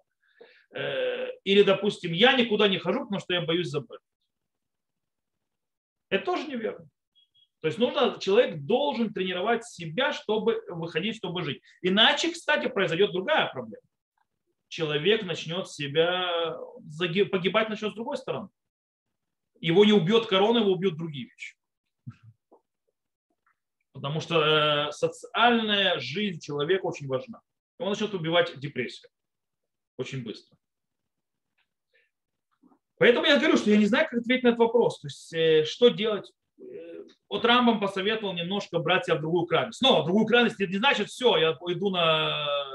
Э, 0.76 1.28
или, 1.43 1.63
допустим, 1.63 2.11
я 2.11 2.34
никуда 2.34 2.68
не 2.68 2.78
хожу, 2.78 3.01
потому 3.01 3.20
что 3.20 3.34
я 3.34 3.41
боюсь 3.41 3.68
забыть. 3.68 4.01
Это 6.09 6.26
тоже 6.26 6.47
неверно. 6.47 6.88
То 7.61 7.68
есть 7.68 7.80
нужно, 7.80 8.18
человек 8.20 8.59
должен 8.61 9.13
тренировать 9.13 9.65
себя, 9.65 10.13
чтобы 10.13 10.63
выходить, 10.68 11.15
чтобы 11.15 11.43
жить. 11.43 11.61
Иначе, 11.82 12.32
кстати, 12.32 12.68
произойдет 12.68 13.11
другая 13.11 13.47
проблема. 13.51 13.84
Человек 14.68 15.24
начнет 15.24 15.68
себя 15.68 16.55
погибать 17.32 17.70
начнет 17.70 17.93
с 17.93 17.95
другой 17.95 18.18
стороны. 18.18 18.49
Его 19.59 19.86
не 19.86 19.93
убьет 19.93 20.28
корона, 20.28 20.59
его 20.59 20.72
убьют 20.72 20.97
другие 20.97 21.26
вещи. 21.26 21.57
Потому 23.98 24.20
что 24.22 24.43
э, 24.43 24.91
социальная 24.91 26.00
жизнь 26.00 26.39
человека 26.39 26.86
очень 26.86 27.08
важна. 27.08 27.41
Он 27.80 27.89
начнет 27.89 28.14
убивать 28.14 28.60
депрессию 28.60 29.10
очень 29.98 30.24
быстро. 30.24 30.58
Поэтому 33.00 33.26
я 33.26 33.38
говорю, 33.38 33.58
что 33.58 33.70
я 33.70 33.78
не 33.78 33.86
знаю, 33.86 34.08
как 34.10 34.20
ответить 34.20 34.43
на 34.43 34.50
этот 34.50 34.60
вопрос. 34.60 35.00
То 35.00 35.08
есть, 35.08 35.34
э, 35.34 35.64
что 35.66 35.89
делать? 35.89 36.32
вот 37.30 37.45
Рамбам 37.45 37.80
посоветовал 37.80 38.34
немножко 38.34 38.80
брать 38.80 39.06
себя 39.06 39.18
в 39.18 39.22
другую 39.22 39.45
крайность. 39.45 39.82
Но 39.82 40.02
в 40.02 40.06
другую 40.06 40.26
крайность 40.26 40.60
это 40.60 40.72
не 40.72 40.78
значит, 40.78 41.10
все, 41.10 41.38
я 41.38 41.54
пойду 41.54 41.89
на, 41.89 42.66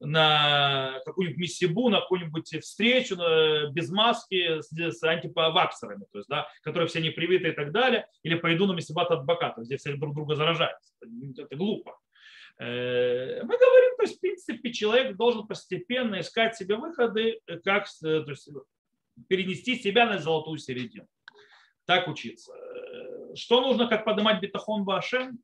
на 0.00 1.00
какую-нибудь 1.04 1.38
миссибу, 1.38 1.88
на 1.88 2.00
какую-нибудь 2.00 2.62
встречу 2.62 3.16
без 3.72 3.90
маски 3.90 4.60
с, 4.60 4.70
с 4.70 5.02
антиваксерами, 5.02 6.04
то 6.12 6.18
есть, 6.18 6.28
да, 6.28 6.48
которые 6.62 6.88
все 6.88 7.00
не 7.00 7.10
привиты 7.10 7.48
и 7.48 7.52
так 7.52 7.72
далее, 7.72 8.06
или 8.22 8.34
пойду 8.34 8.66
на 8.66 8.72
миссибат 8.72 9.10
от 9.10 9.24
бока, 9.24 9.54
здесь 9.58 9.80
все 9.80 9.96
друг 9.96 10.14
друга 10.14 10.34
заражаются. 10.34 10.92
Это, 11.38 11.56
глупо. 11.56 11.98
Э, 12.58 13.42
мы 13.42 13.56
говорим, 13.56 13.96
то 13.96 14.02
есть, 14.02 14.18
в 14.18 14.20
принципе, 14.20 14.72
человек 14.72 15.16
должен 15.16 15.46
постепенно 15.46 16.20
искать 16.20 16.56
себе 16.56 16.76
выходы, 16.76 17.40
как 17.64 17.86
то 18.00 18.24
есть, 18.26 18.48
перенести 19.28 19.76
себя 19.76 20.06
на 20.06 20.18
золотую 20.18 20.58
середину 20.58 21.06
так 21.86 22.08
учиться. 22.08 22.52
Что 23.34 23.60
нужно, 23.60 23.88
как 23.88 24.04
поднимать 24.04 24.40
бетахон 24.40 24.84
Башем? 24.84 25.38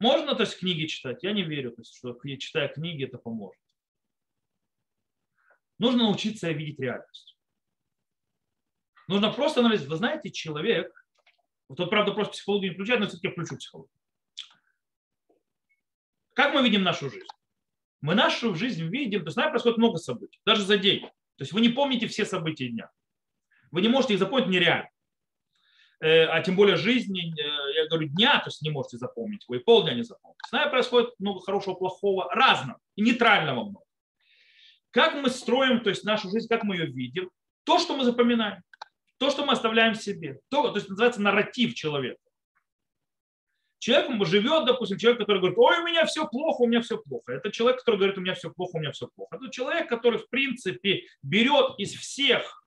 Можно, 0.00 0.34
то 0.34 0.42
есть, 0.42 0.58
книги 0.58 0.86
читать. 0.86 1.22
Я 1.22 1.32
не 1.32 1.42
верю, 1.42 1.72
то 1.72 1.80
есть, 1.80 1.96
что 1.96 2.16
читая 2.38 2.68
книги, 2.68 3.04
это 3.04 3.18
поможет. 3.18 3.60
Нужно 5.78 6.04
научиться 6.04 6.50
видеть 6.50 6.78
реальность. 6.80 7.36
Нужно 9.08 9.32
просто 9.32 9.60
анализировать. 9.60 9.90
Вы 9.90 9.96
знаете, 9.96 10.30
человек, 10.30 11.06
вот 11.68 11.90
правда, 11.90 12.12
просто 12.12 12.32
психологию 12.32 12.70
не 12.70 12.74
включает, 12.74 13.00
но 13.00 13.06
все-таки 13.06 13.28
включу 13.28 13.56
психологию. 13.56 13.92
Как 16.34 16.54
мы 16.54 16.62
видим 16.62 16.82
нашу 16.82 17.10
жизнь? 17.10 17.26
Мы 18.00 18.14
нашу 18.14 18.54
жизнь 18.54 18.84
видим, 18.84 19.20
то 19.20 19.26
есть, 19.26 19.34
знаете, 19.34 19.50
происходит 19.50 19.78
много 19.78 19.98
событий, 19.98 20.38
даже 20.44 20.62
за 20.62 20.78
день. 20.78 21.00
То 21.00 21.42
есть 21.42 21.52
вы 21.52 21.60
не 21.60 21.68
помните 21.68 22.06
все 22.06 22.24
события 22.24 22.68
дня. 22.68 22.90
Вы 23.70 23.82
не 23.82 23.88
можете 23.88 24.14
их 24.14 24.20
запомнить 24.20 24.48
нереально. 24.48 24.88
Э, 26.00 26.26
а 26.26 26.40
тем 26.42 26.54
более 26.54 26.76
жизни, 26.76 27.34
э, 27.36 27.74
я 27.74 27.88
говорю, 27.88 28.08
дня, 28.08 28.38
то 28.38 28.46
есть 28.46 28.62
не 28.62 28.70
можете 28.70 28.98
запомнить, 28.98 29.44
вы 29.48 29.56
и 29.56 29.60
полдня 29.60 29.94
не 29.94 30.02
запомните. 30.02 30.38
С 30.46 30.52
нами 30.52 30.70
происходит 30.70 31.10
много 31.18 31.40
хорошего, 31.40 31.74
плохого, 31.74 32.32
разного 32.32 32.78
и 32.94 33.02
нейтрального 33.02 33.64
много. 33.64 33.84
Как 34.90 35.14
мы 35.14 35.28
строим 35.28 35.80
то 35.80 35.90
есть 35.90 36.04
нашу 36.04 36.30
жизнь, 36.30 36.48
как 36.48 36.62
мы 36.62 36.76
ее 36.76 36.86
видим, 36.86 37.30
то, 37.64 37.78
что 37.78 37.96
мы 37.96 38.04
запоминаем, 38.04 38.62
то, 39.18 39.30
что 39.30 39.44
мы 39.44 39.52
оставляем 39.52 39.94
себе, 39.94 40.38
то, 40.48 40.68
то 40.68 40.76
есть 40.76 40.88
называется 40.88 41.20
нарратив 41.20 41.74
человека. 41.74 42.20
Человек 43.80 44.26
живет, 44.26 44.66
допустим, 44.66 44.98
человек, 44.98 45.20
который 45.20 45.38
говорит, 45.38 45.58
ой, 45.58 45.78
у 45.80 45.84
меня 45.84 46.04
все 46.06 46.26
плохо, 46.26 46.62
у 46.62 46.66
меня 46.66 46.80
все 46.80 46.98
плохо. 46.98 47.32
Это 47.32 47.50
человек, 47.50 47.78
который 47.78 47.96
говорит, 47.96 48.18
у 48.18 48.20
меня 48.20 48.34
все 48.34 48.50
плохо, 48.50 48.76
у 48.76 48.80
меня 48.80 48.92
все 48.92 49.08
плохо. 49.08 49.36
Это 49.36 49.50
человек, 49.50 49.88
который, 49.88 50.18
в 50.18 50.28
принципе, 50.28 51.04
берет 51.22 51.78
из 51.78 51.94
всех 51.94 52.57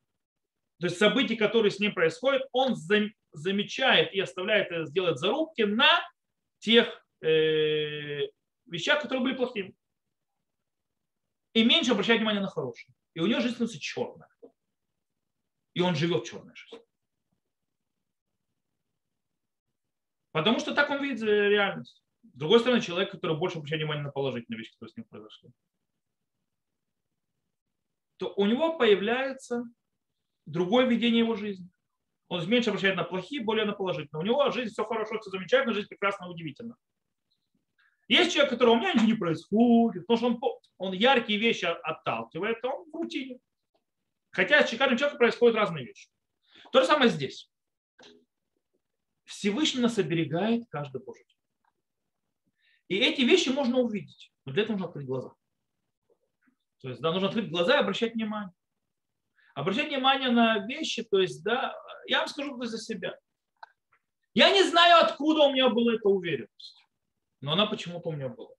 то 0.81 0.87
есть 0.87 0.97
событий, 0.97 1.35
которые 1.35 1.69
с 1.69 1.79
ним 1.79 1.93
происходят, 1.93 2.41
он 2.51 2.75
замечает 3.33 4.11
и 4.13 4.19
оставляет 4.19 4.87
сделать 4.87 5.19
зарубки 5.19 5.61
на 5.61 6.01
тех 6.57 6.87
э, 7.21 8.21
вещах, 8.65 8.99
которые 8.99 9.23
были 9.23 9.35
плохими. 9.35 9.75
И 11.53 11.63
меньше 11.63 11.91
обращает 11.91 12.19
внимание 12.19 12.41
на 12.41 12.47
хорошие. 12.47 12.95
И 13.13 13.19
у 13.19 13.27
него 13.27 13.41
жизнь 13.41 13.53
становится 13.53 13.79
черная. 13.79 14.27
И 15.75 15.81
он 15.81 15.95
живет 15.95 16.25
черной 16.25 16.55
жизнью. 16.55 16.83
Потому 20.31 20.57
что 20.57 20.73
так 20.73 20.89
он 20.89 21.03
видит 21.03 21.21
э, 21.21 21.49
реальность. 21.49 22.01
С 22.23 22.37
другой 22.37 22.59
стороны, 22.59 22.81
человек, 22.81 23.11
который 23.11 23.37
больше 23.37 23.59
обращает 23.59 23.81
внимание 23.81 24.05
на 24.05 24.11
положительные 24.11 24.57
вещи, 24.57 24.71
которые 24.71 24.93
с 24.93 24.97
ним 24.97 25.05
произошли, 25.05 25.51
то 28.17 28.33
у 28.35 28.47
него 28.47 28.79
появляется 28.79 29.65
другое 30.45 30.85
видение 30.85 31.19
его 31.19 31.35
жизни. 31.35 31.69
Он 32.27 32.47
меньше 32.49 32.69
обращает 32.69 32.95
на 32.95 33.03
плохие, 33.03 33.43
более 33.43 33.65
на 33.65 33.73
положительные. 33.73 34.21
У 34.21 34.25
него 34.25 34.49
жизнь 34.51 34.71
все 34.71 34.85
хорошо, 34.85 35.19
все 35.19 35.29
замечательно, 35.29 35.73
жизнь 35.73 35.89
прекрасна, 35.89 36.29
удивительна. 36.29 36.77
Есть 38.07 38.33
человек, 38.33 38.51
который 38.51 38.69
у 38.69 38.77
меня 38.77 38.93
ничего 38.93 39.07
не 39.07 39.13
происходит, 39.13 40.07
потому 40.07 40.17
что 40.39 40.49
он, 40.49 40.59
он 40.77 40.93
яркие 40.93 41.39
вещи 41.39 41.65
отталкивает, 41.65 42.63
он 42.63 42.89
в 42.89 42.95
рутине. 42.95 43.39
Хотя 44.31 44.65
с 44.65 44.69
каждым 44.69 44.97
человеком 44.97 45.17
происходят 45.17 45.57
разные 45.57 45.85
вещи. 45.85 46.09
То 46.71 46.81
же 46.81 46.87
самое 46.87 47.09
здесь. 47.09 47.49
Всевышний 49.25 49.81
нас 49.81 49.97
оберегает 49.97 50.63
каждый 50.69 51.01
Божий 51.01 51.25
день. 51.25 51.37
И 52.87 53.03
эти 53.03 53.21
вещи 53.21 53.49
можно 53.49 53.79
увидеть. 53.79 54.33
Но 54.45 54.53
для 54.53 54.63
этого 54.63 54.73
нужно 54.73 54.87
открыть 54.87 55.05
глаза. 55.05 55.33
То 56.81 56.89
есть, 56.89 57.01
да, 57.01 57.11
нужно 57.11 57.27
открыть 57.27 57.49
глаза 57.49 57.75
и 57.75 57.79
обращать 57.79 58.13
внимание. 58.13 58.53
Обращать 59.53 59.89
внимание 59.89 60.29
на 60.29 60.65
вещи, 60.65 61.03
то 61.03 61.19
есть, 61.19 61.43
да, 61.43 61.75
я 62.07 62.19
вам 62.19 62.27
скажу 62.27 62.61
за 62.63 62.77
себя. 62.77 63.17
Я 64.33 64.49
не 64.51 64.63
знаю, 64.63 65.03
откуда 65.03 65.43
у 65.43 65.51
меня 65.51 65.69
была 65.69 65.95
эта 65.95 66.07
уверенность, 66.07 66.85
но 67.41 67.53
она 67.53 67.65
почему-то 67.65 68.09
у 68.09 68.13
меня 68.13 68.29
была. 68.29 68.53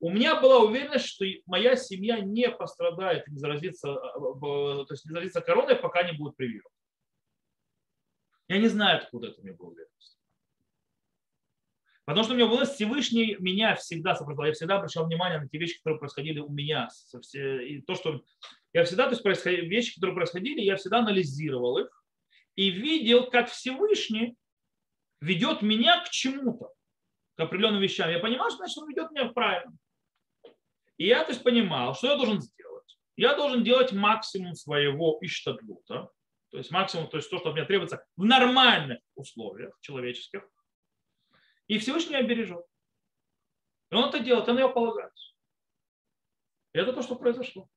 У 0.00 0.10
меня 0.10 0.40
была 0.40 0.58
уверенность, 0.58 1.06
что 1.06 1.24
моя 1.46 1.76
семья 1.76 2.18
не 2.18 2.50
пострадает, 2.50 3.28
не 3.28 3.38
заразится, 3.38 3.88
э, 3.88 3.92
то 3.92 4.86
есть 4.90 5.04
не 5.04 5.12
заразится 5.12 5.40
короной, 5.40 5.76
пока 5.76 6.02
не 6.02 6.12
будет 6.12 6.36
прививок. 6.36 6.72
Я 8.48 8.58
не 8.58 8.66
знаю, 8.66 8.98
откуда 8.98 9.28
это 9.28 9.40
мне 9.40 9.52
было 9.52 9.68
уверенность. 9.68 10.18
Потому 12.04 12.24
что 12.24 12.32
у 12.32 12.36
меня 12.36 12.48
было 12.48 12.64
Всевышний 12.64 13.36
меня 13.38 13.76
всегда 13.76 14.16
сопровождал. 14.16 14.46
Я 14.46 14.52
всегда 14.52 14.76
обращал 14.76 15.06
внимание 15.06 15.38
на 15.38 15.48
те 15.48 15.58
вещи, 15.58 15.78
которые 15.78 16.00
происходили 16.00 16.40
у 16.40 16.50
меня. 16.50 16.88
И 17.32 17.80
то, 17.82 17.94
что 17.94 18.22
я 18.72 18.84
всегда, 18.84 19.04
то 19.04 19.10
есть 19.10 19.22
происходили, 19.22 19.66
вещи, 19.66 19.94
которые 19.94 20.16
происходили, 20.16 20.60
я 20.60 20.76
всегда 20.76 20.98
анализировал 21.00 21.78
их 21.78 22.04
и 22.56 22.70
видел, 22.70 23.30
как 23.30 23.50
Всевышний 23.50 24.36
ведет 25.20 25.62
меня 25.62 26.02
к 26.04 26.10
чему-то, 26.10 26.72
к 27.36 27.40
определенным 27.40 27.82
вещам. 27.82 28.10
Я 28.10 28.18
понимал, 28.18 28.48
что 28.50 28.58
значит, 28.58 28.78
он 28.78 28.88
ведет 28.88 29.10
меня 29.10 29.28
правильно. 29.28 29.76
И 30.96 31.06
я 31.06 31.24
то 31.24 31.32
есть 31.32 31.42
понимал, 31.42 31.94
что 31.94 32.08
я 32.08 32.16
должен 32.16 32.40
сделать. 32.40 32.98
Я 33.16 33.34
должен 33.34 33.62
делать 33.62 33.92
максимум 33.92 34.54
своего 34.54 35.18
иштадлута, 35.20 36.10
то 36.50 36.58
есть 36.58 36.70
максимум, 36.70 37.08
то 37.08 37.18
есть 37.18 37.30
то, 37.30 37.38
что 37.38 37.52
меня 37.52 37.66
требуется 37.66 38.04
в 38.16 38.24
нормальных 38.24 38.98
условиях 39.14 39.78
человеческих. 39.80 40.42
И 41.66 41.78
Всевышний 41.78 42.14
меня 42.14 42.22
бережет. 42.22 42.64
И 43.90 43.94
он 43.94 44.08
это 44.08 44.20
делает, 44.20 44.48
он 44.48 44.56
него 44.56 44.70
полагается. 44.70 45.34
И 46.72 46.78
это 46.78 46.92
то, 46.92 47.02
что 47.02 47.16
произошло. 47.16 47.68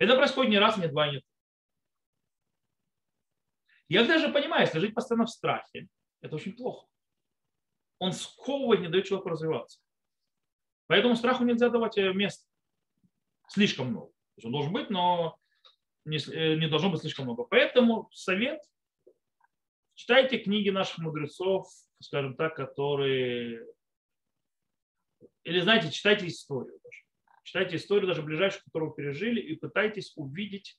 Это 0.00 0.16
происходит 0.16 0.50
не 0.50 0.58
раз, 0.58 0.78
не 0.78 0.88
два, 0.88 1.06
не 1.08 1.18
три. 1.18 1.26
Я 3.88 4.04
даже 4.04 4.32
понимаю, 4.32 4.62
если 4.62 4.78
жить 4.78 4.94
постоянно 4.94 5.26
в 5.26 5.30
страхе, 5.30 5.88
это 6.22 6.36
очень 6.36 6.56
плохо. 6.56 6.86
Он 7.98 8.12
сковывает, 8.12 8.80
не 8.80 8.88
дает 8.88 9.04
человеку 9.04 9.28
развиваться. 9.28 9.78
Поэтому 10.86 11.16
страху 11.16 11.44
нельзя 11.44 11.68
давать 11.68 11.98
э, 11.98 12.12
место. 12.14 12.48
Слишком 13.48 13.88
много. 13.88 14.10
Он 14.42 14.52
должен 14.52 14.72
быть, 14.72 14.88
но 14.88 15.36
не, 16.06 16.16
э, 16.16 16.56
не 16.56 16.66
должно 16.66 16.90
быть 16.90 17.00
слишком 17.00 17.26
много. 17.26 17.44
Поэтому 17.44 18.08
совет 18.12 18.62
читайте 19.94 20.38
книги 20.38 20.70
наших 20.70 20.98
мудрецов, 20.98 21.68
скажем 22.00 22.36
так, 22.36 22.56
которые... 22.56 23.66
Или, 25.42 25.60
знаете, 25.60 25.90
читайте 25.90 26.26
историю 26.26 26.80
даже. 26.82 27.02
Читайте 27.50 27.78
историю 27.78 28.06
даже 28.06 28.22
ближайшую, 28.22 28.62
которую 28.62 28.92
пережили, 28.92 29.40
и 29.40 29.56
пытайтесь 29.56 30.12
увидеть 30.14 30.78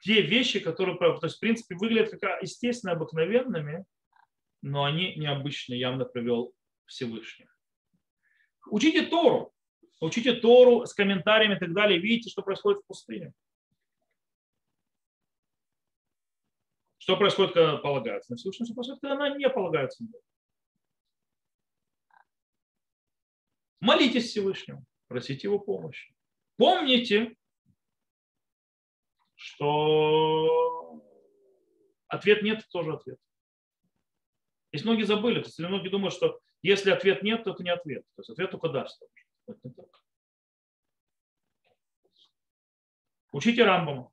те 0.00 0.22
вещи, 0.22 0.60
которые, 0.60 0.96
то 0.96 1.18
есть, 1.24 1.36
в 1.36 1.40
принципе, 1.40 1.74
выглядят 1.74 2.18
как 2.18 2.40
естественно 2.40 2.94
обыкновенными, 2.94 3.84
но 4.62 4.84
они 4.84 5.14
необычно 5.16 5.74
явно 5.74 6.06
привел 6.06 6.54
Всевышний. 6.86 7.46
Учите 8.70 9.04
Тору. 9.04 9.52
Учите 10.00 10.32
Тору 10.32 10.86
с 10.86 10.94
комментариями 10.94 11.56
и 11.56 11.58
так 11.58 11.74
далее. 11.74 12.00
Видите, 12.00 12.30
что 12.30 12.40
происходит 12.40 12.80
в 12.80 12.86
пустыне. 12.86 13.34
Что 16.96 17.18
происходит, 17.18 17.52
когда 17.52 17.76
полагается 17.76 18.32
на 18.32 18.38
Всевышнего, 18.38 18.64
что 18.64 18.74
происходит, 18.74 19.02
когда 19.02 19.16
она 19.16 19.36
не 19.36 19.50
полагается 19.50 20.02
на 20.02 20.08
Молитесь 23.80 24.30
Всевышнему, 24.30 24.84
просите 25.06 25.46
его 25.48 25.58
помощи. 25.58 26.14
Помните, 26.56 27.36
что 29.34 31.02
ответ 32.08 32.42
нет, 32.42 32.66
тоже 32.70 32.94
ответ. 32.94 33.18
Если 34.72 34.86
многие 34.86 35.04
забыли, 35.04 35.40
то 35.40 35.46
есть 35.46 35.58
многие 35.58 35.88
думают, 35.88 36.12
что 36.12 36.40
если 36.62 36.90
ответ 36.90 37.22
нет, 37.22 37.44
то 37.44 37.52
это 37.52 37.62
не 37.62 37.70
ответ. 37.70 38.04
То 38.16 38.20
есть 38.20 38.30
ответ 38.30 38.50
только 38.50 38.68
даст. 38.68 39.00
Это 39.46 39.58
не 39.62 39.72
так. 39.72 39.86
Учите 43.30 43.64
Рамбама. 43.64 44.10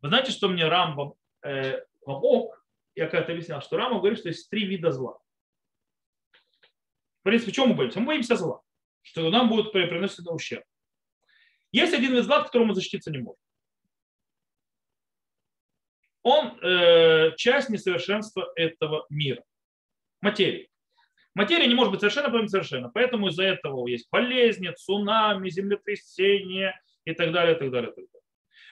Вы 0.00 0.08
знаете, 0.08 0.32
что 0.32 0.48
мне 0.48 0.66
Рамбам 0.66 1.14
э, 1.42 1.84
помог? 2.04 2.64
Я 2.94 3.08
когда-то 3.08 3.32
объяснял, 3.32 3.60
что 3.60 3.76
Рамбам 3.76 3.98
говорит, 3.98 4.18
что 4.18 4.28
есть 4.28 4.48
три 4.48 4.66
вида 4.66 4.90
зла. 4.90 5.18
В 7.24 7.26
принципе, 7.26 7.52
чем 7.52 7.70
мы 7.70 7.74
боимся? 7.74 8.00
Мы 8.00 8.06
боимся 8.06 8.36
зла, 8.36 8.60
что 9.00 9.30
нам 9.30 9.48
будет 9.48 9.72
приносить 9.72 10.26
ущерб. 10.28 10.62
Есть 11.72 11.94
один 11.94 12.12
вид 12.12 12.24
зла, 12.24 12.40
от 12.40 12.44
которого 12.44 12.74
защититься 12.74 13.10
не 13.10 13.16
можем. 13.16 13.40
Он 16.22 16.58
э, 16.62 17.34
часть 17.36 17.70
несовершенства 17.70 18.52
этого 18.56 19.06
мира. 19.08 19.42
Материи. 20.20 20.68
Материя 21.34 21.66
не 21.66 21.74
может 21.74 21.92
быть 21.92 22.00
совершенно, 22.00 22.28
поэтому 22.28 22.48
совершенно. 22.48 22.90
Поэтому 22.90 23.28
из-за 23.28 23.44
этого 23.44 23.86
есть 23.88 24.10
болезни, 24.10 24.68
цунами, 24.76 25.48
землетрясения 25.48 26.78
и 27.06 27.14
так 27.14 27.32
далее, 27.32 27.56
и 27.56 27.58
так 27.58 27.70
далее, 27.70 27.90
и 27.90 27.94
так 27.94 28.04
далее. 28.04 28.13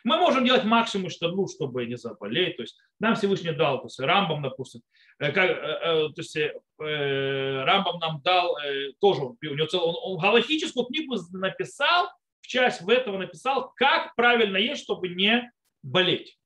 Мы 0.04 0.16
можем 0.16 0.44
делать 0.44 0.64
максимум, 0.64 1.10
что, 1.10 1.32
чтобы 1.46 1.86
не 1.86 1.96
заболеть. 1.96 2.56
То 2.56 2.62
есть 2.62 2.78
нам 2.98 3.14
Всевышний 3.14 3.52
дал, 3.52 3.78
то 3.78 3.86
есть 3.86 4.00
Рамбам, 4.00 4.42
допустим, 4.42 4.82
э, 5.18 5.30
как, 5.32 5.50
э, 5.50 5.52
э, 5.52 6.08
то 6.08 6.14
есть 6.16 6.36
Рамбам 6.78 7.98
нам 8.00 8.20
дал 8.22 8.56
тоже, 9.00 9.22
у 9.22 9.36
него 9.40 9.66
цел, 9.66 9.86
он, 9.86 9.94
он 10.02 10.18
галахическую 10.18 10.86
книгу 10.86 11.16
написал, 11.32 12.08
в 12.40 12.48
часть 12.48 12.82
в 12.82 12.88
этого 12.88 13.18
написал, 13.18 13.72
как 13.76 14.14
правильно 14.16 14.56
есть, 14.56 14.82
чтобы 14.82 15.08
не 15.08 15.50
болеть. 15.82 16.36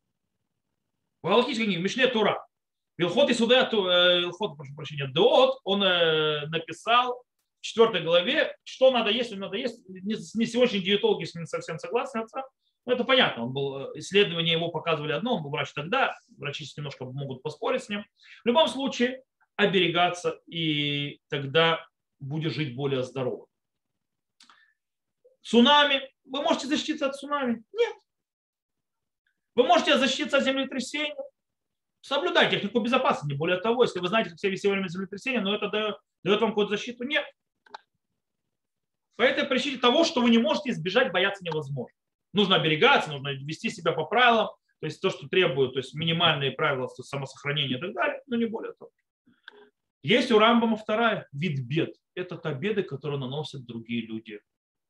В 1.22 1.28
Галахической 1.28 1.66
книге 1.66 1.82
Мишне 1.82 2.06
Тура. 2.06 2.46
Вилхот 2.98 3.30
и 3.30 3.34
суда, 3.34 3.68
Вилхот, 3.70 4.56
прошу 4.56 4.74
прощения, 4.74 5.06
Деот, 5.08 5.58
он 5.64 5.80
написал 5.80 7.22
в 7.60 7.62
четвертой 7.62 8.02
главе, 8.02 8.54
что 8.64 8.90
надо 8.90 9.10
есть, 9.10 9.30
что 9.30 9.38
надо 9.38 9.56
есть. 9.56 9.80
Не 9.88 10.46
сегодняшние 10.46 10.82
диетологи 10.82 11.24
с 11.24 11.34
ним 11.34 11.46
совсем 11.46 11.78
согласны, 11.78 12.20
отца. 12.20 12.44
Ну, 12.86 12.92
это 12.92 13.02
понятно, 13.02 13.44
он 13.44 13.52
был, 13.52 13.98
исследования 13.98 14.52
его 14.52 14.70
показывали 14.70 15.10
одно, 15.10 15.34
он 15.34 15.42
был 15.42 15.50
врач 15.50 15.72
тогда, 15.72 16.14
врачи 16.38 16.64
немножко 16.76 17.04
могут 17.04 17.42
поспорить 17.42 17.82
с 17.82 17.88
ним. 17.88 18.04
В 18.44 18.46
любом 18.46 18.68
случае, 18.68 19.24
оберегаться, 19.56 20.40
и 20.46 21.20
тогда 21.28 21.84
будешь 22.20 22.54
жить 22.54 22.76
более 22.76 23.02
здорово. 23.02 23.46
Цунами. 25.42 26.00
Вы 26.24 26.42
можете 26.42 26.68
защититься 26.68 27.06
от 27.06 27.16
цунами? 27.16 27.64
Нет. 27.72 27.96
Вы 29.56 29.64
можете 29.64 29.98
защититься 29.98 30.38
от 30.38 30.44
землетрясения? 30.44 31.16
Соблюдайте 32.02 32.56
технику 32.56 32.80
безопасности. 32.80 33.32
Не 33.32 33.38
более 33.38 33.58
того, 33.58 33.82
если 33.82 33.98
вы 33.98 34.06
знаете, 34.08 34.30
как 34.30 34.38
себя 34.38 34.52
вести 34.52 34.68
во 34.68 34.74
время 34.74 34.88
землетрясения, 34.88 35.40
но 35.40 35.54
это 35.54 35.68
дает, 35.70 35.96
дает 36.22 36.40
вам 36.40 36.50
какую-то 36.50 36.76
защиту, 36.76 37.02
нет. 37.02 37.24
По 39.16 39.22
этой 39.22 39.44
причине 39.44 39.78
того, 39.78 40.04
что 40.04 40.20
вы 40.20 40.30
не 40.30 40.38
можете 40.38 40.70
избежать, 40.70 41.10
бояться 41.10 41.42
невозможно. 41.42 41.96
Нужно 42.36 42.56
оберегаться, 42.56 43.10
нужно 43.10 43.30
вести 43.30 43.70
себя 43.70 43.92
по 43.92 44.04
правилам, 44.04 44.48
то 44.80 44.86
есть 44.86 45.00
то, 45.00 45.08
что 45.08 45.26
требует, 45.26 45.72
то 45.72 45.78
есть 45.78 45.94
минимальные 45.94 46.50
правила 46.50 46.86
самосохранения 46.86 47.78
и 47.78 47.80
так 47.80 47.94
далее, 47.94 48.20
но 48.26 48.36
не 48.36 48.44
более 48.44 48.74
того. 48.74 48.90
Есть 50.02 50.30
у 50.30 50.38
Рамбама 50.38 50.76
вторая 50.76 51.26
вид 51.32 51.66
бед. 51.66 51.96
Это 52.14 52.36
та 52.36 52.52
беды, 52.52 52.82
которые 52.82 53.18
наносят 53.18 53.64
другие 53.64 54.02
люди. 54.06 54.36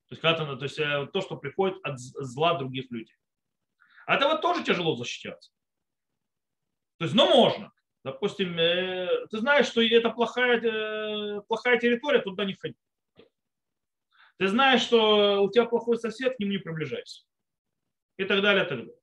То 0.09 0.15
есть, 0.15 0.23
когда, 0.23 0.57
то, 0.57 0.65
есть 0.65 0.77
э, 0.81 1.07
то, 1.13 1.21
что 1.21 1.37
приходит 1.37 1.79
от 1.85 2.01
зла 2.01 2.59
других 2.59 2.91
людей. 2.91 3.15
От 4.07 4.23
этого 4.23 4.39
тоже 4.39 4.65
тяжело 4.65 4.97
защищаться. 4.97 5.53
То 6.99 7.05
есть, 7.05 7.15
но 7.15 7.29
можно. 7.29 7.71
Допустим, 8.03 8.59
э, 8.59 9.27
ты 9.31 9.39
знаешь, 9.39 9.67
что 9.67 9.81
это 9.83 10.11
плохая, 10.11 10.61
э, 10.61 11.43
плохая 11.43 11.79
территория, 11.79 12.23
туда 12.23 12.45
не 12.45 12.55
ходи. 12.55 12.77
Ты 14.39 14.49
знаешь, 14.49 14.83
что 14.83 15.43
у 15.45 15.51
тебя 15.51 15.65
плохой 15.67 15.97
сосед, 15.97 16.35
к 16.35 16.41
нему 16.41 16.51
не 16.51 16.59
приближайся. 16.59 17.23
И 18.17 18.25
так 18.25 18.43
далее, 18.43 18.65
и 18.65 18.69
так 18.69 18.79
далее. 18.79 18.97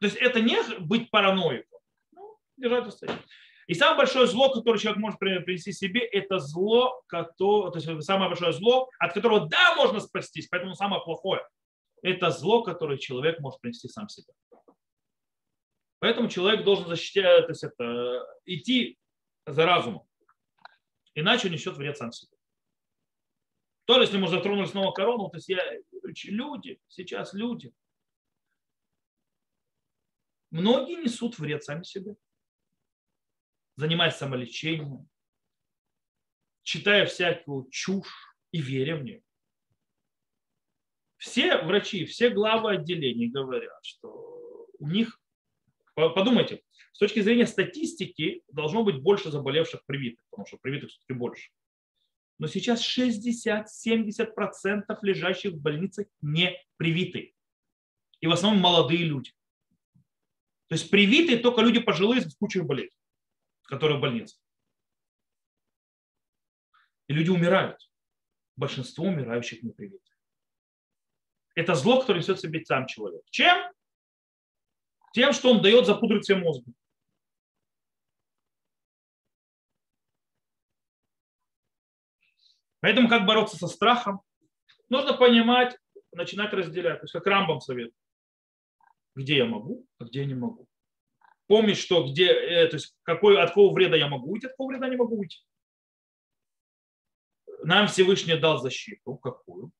То 0.00 0.06
есть 0.06 0.16
это 0.16 0.40
не 0.40 0.56
быть 0.80 1.10
параноиком. 1.10 1.80
Ну, 2.12 2.38
держать 2.56 2.86
расстояние. 2.86 3.24
И 3.66 3.74
самое 3.74 3.98
большое 3.98 4.26
зло, 4.26 4.52
которое 4.52 4.78
человек 4.78 5.00
может 5.00 5.20
принести 5.20 5.72
себе, 5.72 6.00
это 6.00 6.38
зло, 6.40 7.02
которое, 7.06 7.70
то 7.70 7.78
есть 7.78 8.04
самое 8.04 8.28
большое 8.28 8.52
зло, 8.52 8.90
от 8.98 9.12
которого 9.12 9.48
да, 9.48 9.76
можно 9.76 10.00
спастись, 10.00 10.48
поэтому 10.48 10.74
самое 10.74 11.02
плохое. 11.02 11.46
Это 12.02 12.30
зло, 12.30 12.62
которое 12.62 12.98
человек 12.98 13.38
может 13.38 13.60
принести 13.60 13.86
сам 13.86 14.08
себе. 14.08 14.32
Поэтому 16.00 16.28
человек 16.28 16.64
должен 16.64 16.88
защищать, 16.88 17.46
то 17.46 17.52
есть 17.52 17.62
это, 17.62 18.26
идти 18.44 18.98
за 19.46 19.66
разумом. 19.66 20.02
Иначе 21.14 21.48
он 21.48 21.52
несет 21.52 21.76
вред 21.76 21.96
сам 21.96 22.10
себе. 22.10 22.36
То 23.84 23.98
ли, 23.98 24.02
если 24.02 24.18
мы 24.18 24.28
затронули 24.28 24.66
снова 24.66 24.92
корону, 24.92 25.28
то 25.28 25.36
есть 25.36 25.48
я, 25.48 25.62
люди, 26.24 26.80
сейчас 26.88 27.34
люди, 27.34 27.72
многие 30.50 31.02
несут 31.02 31.38
вред 31.38 31.64
сами 31.64 31.82
себе 31.82 32.16
занимаясь 33.80 34.14
самолечением, 34.14 35.08
читая 36.62 37.06
всякую 37.06 37.68
чушь 37.70 38.36
и 38.52 38.60
веря 38.60 38.96
в 38.96 39.02
нее. 39.02 39.22
Все 41.16 41.60
врачи, 41.62 42.04
все 42.04 42.30
главы 42.30 42.74
отделений 42.74 43.28
говорят, 43.28 43.84
что 43.84 44.68
у 44.78 44.88
них, 44.88 45.20
подумайте, 45.94 46.62
с 46.92 46.98
точки 46.98 47.20
зрения 47.20 47.46
статистики 47.46 48.42
должно 48.48 48.84
быть 48.84 49.02
больше 49.02 49.30
заболевших 49.30 49.84
привитых, 49.86 50.24
потому 50.30 50.46
что 50.46 50.58
привитых 50.58 50.90
все-таки 50.90 51.14
больше. 51.14 51.50
Но 52.38 52.46
сейчас 52.46 52.86
60-70% 52.98 54.82
лежащих 55.02 55.52
в 55.52 55.60
больницах 55.60 56.06
не 56.22 56.56
привиты. 56.76 57.34
И 58.20 58.26
в 58.26 58.32
основном 58.32 58.62
молодые 58.62 59.04
люди. 59.04 59.32
То 60.70 60.76
есть 60.76 60.88
привитые 60.88 61.38
только 61.38 61.62
люди 61.62 61.80
пожилые 61.80 62.20
с 62.20 62.32
кучей 62.36 62.60
болезней, 62.60 62.96
которые 63.64 63.98
в 63.98 64.00
больнице. 64.00 64.38
И 67.08 67.12
люди 67.12 67.28
умирают. 67.28 67.90
Большинство 68.54 69.06
умирающих 69.06 69.64
не 69.64 69.72
привиты. 69.72 70.08
Это 71.56 71.74
зло, 71.74 71.98
которое 71.98 72.20
несет 72.20 72.38
себе 72.38 72.64
сам 72.64 72.86
человек. 72.86 73.22
Чем? 73.30 73.72
Тем, 75.12 75.32
что 75.32 75.50
он 75.50 75.60
дает 75.60 75.86
запудрить 75.86 76.24
себе 76.24 76.38
мозг. 76.38 76.64
Поэтому 82.78 83.08
как 83.08 83.26
бороться 83.26 83.56
со 83.56 83.66
страхом? 83.66 84.20
Нужно 84.88 85.14
понимать, 85.14 85.76
начинать 86.12 86.52
разделять. 86.52 87.00
То 87.00 87.04
есть 87.06 87.12
как 87.12 87.26
Рамбам 87.26 87.60
совет. 87.60 87.92
Где 89.20 89.36
я 89.36 89.44
могу, 89.44 89.86
а 89.98 90.04
где 90.04 90.20
я 90.20 90.26
не 90.26 90.34
могу. 90.34 90.66
Помнить, 91.46 91.76
что 91.76 92.08
где, 92.08 92.26
э, 92.32 92.68
то 92.68 92.76
есть 92.76 92.96
какой, 93.02 93.38
от 93.38 93.50
какого 93.50 93.74
вреда 93.74 93.96
я 93.96 94.08
могу 94.08 94.32
уйти, 94.32 94.46
от 94.46 94.52
какого 94.52 94.70
вреда 94.70 94.88
не 94.88 94.96
могу 94.96 95.18
уйти. 95.18 95.38
Нам 97.62 97.86
Всевышний 97.86 98.38
дал 98.38 98.58
защиту. 98.58 99.16
Какую? 99.16 99.72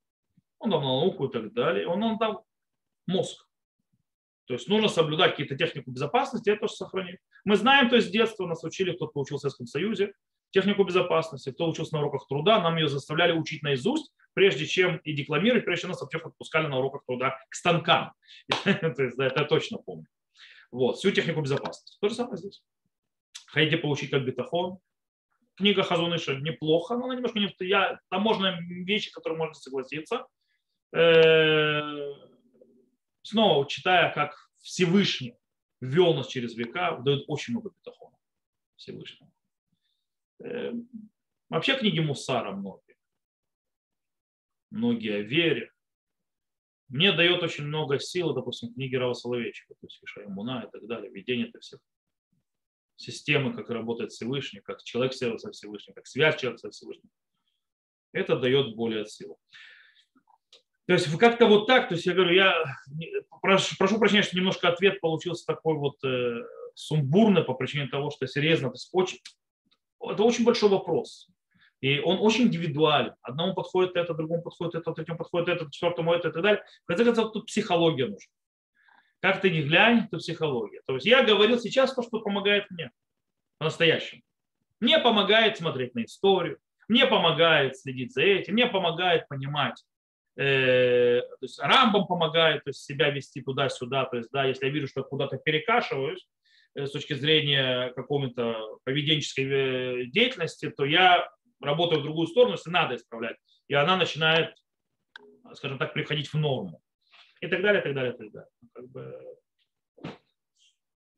Он 0.58 0.70
дал 0.70 0.82
науку 0.82 1.26
и 1.26 1.32
так 1.32 1.54
далее. 1.54 1.86
Он 1.86 2.00
нам 2.00 2.18
дал 2.18 2.44
мозг. 3.06 3.46
То 4.44 4.54
есть 4.54 4.68
нужно 4.68 4.88
соблюдать 4.88 5.30
какие-то 5.30 5.56
технику 5.56 5.90
безопасности, 5.90 6.50
это 6.50 6.62
тоже 6.62 6.74
сохранить. 6.74 7.20
Мы 7.44 7.56
знаем, 7.56 7.88
то 7.88 7.96
есть 7.96 8.08
с 8.08 8.10
детства 8.10 8.46
нас 8.46 8.62
учили, 8.62 8.92
кто 8.92 9.06
получил 9.06 9.38
в 9.38 9.40
Советском 9.40 9.66
Союзе, 9.66 10.12
технику 10.50 10.84
безопасности, 10.84 11.50
кто 11.50 11.68
учился 11.68 11.94
на 11.94 12.00
уроках 12.00 12.26
труда, 12.28 12.60
нам 12.60 12.76
ее 12.76 12.88
заставляли 12.88 13.32
учить 13.32 13.62
наизусть, 13.62 14.12
прежде 14.34 14.66
чем 14.66 14.98
и 14.98 15.12
декламировать, 15.12 15.64
прежде 15.64 15.82
чем 15.82 15.90
нас 15.90 16.00
вообще 16.00 16.18
отпускали 16.18 16.66
на 16.66 16.78
уроках 16.78 17.04
труда 17.06 17.38
к 17.48 17.54
станкам. 17.54 18.12
Это 18.64 19.10
я 19.18 19.44
точно 19.44 19.78
помню. 19.78 20.06
Вот, 20.70 20.98
всю 20.98 21.10
технику 21.10 21.40
безопасности. 21.40 21.98
То 22.00 22.08
же 22.08 22.14
самое 22.14 22.36
здесь. 22.36 22.62
Хотите 23.46 23.78
получить 23.78 24.10
как 24.10 24.24
бетахон. 24.24 24.78
Книга 25.56 25.82
Хазуныша 25.82 26.36
неплохо, 26.36 26.96
но 26.96 27.06
она 27.06 27.16
немножко 27.16 27.38
не... 27.38 27.54
Я, 27.60 28.00
там 28.08 28.22
можно 28.22 28.56
вещи, 28.60 29.10
которые 29.10 29.38
можно 29.38 29.54
согласиться. 29.54 30.26
Э, 30.92 32.12
снова 33.22 33.68
читая, 33.68 34.12
как 34.14 34.34
Всевышний 34.58 35.34
вел 35.80 36.14
нас 36.14 36.28
через 36.28 36.54
века, 36.54 36.98
дает 37.00 37.24
очень 37.26 37.52
много 37.52 37.70
бетахона 37.70 38.16
Всевышнему. 38.76 39.32
Э, 40.40 40.72
вообще 41.48 41.76
книги 41.76 42.00
Мусара 42.00 42.52
многие. 42.52 42.96
Многие 44.70 45.22
о. 45.22 45.70
Мне 46.88 47.12
дает 47.12 47.42
очень 47.42 47.64
много 47.64 47.98
сил, 48.00 48.34
допустим, 48.34 48.74
книги 48.74 48.96
Рава 48.96 49.14
Соловейчика, 49.14 49.74
то 49.74 49.86
есть 49.86 50.02
Ишаймуна 50.02 50.66
и 50.66 50.70
так 50.70 50.86
далее, 50.86 51.10
видение 51.10 51.48
это 51.48 51.60
всех 51.60 51.80
системы, 52.96 53.54
как 53.54 53.70
работает 53.70 54.10
Всевышний, 54.10 54.60
как 54.60 54.82
человек 54.82 55.14
со 55.14 55.50
Всевышним, 55.52 55.94
как 55.94 56.06
связь 56.06 56.38
человека 56.38 56.58
со 56.58 56.70
Всевышним. 56.70 57.10
Это 58.12 58.36
дает 58.36 58.74
более 58.74 59.06
силу. 59.06 59.38
То 60.86 60.94
есть 60.94 61.16
как-то 61.16 61.46
вот 61.46 61.66
так, 61.66 61.88
то 61.88 61.94
есть 61.94 62.06
я 62.06 62.12
говорю, 62.12 62.34
я 62.34 62.52
прошу, 63.40 63.76
прошу 63.78 63.98
прощения, 63.98 64.22
что 64.22 64.36
немножко 64.36 64.68
ответ 64.68 65.00
получился 65.00 65.46
такой 65.46 65.76
вот 65.76 66.02
э, 66.04 66.42
сумбурный 66.74 67.44
по 67.44 67.54
причине 67.54 67.86
того, 67.86 68.10
что 68.10 68.26
серьезно, 68.26 68.70
то 68.70 68.74
есть 68.74 68.88
очень, 68.92 69.20
это 70.02 70.22
очень 70.22 70.44
большой 70.44 70.70
вопрос. 70.70 71.28
И 71.80 71.98
он 72.00 72.18
очень 72.20 72.44
индивидуален. 72.44 73.14
Одному 73.22 73.54
подходит 73.54 73.96
это, 73.96 74.12
другому 74.12 74.42
подходит 74.42 74.74
это, 74.74 74.92
третьему 74.92 75.18
подходит 75.18 75.48
это, 75.48 75.70
четвертому 75.70 76.12
это 76.12 76.28
и 76.28 76.32
так 76.32 76.42
далее. 76.42 76.62
В 76.84 76.86
конце 76.86 77.04
концов, 77.04 77.32
тут 77.32 77.46
психология 77.46 78.04
нужна. 78.04 78.32
Как 79.20 79.40
ты 79.40 79.50
не 79.50 79.62
глянь, 79.62 80.08
то 80.10 80.18
психология. 80.18 80.80
То 80.86 80.94
есть 80.94 81.06
я 81.06 81.22
говорил 81.22 81.58
сейчас 81.58 81.94
то, 81.94 82.02
что 82.02 82.20
помогает 82.20 82.70
мне 82.70 82.90
по-настоящему. 83.58 84.22
Мне 84.80 84.98
помогает 84.98 85.58
смотреть 85.58 85.94
на 85.94 86.04
историю, 86.04 86.58
мне 86.88 87.06
помогает 87.06 87.76
следить 87.76 88.12
за 88.12 88.22
этим, 88.22 88.54
мне 88.54 88.66
помогает 88.66 89.28
понимать, 89.28 89.84
э, 90.36 91.20
то 91.20 91.42
есть 91.42 91.60
рамбам 91.60 92.06
помогает 92.06 92.64
то 92.64 92.70
есть 92.70 92.82
себя 92.82 93.10
вести 93.10 93.42
туда-сюда, 93.42 94.06
то 94.06 94.16
есть 94.16 94.30
да, 94.32 94.44
если 94.44 94.66
я 94.66 94.72
вижу, 94.72 94.88
что 94.88 95.04
куда-то 95.04 95.36
перекашиваюсь, 95.36 96.26
с 96.74 96.90
точки 96.90 97.14
зрения 97.14 97.92
какой-то 97.94 98.78
поведенческой 98.84 99.44
э, 99.44 100.04
деятельности, 100.06 100.70
то 100.70 100.84
я 100.84 101.28
работаю 101.60 102.00
в 102.00 102.04
другую 102.04 102.28
сторону, 102.28 102.54
если 102.54 102.70
надо 102.70 102.96
исправлять. 102.96 103.36
И 103.68 103.74
она 103.74 103.96
начинает, 103.96 104.54
скажем 105.54 105.78
так, 105.78 105.92
приходить 105.92 106.28
в 106.28 106.34
норму. 106.34 106.80
И 107.40 107.46
так 107.48 107.62
далее, 107.62 107.80
и 107.80 107.84
так 107.84 107.94
далее, 107.94 108.14
и 108.14 108.16
так 108.16 108.30
далее. 108.32 108.50
Ну, 108.60 108.68
как 108.72 108.88
бы... 108.88 109.36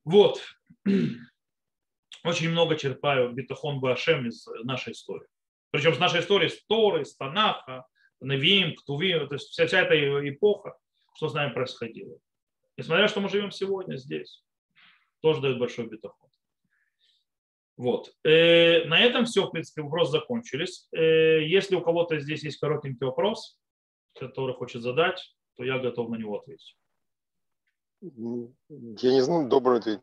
Вот. 0.05 0.41
Очень 2.25 2.51
много 2.51 2.77
черпаю 2.77 3.33
битахон 3.33 3.81
Башем 3.81 4.29
из 4.29 4.47
нашей 4.65 4.93
истории. 4.93 5.27
Причем 5.71 5.95
с 5.95 5.99
нашей 5.99 6.21
истории, 6.21 6.49
с 6.49 6.65
Торы, 6.67 7.05
с 7.05 7.17
Танаха, 7.17 7.87
Навиим, 8.21 8.77
Ктувим, 8.77 9.27
то 9.27 9.35
есть 9.35 9.49
вся, 9.49 9.67
вся 9.67 9.81
эта 9.81 10.29
эпоха, 10.29 10.77
что 11.17 11.29
с 11.29 11.35
нами 11.35 11.53
происходило. 11.53 12.17
Несмотря 12.77 13.09
что 13.09 13.21
мы 13.21 13.29
живем 13.29 13.51
сегодня 13.51 13.97
здесь 13.97 14.45
тоже 15.23 15.41
дает 15.41 15.59
большой 15.59 15.87
бетахон. 15.87 16.29
Вот. 17.77 18.13
Э, 18.25 18.85
на 18.85 19.01
этом 19.01 19.25
все, 19.25 19.47
в 19.47 19.51
принципе, 19.51 19.83
вопросы 19.83 20.13
закончились. 20.13 20.89
Э, 20.93 21.43
если 21.43 21.75
у 21.75 21.81
кого-то 21.81 22.19
здесь 22.21 22.45
есть 22.45 22.59
коротенький 22.59 23.07
вопрос, 23.07 23.59
который 24.19 24.55
хочет 24.55 24.83
задать, 24.83 25.35
то 25.57 25.65
я 25.65 25.79
готов 25.79 26.11
на 26.11 26.17
него 26.17 26.39
ответить. 26.39 26.77
Я 28.01 29.13
не 29.13 29.21
знаю, 29.23 29.49
добрый 29.49 29.79
ответ. 29.79 30.03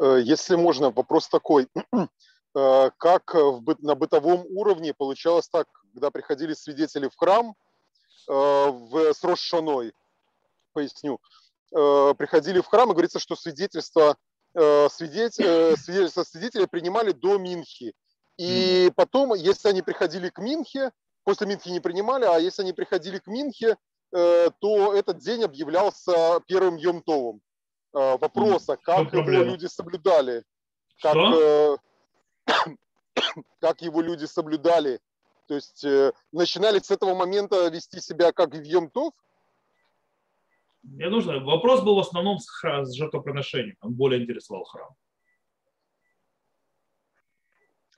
Э, 0.00 0.18
если 0.22 0.56
можно, 0.56 0.90
вопрос 0.90 1.28
такой. 1.28 1.68
Как 2.54 3.34
на 3.34 3.96
бытовом 3.96 4.46
уровне 4.48 4.94
получалось 4.94 5.48
так, 5.48 5.66
когда 5.92 6.12
приходили 6.12 6.54
свидетели 6.54 7.08
в 7.08 7.16
храм 7.16 7.56
в, 8.28 9.12
с 9.12 9.24
Рошаной, 9.24 9.92
поясню, 10.72 11.18
Э, 11.74 12.14
приходили 12.16 12.60
в 12.60 12.66
храм, 12.66 12.88
и 12.88 12.92
говорится, 12.92 13.18
что 13.18 13.34
свидетельство, 13.34 14.16
э, 14.54 14.88
свидетель, 14.90 15.44
э, 15.44 15.76
свидетельство 15.76 16.22
свидетеля 16.22 16.68
принимали 16.68 17.10
до 17.10 17.36
Минхи. 17.36 17.94
И 18.38 18.92
потом, 18.94 19.34
если 19.34 19.68
они 19.70 19.82
приходили 19.82 20.28
к 20.28 20.38
Минхе, 20.38 20.92
после 21.24 21.48
Минхи 21.48 21.70
не 21.70 21.80
принимали, 21.80 22.26
а 22.26 22.38
если 22.38 22.62
они 22.62 22.72
приходили 22.72 23.18
к 23.18 23.26
Минхе, 23.26 23.76
то 24.10 24.94
этот 24.94 25.18
день 25.18 25.42
объявлялся 25.42 26.40
первым 26.46 26.76
Йомтовым. 26.76 27.40
Вопрос, 27.92 28.68
а 28.68 28.76
как 28.76 29.12
его 29.12 29.28
люди 29.28 29.66
соблюдали? 29.66 30.44
Как, 31.02 31.16
как 33.60 33.82
его 33.82 34.00
люди 34.00 34.26
соблюдали? 34.26 35.00
То 35.48 35.54
есть 35.54 35.84
начинали 36.30 36.78
с 36.78 36.92
этого 36.92 37.16
момента 37.16 37.66
вести 37.68 38.00
себя 38.00 38.30
как 38.30 38.54
в 38.54 38.62
Йомтов, 38.62 39.14
мне 40.84 41.08
нужно. 41.08 41.40
Вопрос 41.40 41.82
был 41.82 41.96
в 41.96 42.00
основном 42.00 42.38
с, 42.38 42.46
с 42.62 42.92
жертвоприношением. 42.92 43.76
Он 43.80 43.94
более 43.94 44.22
интересовал 44.22 44.64
храм. 44.64 44.94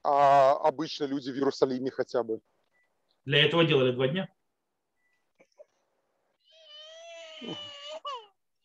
А 0.02 0.52
обычно 0.52 1.04
люди 1.04 1.30
в 1.30 1.34
Иерусалиме 1.34 1.90
хотя 1.90 2.22
бы? 2.22 2.40
Для 3.24 3.44
этого 3.44 3.64
делали 3.64 3.92
два 3.92 4.06
дня. 4.06 4.28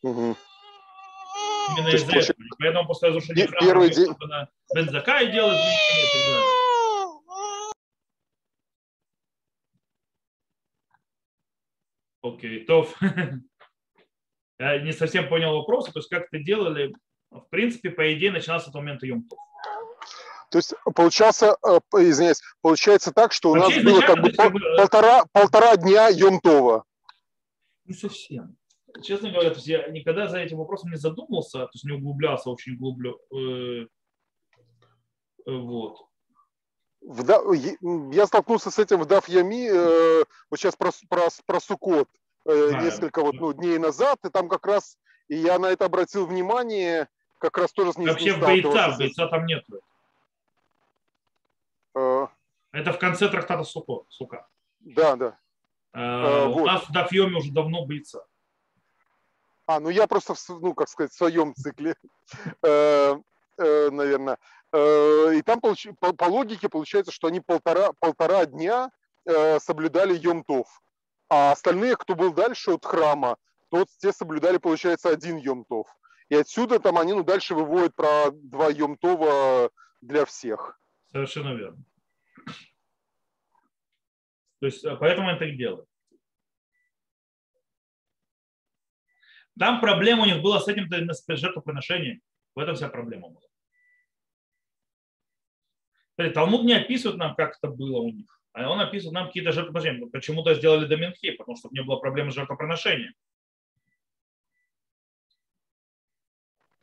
Угу. 0.03 0.37
Именно 1.77 1.89
из-за 1.89 2.05
получается... 2.05 2.33
этого. 2.33 2.47
Поэтому 2.59 2.87
после 2.87 3.09
разрушения 3.09 3.47
храма 3.47 3.65
первый 3.65 3.89
день... 3.89 4.13
на 4.19 4.49
Бензака 4.73 5.21
и 5.21 5.31
делать 5.31 5.57
Окей, 12.21 12.65
то 12.65 12.87
я 14.61 14.79
не 14.79 14.91
совсем 14.91 15.27
понял 15.27 15.55
вопрос, 15.55 15.85
то 15.85 15.99
есть 15.99 16.09
как 16.09 16.27
это 16.31 16.43
делали, 16.43 16.93
в 17.31 17.47
принципе, 17.49 17.89
по 17.89 18.13
идее, 18.13 18.31
начинался 18.31 18.69
с 18.69 18.73
момента 18.73 19.07
Юмтов. 19.07 19.39
То 20.51 20.57
есть 20.57 20.73
получался, 20.95 21.55
э, 21.65 21.79
извиняюсь, 21.93 22.41
получается 22.61 23.11
так, 23.11 23.31
что 23.31 23.51
у 23.51 23.57
Вообще, 23.57 23.81
нас 23.81 23.85
было 23.85 24.01
как 24.01 24.21
бы 24.21 24.31
пол, 24.31 24.51
полтора, 24.77 25.25
полтора 25.31 25.77
дня 25.77 26.09
Йомтова. 26.09 26.83
Не 27.85 27.93
совсем. 27.93 28.57
Честно 29.01 29.31
говоря, 29.31 29.49
то 29.49 29.55
есть 29.55 29.67
я 29.67 29.87
никогда 29.87 30.27
за 30.27 30.39
этим 30.39 30.57
вопросом 30.57 30.91
не 30.91 30.97
задумался, 30.97 31.59
то 31.59 31.71
есть 31.73 31.85
не 31.85 31.93
углублялся 31.93 32.49
очень 32.49 32.77
глублю. 32.77 33.19
Э, 33.33 33.87
э, 35.47 35.51
вот. 35.51 36.05
Я 37.01 38.27
столкнулся 38.27 38.69
с 38.69 38.77
этим 38.77 38.99
в 38.99 39.07
Дав 39.07 39.27
Ями, 39.27 39.71
вот 40.51 40.59
сейчас 40.59 40.75
про, 40.75 40.91
про, 41.09 41.29
про 41.47 41.59
Сукот 41.59 42.07
э, 42.45 42.71
несколько 42.81 43.21
вот, 43.21 43.35
ну, 43.35 43.53
дней 43.53 43.77
назад, 43.77 44.19
и 44.25 44.29
там 44.29 44.49
как 44.49 44.65
раз, 44.65 44.97
и 45.27 45.35
я 45.35 45.59
на 45.59 45.67
это 45.67 45.85
обратил 45.85 46.25
внимание, 46.25 47.07
как 47.39 47.57
раз 47.57 47.71
тоже 47.71 47.93
с 47.93 47.97
ним 47.97 48.09
Вообще 48.09 48.33
в 48.33 48.39
бойца, 48.39 48.95
бойца 48.97 49.27
там 49.27 49.45
нет. 49.45 49.63
Э, 51.95 52.27
это 52.71 52.93
в 52.93 52.99
конце 52.99 53.29
трактата 53.29 53.63
Суко, 53.63 54.05
Сука. 54.09 54.47
Да, 54.79 55.15
да. 55.15 55.37
Э, 55.93 56.45
у 56.47 56.53
вот. 56.53 56.65
нас 56.65 56.87
в 56.87 56.91
Дафьеме 56.91 57.37
уже 57.37 57.51
давно 57.51 57.85
бойца. 57.85 58.25
А, 59.67 59.79
ну 59.79 59.89
я 59.89 60.07
просто, 60.07 60.33
ну, 60.49 60.73
как 60.73 60.89
сказать, 60.89 61.11
в 61.11 61.15
своем 61.15 61.53
цикле, 61.55 61.95
наверное. 63.57 64.37
И 64.73 65.41
там 65.43 65.61
по, 65.61 66.13
по 66.13 66.23
логике 66.25 66.67
получается, 66.67 67.11
что 67.11 67.27
они 67.27 67.39
полтора, 67.39 67.91
полтора 67.99 68.45
дня 68.45 68.91
соблюдали 69.59 70.19
Йом-Тов. 70.19 70.65
А 71.33 71.53
остальные, 71.53 71.95
кто 71.95 72.13
был 72.13 72.33
дальше 72.33 72.71
от 72.71 72.85
храма, 72.85 73.37
тот 73.69 73.87
те 73.99 74.11
соблюдали, 74.11 74.57
получается, 74.57 75.09
один 75.09 75.37
Йом-Тов. 75.37 75.85
И 76.27 76.35
отсюда 76.35 76.77
там 76.77 76.97
они 76.97 77.13
ну, 77.13 77.23
дальше 77.23 77.55
выводят 77.55 77.95
про 77.95 78.31
два 78.31 78.69
Йом-Това 78.69 79.71
для 80.01 80.25
всех. 80.25 80.77
Совершенно 81.09 81.53
верно. 81.55 81.81
То 84.59 84.65
есть, 84.65 84.85
поэтому 84.99 85.29
они 85.29 85.39
так 85.39 85.55
делают. 85.55 85.87
Там 89.57 89.79
проблема 89.79 90.23
у 90.23 90.25
них 90.25 90.41
была 90.41 90.59
с 90.59 90.67
этим 90.67 90.89
жертвоприношением. 91.29 92.21
В 92.55 92.59
этом 92.59 92.75
вся 92.75 92.89
проблема 92.89 93.29
была. 93.29 93.47
Талмуд 96.33 96.65
не 96.65 96.73
описывает 96.73 97.17
нам, 97.17 97.35
как 97.35 97.55
это 97.57 97.71
было 97.71 97.99
у 97.99 98.09
них. 98.09 98.40
А 98.53 98.69
он 98.69 98.79
описывает 98.81 99.13
нам 99.13 99.27
какие-то 99.27 99.51
жертвоприношения. 99.51 100.09
Почему-то 100.09 100.53
сделали 100.53 100.85
до 100.85 100.97
Минхи, 100.97 101.31
потому 101.31 101.57
что 101.57 101.69
не 101.71 101.81
было 101.81 101.97
проблемы 101.97 102.31
с 102.31 102.35
жертвоприношением. 102.35 103.13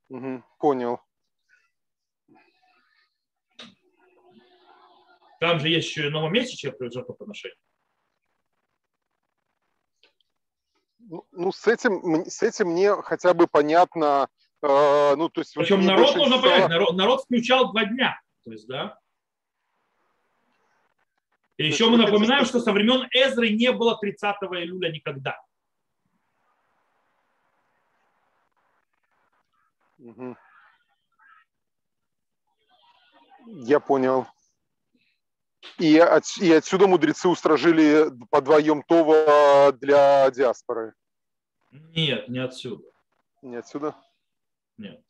Угу, 0.09 0.43
понял. 0.59 1.01
Там 5.41 5.61
же 5.61 5.69
есть 5.69 5.89
еще 5.89 6.09
и 6.09 6.11
новомесячие 6.11 6.75
жертвоприношение. 6.79 7.57
Ну, 10.99 11.27
ну, 11.33 11.53
с 11.53 11.67
этим, 11.67 12.27
с 12.27 12.43
этим 12.43 12.69
мне 12.69 12.95
хотя 13.03 13.33
бы 13.33 13.47
понятно. 13.47 14.29
Э, 14.63 15.15
ну, 15.17 15.29
то 15.29 15.41
есть, 15.41 15.55
Причем 15.55 15.85
народ, 15.85 16.17
нужно 16.17 16.39
понять, 16.39 16.69
народ, 16.69 16.97
народ 16.97 17.23
включал 17.23 17.73
два 17.73 17.85
дня. 17.85 18.21
То 18.45 18.53
есть, 18.53 18.67
да. 18.67 18.99
И 21.59 21.67
еще 21.67 21.91
мы 21.91 21.99
напоминаем, 21.99 22.45
что 22.45 22.61
со 22.61 22.73
времен 22.73 23.09
Эзры 23.13 23.51
не 23.51 23.73
было 23.73 23.99
30 23.99 24.37
июля 24.43 24.93
никогда. 24.93 25.37
Я 33.47 33.81
понял. 33.81 34.27
И, 35.79 35.99
от, 35.99 36.25
и 36.41 36.53
отсюда 36.53 36.87
мудрецы 36.87 37.29
устражили 37.29 38.07
по 38.31 38.41
двоем 38.41 38.85
Това 38.85 39.73
для 39.73 40.31
диаспоры. 40.31 40.95
Нет, 41.73 42.29
не 42.29 42.39
отсюда. 42.39 42.85
Не 43.43 43.57
отсюда? 43.57 43.97
Нет. 44.77 45.03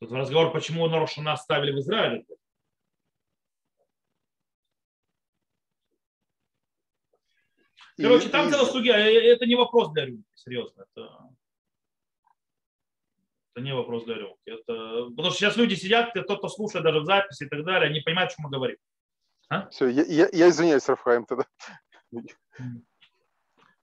Тут 0.00 0.10
разговор, 0.10 0.52
почему 0.52 0.88
Нарошана 0.88 1.34
оставили 1.34 1.70
в 1.70 1.78
Израиле. 1.78 2.26
Короче, 7.96 8.28
там 8.28 8.50
целая 8.50 8.66
судья. 8.66 8.98
Э, 8.98 9.12
э, 9.12 9.32
это 9.34 9.46
не 9.46 9.54
вопрос 9.54 9.92
для 9.92 10.06
рюмки, 10.06 10.30
серьезно. 10.34 10.84
Это, 10.94 11.30
это 13.54 13.64
не 13.64 13.74
вопрос 13.74 14.04
для 14.04 14.16
рюмки. 14.16 14.50
Это... 14.50 15.10
Потому 15.10 15.30
что 15.30 15.38
сейчас 15.38 15.56
люди 15.56 15.74
сидят, 15.74 16.12
тот, 16.14 16.38
кто 16.38 16.48
слушает 16.48 16.84
даже 16.84 17.00
в 17.00 17.04
записи 17.04 17.44
и 17.44 17.48
так 17.48 17.64
далее, 17.64 17.90
они 17.90 18.00
понимают, 18.00 18.30
о 18.30 18.34
чем 18.34 18.44
мы 18.44 18.50
говорим. 18.50 18.76
А? 19.48 19.68
Все, 19.68 19.88
я, 19.88 20.02
я, 20.04 20.28
я 20.32 20.48
извиняюсь, 20.48 20.88
Рафхаим, 20.88 21.26
тогда. 21.26 21.44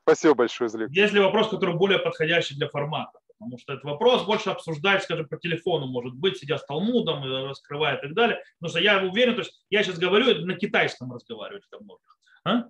Спасибо 0.01 0.33
большое, 0.33 0.69
Злик. 0.69 0.89
Есть 0.89 1.13
ли 1.13 1.19
вопрос, 1.19 1.49
который 1.49 1.75
более 1.75 1.99
подходящий 1.99 2.55
для 2.55 2.67
формата? 2.67 3.19
Потому 3.39 3.57
что 3.57 3.73
этот 3.73 3.85
вопрос 3.85 4.25
больше 4.25 4.49
обсуждать, 4.49 5.03
скажем, 5.03 5.27
по 5.27 5.37
телефону, 5.37 5.85
может 5.85 6.13
быть, 6.13 6.37
сидя 6.37 6.57
с 6.57 6.65
Талмудом, 6.65 7.23
раскрывая 7.47 7.97
и 7.97 8.01
так 8.01 8.13
далее. 8.13 8.43
Потому 8.59 8.71
что 8.71 8.79
я 8.79 9.01
уверен, 9.01 9.35
то 9.35 9.41
есть 9.41 9.63
я 9.69 9.83
сейчас 9.83 9.97
говорю, 9.97 10.45
на 10.45 10.55
китайском 10.55 11.13
разговаривать 11.13 11.63
для 11.69 11.79
многих. 11.79 12.17
А? 12.43 12.63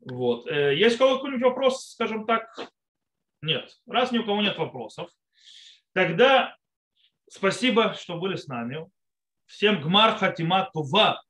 Вот. 0.00 0.46
Э, 0.46 0.74
есть 0.74 0.96
у 0.96 0.98
кого 0.98 1.16
какой-нибудь 1.16 1.44
вопрос, 1.44 1.90
скажем 1.90 2.26
так? 2.26 2.48
Нет. 3.42 3.70
Раз 3.86 4.12
ни 4.12 4.18
у 4.18 4.24
кого 4.24 4.42
нет 4.42 4.58
вопросов, 4.58 5.10
тогда 5.92 6.56
спасибо, 7.28 7.94
что 7.94 8.18
были 8.18 8.36
с 8.36 8.46
нами. 8.46 8.86
Всем 9.46 9.80
гмар 9.80 10.16
хатима 10.16 10.70
тува. 10.72 11.22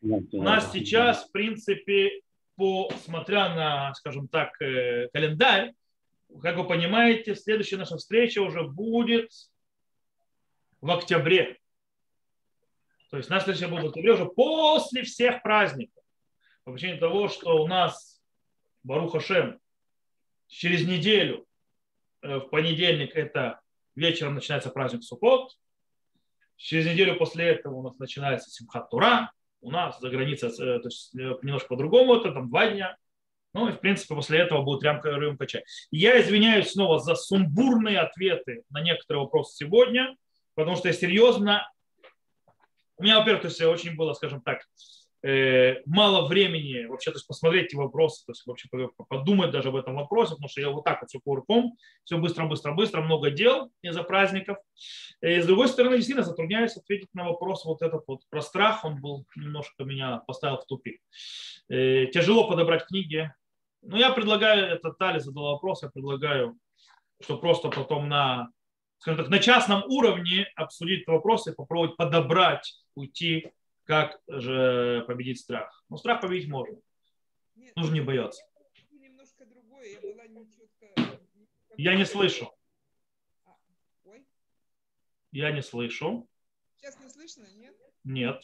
У 0.00 0.42
нас 0.42 0.70
сейчас, 0.72 1.24
в 1.24 1.32
принципе, 1.32 2.20
по, 2.54 2.90
смотря 3.04 3.54
на, 3.54 3.94
скажем 3.94 4.28
так, 4.28 4.60
э, 4.60 5.08
календарь, 5.12 5.74
как 6.42 6.56
вы 6.56 6.64
понимаете, 6.64 7.34
следующая 7.34 7.78
наша 7.78 7.96
встреча 7.96 8.40
уже 8.40 8.62
будет 8.62 9.30
в 10.80 10.90
октябре. 10.90 11.58
То 13.10 13.16
есть 13.16 13.30
наша 13.30 13.52
встреча 13.52 13.68
будет 13.68 13.84
в 13.84 13.88
октябре 13.88 14.12
уже 14.12 14.26
после 14.26 15.02
всех 15.02 15.42
праздников. 15.42 16.04
По 16.68 16.72
причине 16.72 16.98
того, 16.98 17.28
что 17.28 17.62
у 17.62 17.66
нас 17.66 18.20
Баруха 18.82 19.20
Шем 19.20 19.58
через 20.48 20.86
неделю, 20.86 21.46
э, 22.20 22.40
в 22.40 22.50
понедельник, 22.50 23.16
это 23.16 23.62
вечером 23.94 24.34
начинается 24.34 24.68
праздник 24.68 25.02
Суккот. 25.02 25.56
Через 26.56 26.84
неделю 26.84 27.16
после 27.16 27.46
этого 27.46 27.76
у 27.76 27.82
нас 27.82 27.98
начинается 27.98 28.50
Симхат 28.50 28.90
Тура 28.90 29.32
у 29.62 29.70
нас 29.70 29.98
за 29.98 30.10
границей 30.10 30.50
э, 30.50 30.78
то 30.80 30.88
есть, 30.88 31.14
э, 31.16 31.38
немножко 31.40 31.68
по-другому, 31.68 32.16
это 32.16 32.32
там 32.32 32.50
два 32.50 32.68
дня. 32.68 32.98
Ну 33.54 33.70
и, 33.70 33.72
в 33.72 33.80
принципе, 33.80 34.14
после 34.14 34.40
этого 34.40 34.60
будет 34.60 34.82
рюмка, 34.82 35.08
рюмка 35.08 35.46
чая. 35.46 35.64
Я 35.90 36.20
извиняюсь 36.20 36.72
снова 36.72 36.98
за 36.98 37.14
сумбурные 37.14 37.98
ответы 37.98 38.64
на 38.68 38.82
некоторые 38.82 39.22
вопросы 39.22 39.56
сегодня, 39.56 40.14
потому 40.54 40.76
что 40.76 40.88
я 40.88 40.92
серьезно... 40.92 41.66
У 42.98 43.04
меня, 43.04 43.20
во-первых, 43.20 43.40
то 43.40 43.48
есть 43.48 43.62
очень 43.62 43.96
было, 43.96 44.12
скажем 44.12 44.42
так, 44.42 44.66
мало 45.86 46.28
времени 46.28 46.86
вообще 46.86 47.10
то 47.10 47.16
есть 47.16 47.26
посмотреть 47.26 47.66
эти 47.66 47.76
вопросы, 47.76 48.24
то 48.24 48.32
есть 48.32 48.46
вообще 48.46 48.68
подумать 49.08 49.50
даже 49.50 49.68
об 49.68 49.76
этом 49.76 49.96
вопросе, 49.96 50.30
потому 50.32 50.48
что 50.48 50.60
я 50.60 50.70
вот 50.70 50.84
так 50.84 51.00
вот 51.00 51.10
все 51.10 51.20
курком, 51.20 51.76
все 52.04 52.18
быстро, 52.18 52.46
быстро, 52.46 52.72
быстро, 52.72 53.02
много 53.02 53.30
дел 53.30 53.70
из-за 53.82 54.02
праздников. 54.02 54.58
Э, 55.20 55.38
и 55.38 55.40
с 55.40 55.46
другой 55.46 55.68
стороны, 55.68 55.96
действительно 55.96 56.24
затрудняюсь 56.24 56.76
ответить 56.76 57.08
на 57.14 57.24
вопрос 57.24 57.64
вот 57.64 57.82
этот 57.82 58.04
вот 58.06 58.22
про 58.30 58.40
страх, 58.40 58.84
он 58.84 59.00
был 59.00 59.26
немножко 59.36 59.84
меня 59.84 60.18
поставил 60.26 60.58
в 60.58 60.66
тупик. 60.66 61.00
Э, 61.68 62.06
тяжело 62.06 62.48
подобрать 62.48 62.86
книги, 62.86 63.32
но 63.82 63.96
я 63.96 64.10
предлагаю, 64.10 64.66
это 64.66 64.92
Тали 64.92 65.18
задала 65.18 65.52
вопрос, 65.52 65.82
я 65.82 65.88
предлагаю, 65.88 66.58
что 67.20 67.36
просто 67.36 67.68
потом 67.68 68.08
на, 68.08 68.48
скажем 68.98 69.24
так, 69.24 69.30
на 69.30 69.38
частном 69.38 69.84
уровне 69.84 70.46
обсудить 70.56 71.06
вопросы, 71.06 71.52
попробовать 71.52 71.96
подобрать, 71.96 72.80
уйти 72.94 73.52
как 73.88 74.20
же 74.28 75.02
победить 75.06 75.40
страх. 75.40 75.82
Но 75.88 75.96
страх 75.96 76.20
победить 76.20 76.50
можно. 76.50 76.78
Нет, 77.56 77.74
Нужно 77.74 77.94
не 77.94 78.02
бояться. 78.02 78.44
Немножко 78.90 79.46
другое. 79.46 79.88
Я, 79.88 80.00
была 80.02 80.26
не 80.26 80.46
четко... 80.50 81.20
я 81.78 81.96
не 81.96 82.04
слышу. 82.04 82.52
А, 83.46 83.56
ой. 84.04 84.26
Я 85.32 85.52
не 85.52 85.62
слышу. 85.62 86.28
Сейчас 86.76 87.00
не 87.00 87.08
слышно, 87.08 87.46
нет? 87.54 87.74
Нет. 88.04 88.42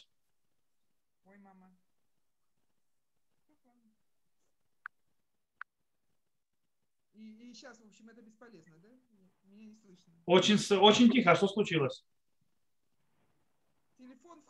Ой, 1.25 1.37
мама. 1.37 1.77
И, 7.13 7.51
и 7.51 7.53
сейчас, 7.53 7.79
в 7.79 7.85
общем, 7.85 8.09
это 8.09 8.23
бесполезно, 8.23 8.79
да? 8.79 8.89
Меня 9.43 9.65
не 9.65 9.75
слышно. 9.75 10.11
Очень, 10.25 10.57
очень 10.79 11.11
тихо. 11.11 11.33
А 11.33 11.35
что 11.35 11.47
случилось? 11.47 12.03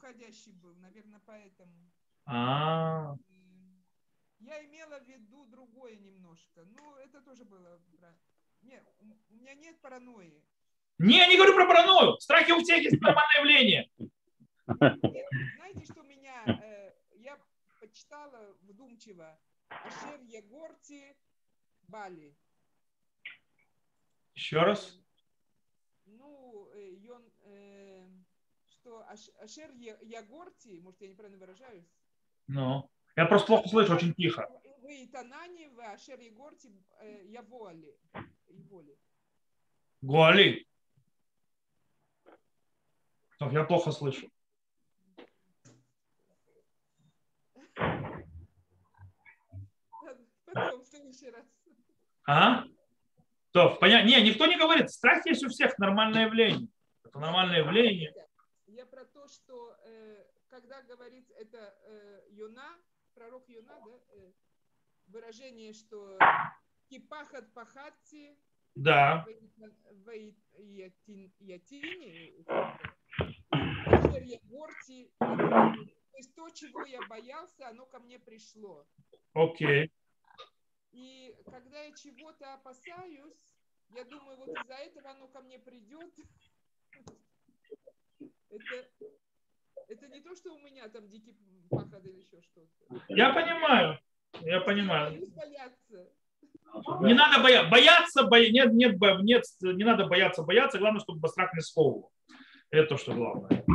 Входящий 0.05 0.51
был, 0.51 0.75
наверное, 0.75 1.19
поэтому. 1.25 1.91
А. 2.25 3.15
Я 4.39 4.63
имела 4.65 4.99
в 4.99 5.07
виду 5.07 5.45
другое 5.45 5.95
немножко. 5.95 6.63
Ну, 6.65 6.95
это 6.97 7.21
тоже 7.21 7.43
было. 7.45 7.81
Нет, 8.61 8.87
у 9.29 9.33
меня 9.33 9.55
нет 9.55 9.81
паранойи. 9.81 10.43
Не, 10.99 11.17
я 11.17 11.27
не 11.27 11.37
говорю 11.37 11.55
про 11.55 11.65
паранойю. 11.65 12.19
Страхи 12.19 12.51
у 12.51 12.61
всех 12.61 12.83
есть 12.83 13.01
нормальное 13.01 13.39
явление. 13.39 13.89
Знаете, 14.67 15.85
что 15.91 16.03
меня, 16.03 16.43
э, 16.45 16.93
я 17.15 17.37
почитала 17.79 18.55
вдумчиво 18.61 19.39
Ашер 19.69 20.21
Егорти 20.21 21.15
Бали. 21.87 22.37
Еще 24.35 24.59
раз. 24.59 24.99
Ну, 26.05 26.69
э, 26.73 26.91
Йон, 26.93 27.31
э, 27.41 28.07
что 28.85 29.03
Ашер 29.41 29.71
Ягорти, 29.73 30.79
может, 30.79 31.01
я 31.01 31.07
неправильно 31.07 31.39
выражаюсь? 31.39 31.89
Ну, 32.45 32.87
я 33.15 33.25
просто 33.25 33.47
плохо 33.47 33.67
слышу, 33.67 33.95
очень 33.95 34.13
тихо. 34.13 34.47
Вы 34.81 35.01
и 35.01 35.07
Танани, 35.07 35.65
вы 35.69 35.83
Ашер 35.85 36.19
Ягорти 36.19 36.71
э, 37.01 37.23
Явоали. 37.25 37.97
Гуали. 40.01 40.67
Я 43.39 43.63
плохо 43.63 43.91
слышу. 43.91 44.29
Потом, 50.45 50.81
в 50.81 50.85
следующий 50.85 51.31
раз. 51.31 51.45
А? 52.27 52.65
То, 53.51 53.75
поня... 53.75 54.03
Не, 54.03 54.21
никто 54.21 54.45
не 54.45 54.57
говорит, 54.57 54.91
страх 54.91 55.25
есть 55.25 55.43
у 55.43 55.49
всех, 55.49 55.79
нормальное 55.79 56.27
явление. 56.27 56.67
Это 57.03 57.17
нормальное 57.19 57.57
явление. 57.59 58.13
Я 58.75 58.85
про 58.85 59.05
то, 59.05 59.25
что 59.29 59.73
э, 59.85 60.25
когда 60.49 60.81
говорит 60.81 61.31
это 61.37 61.73
э, 61.83 62.27
Юна, 62.31 62.77
пророк 63.13 63.47
Юна, 63.47 63.79
да, 63.79 63.91
э, 64.09 64.33
выражение, 65.07 65.71
что 65.71 66.19
кипахат 66.89 67.53
пахатти, 67.53 68.37
Да. 68.75 69.25
Ятини, 71.39 72.33
горти, 74.43 75.09
то 75.19 76.17
есть 76.17 76.35
то, 76.35 76.49
чего 76.49 76.83
я 76.83 76.99
боялся, 77.07 77.69
оно 77.69 77.85
ко 77.85 77.99
мне 77.99 78.19
пришло. 78.19 78.85
Окей. 79.33 79.89
И 80.91 81.33
когда 81.45 81.81
я 81.81 81.93
чего-то 81.95 82.55
опасаюсь, 82.55 83.55
я 83.91 84.03
думаю, 84.03 84.37
вот 84.37 84.49
из-за 84.49 84.73
этого 84.73 85.11
оно 85.11 85.29
ко 85.29 85.39
мне 85.39 85.59
придет. 85.59 86.13
Это, 88.49 88.87
это 89.87 90.07
не 90.07 90.21
то, 90.21 90.35
что 90.35 90.53
у 90.53 90.59
меня 90.59 90.87
там 90.89 91.07
дикий 91.09 91.35
пахот 91.69 92.05
или 92.05 92.19
еще 92.19 92.41
что-то. 92.41 93.01
Я 93.09 93.33
понимаю. 93.33 93.99
Я 94.41 94.61
понимаю. 94.61 95.11
Боюсь 95.11 95.29
бояться. 95.29 96.09
Не 97.01 97.13
надо 97.13 97.41
бояться. 97.41 97.69
Бояться, 97.69 98.23
боя... 98.23 98.49
нет, 98.49 98.73
нет, 98.73 98.99
нет, 99.21 99.43
не 99.61 99.83
надо 99.83 100.07
бояться, 100.07 100.43
бояться. 100.43 100.77
Главное, 100.77 101.01
чтобы 101.01 101.27
страх 101.29 101.53
не 101.53 101.61
сковывал. 101.61 102.11
Это 102.69 102.89
то, 102.89 102.97
что 102.97 103.13
главное. 103.13 103.65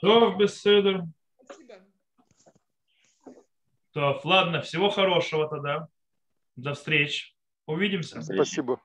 То, 0.00 0.34
беседер. 0.36 1.04
Спасибо. 1.44 1.74
Ладно, 4.24 4.62
всего 4.62 4.90
хорошего 4.90 5.48
тогда. 5.48 5.88
До 6.56 6.74
встречи. 6.74 7.34
Увидимся. 7.66 8.22
Спасибо. 8.22 8.80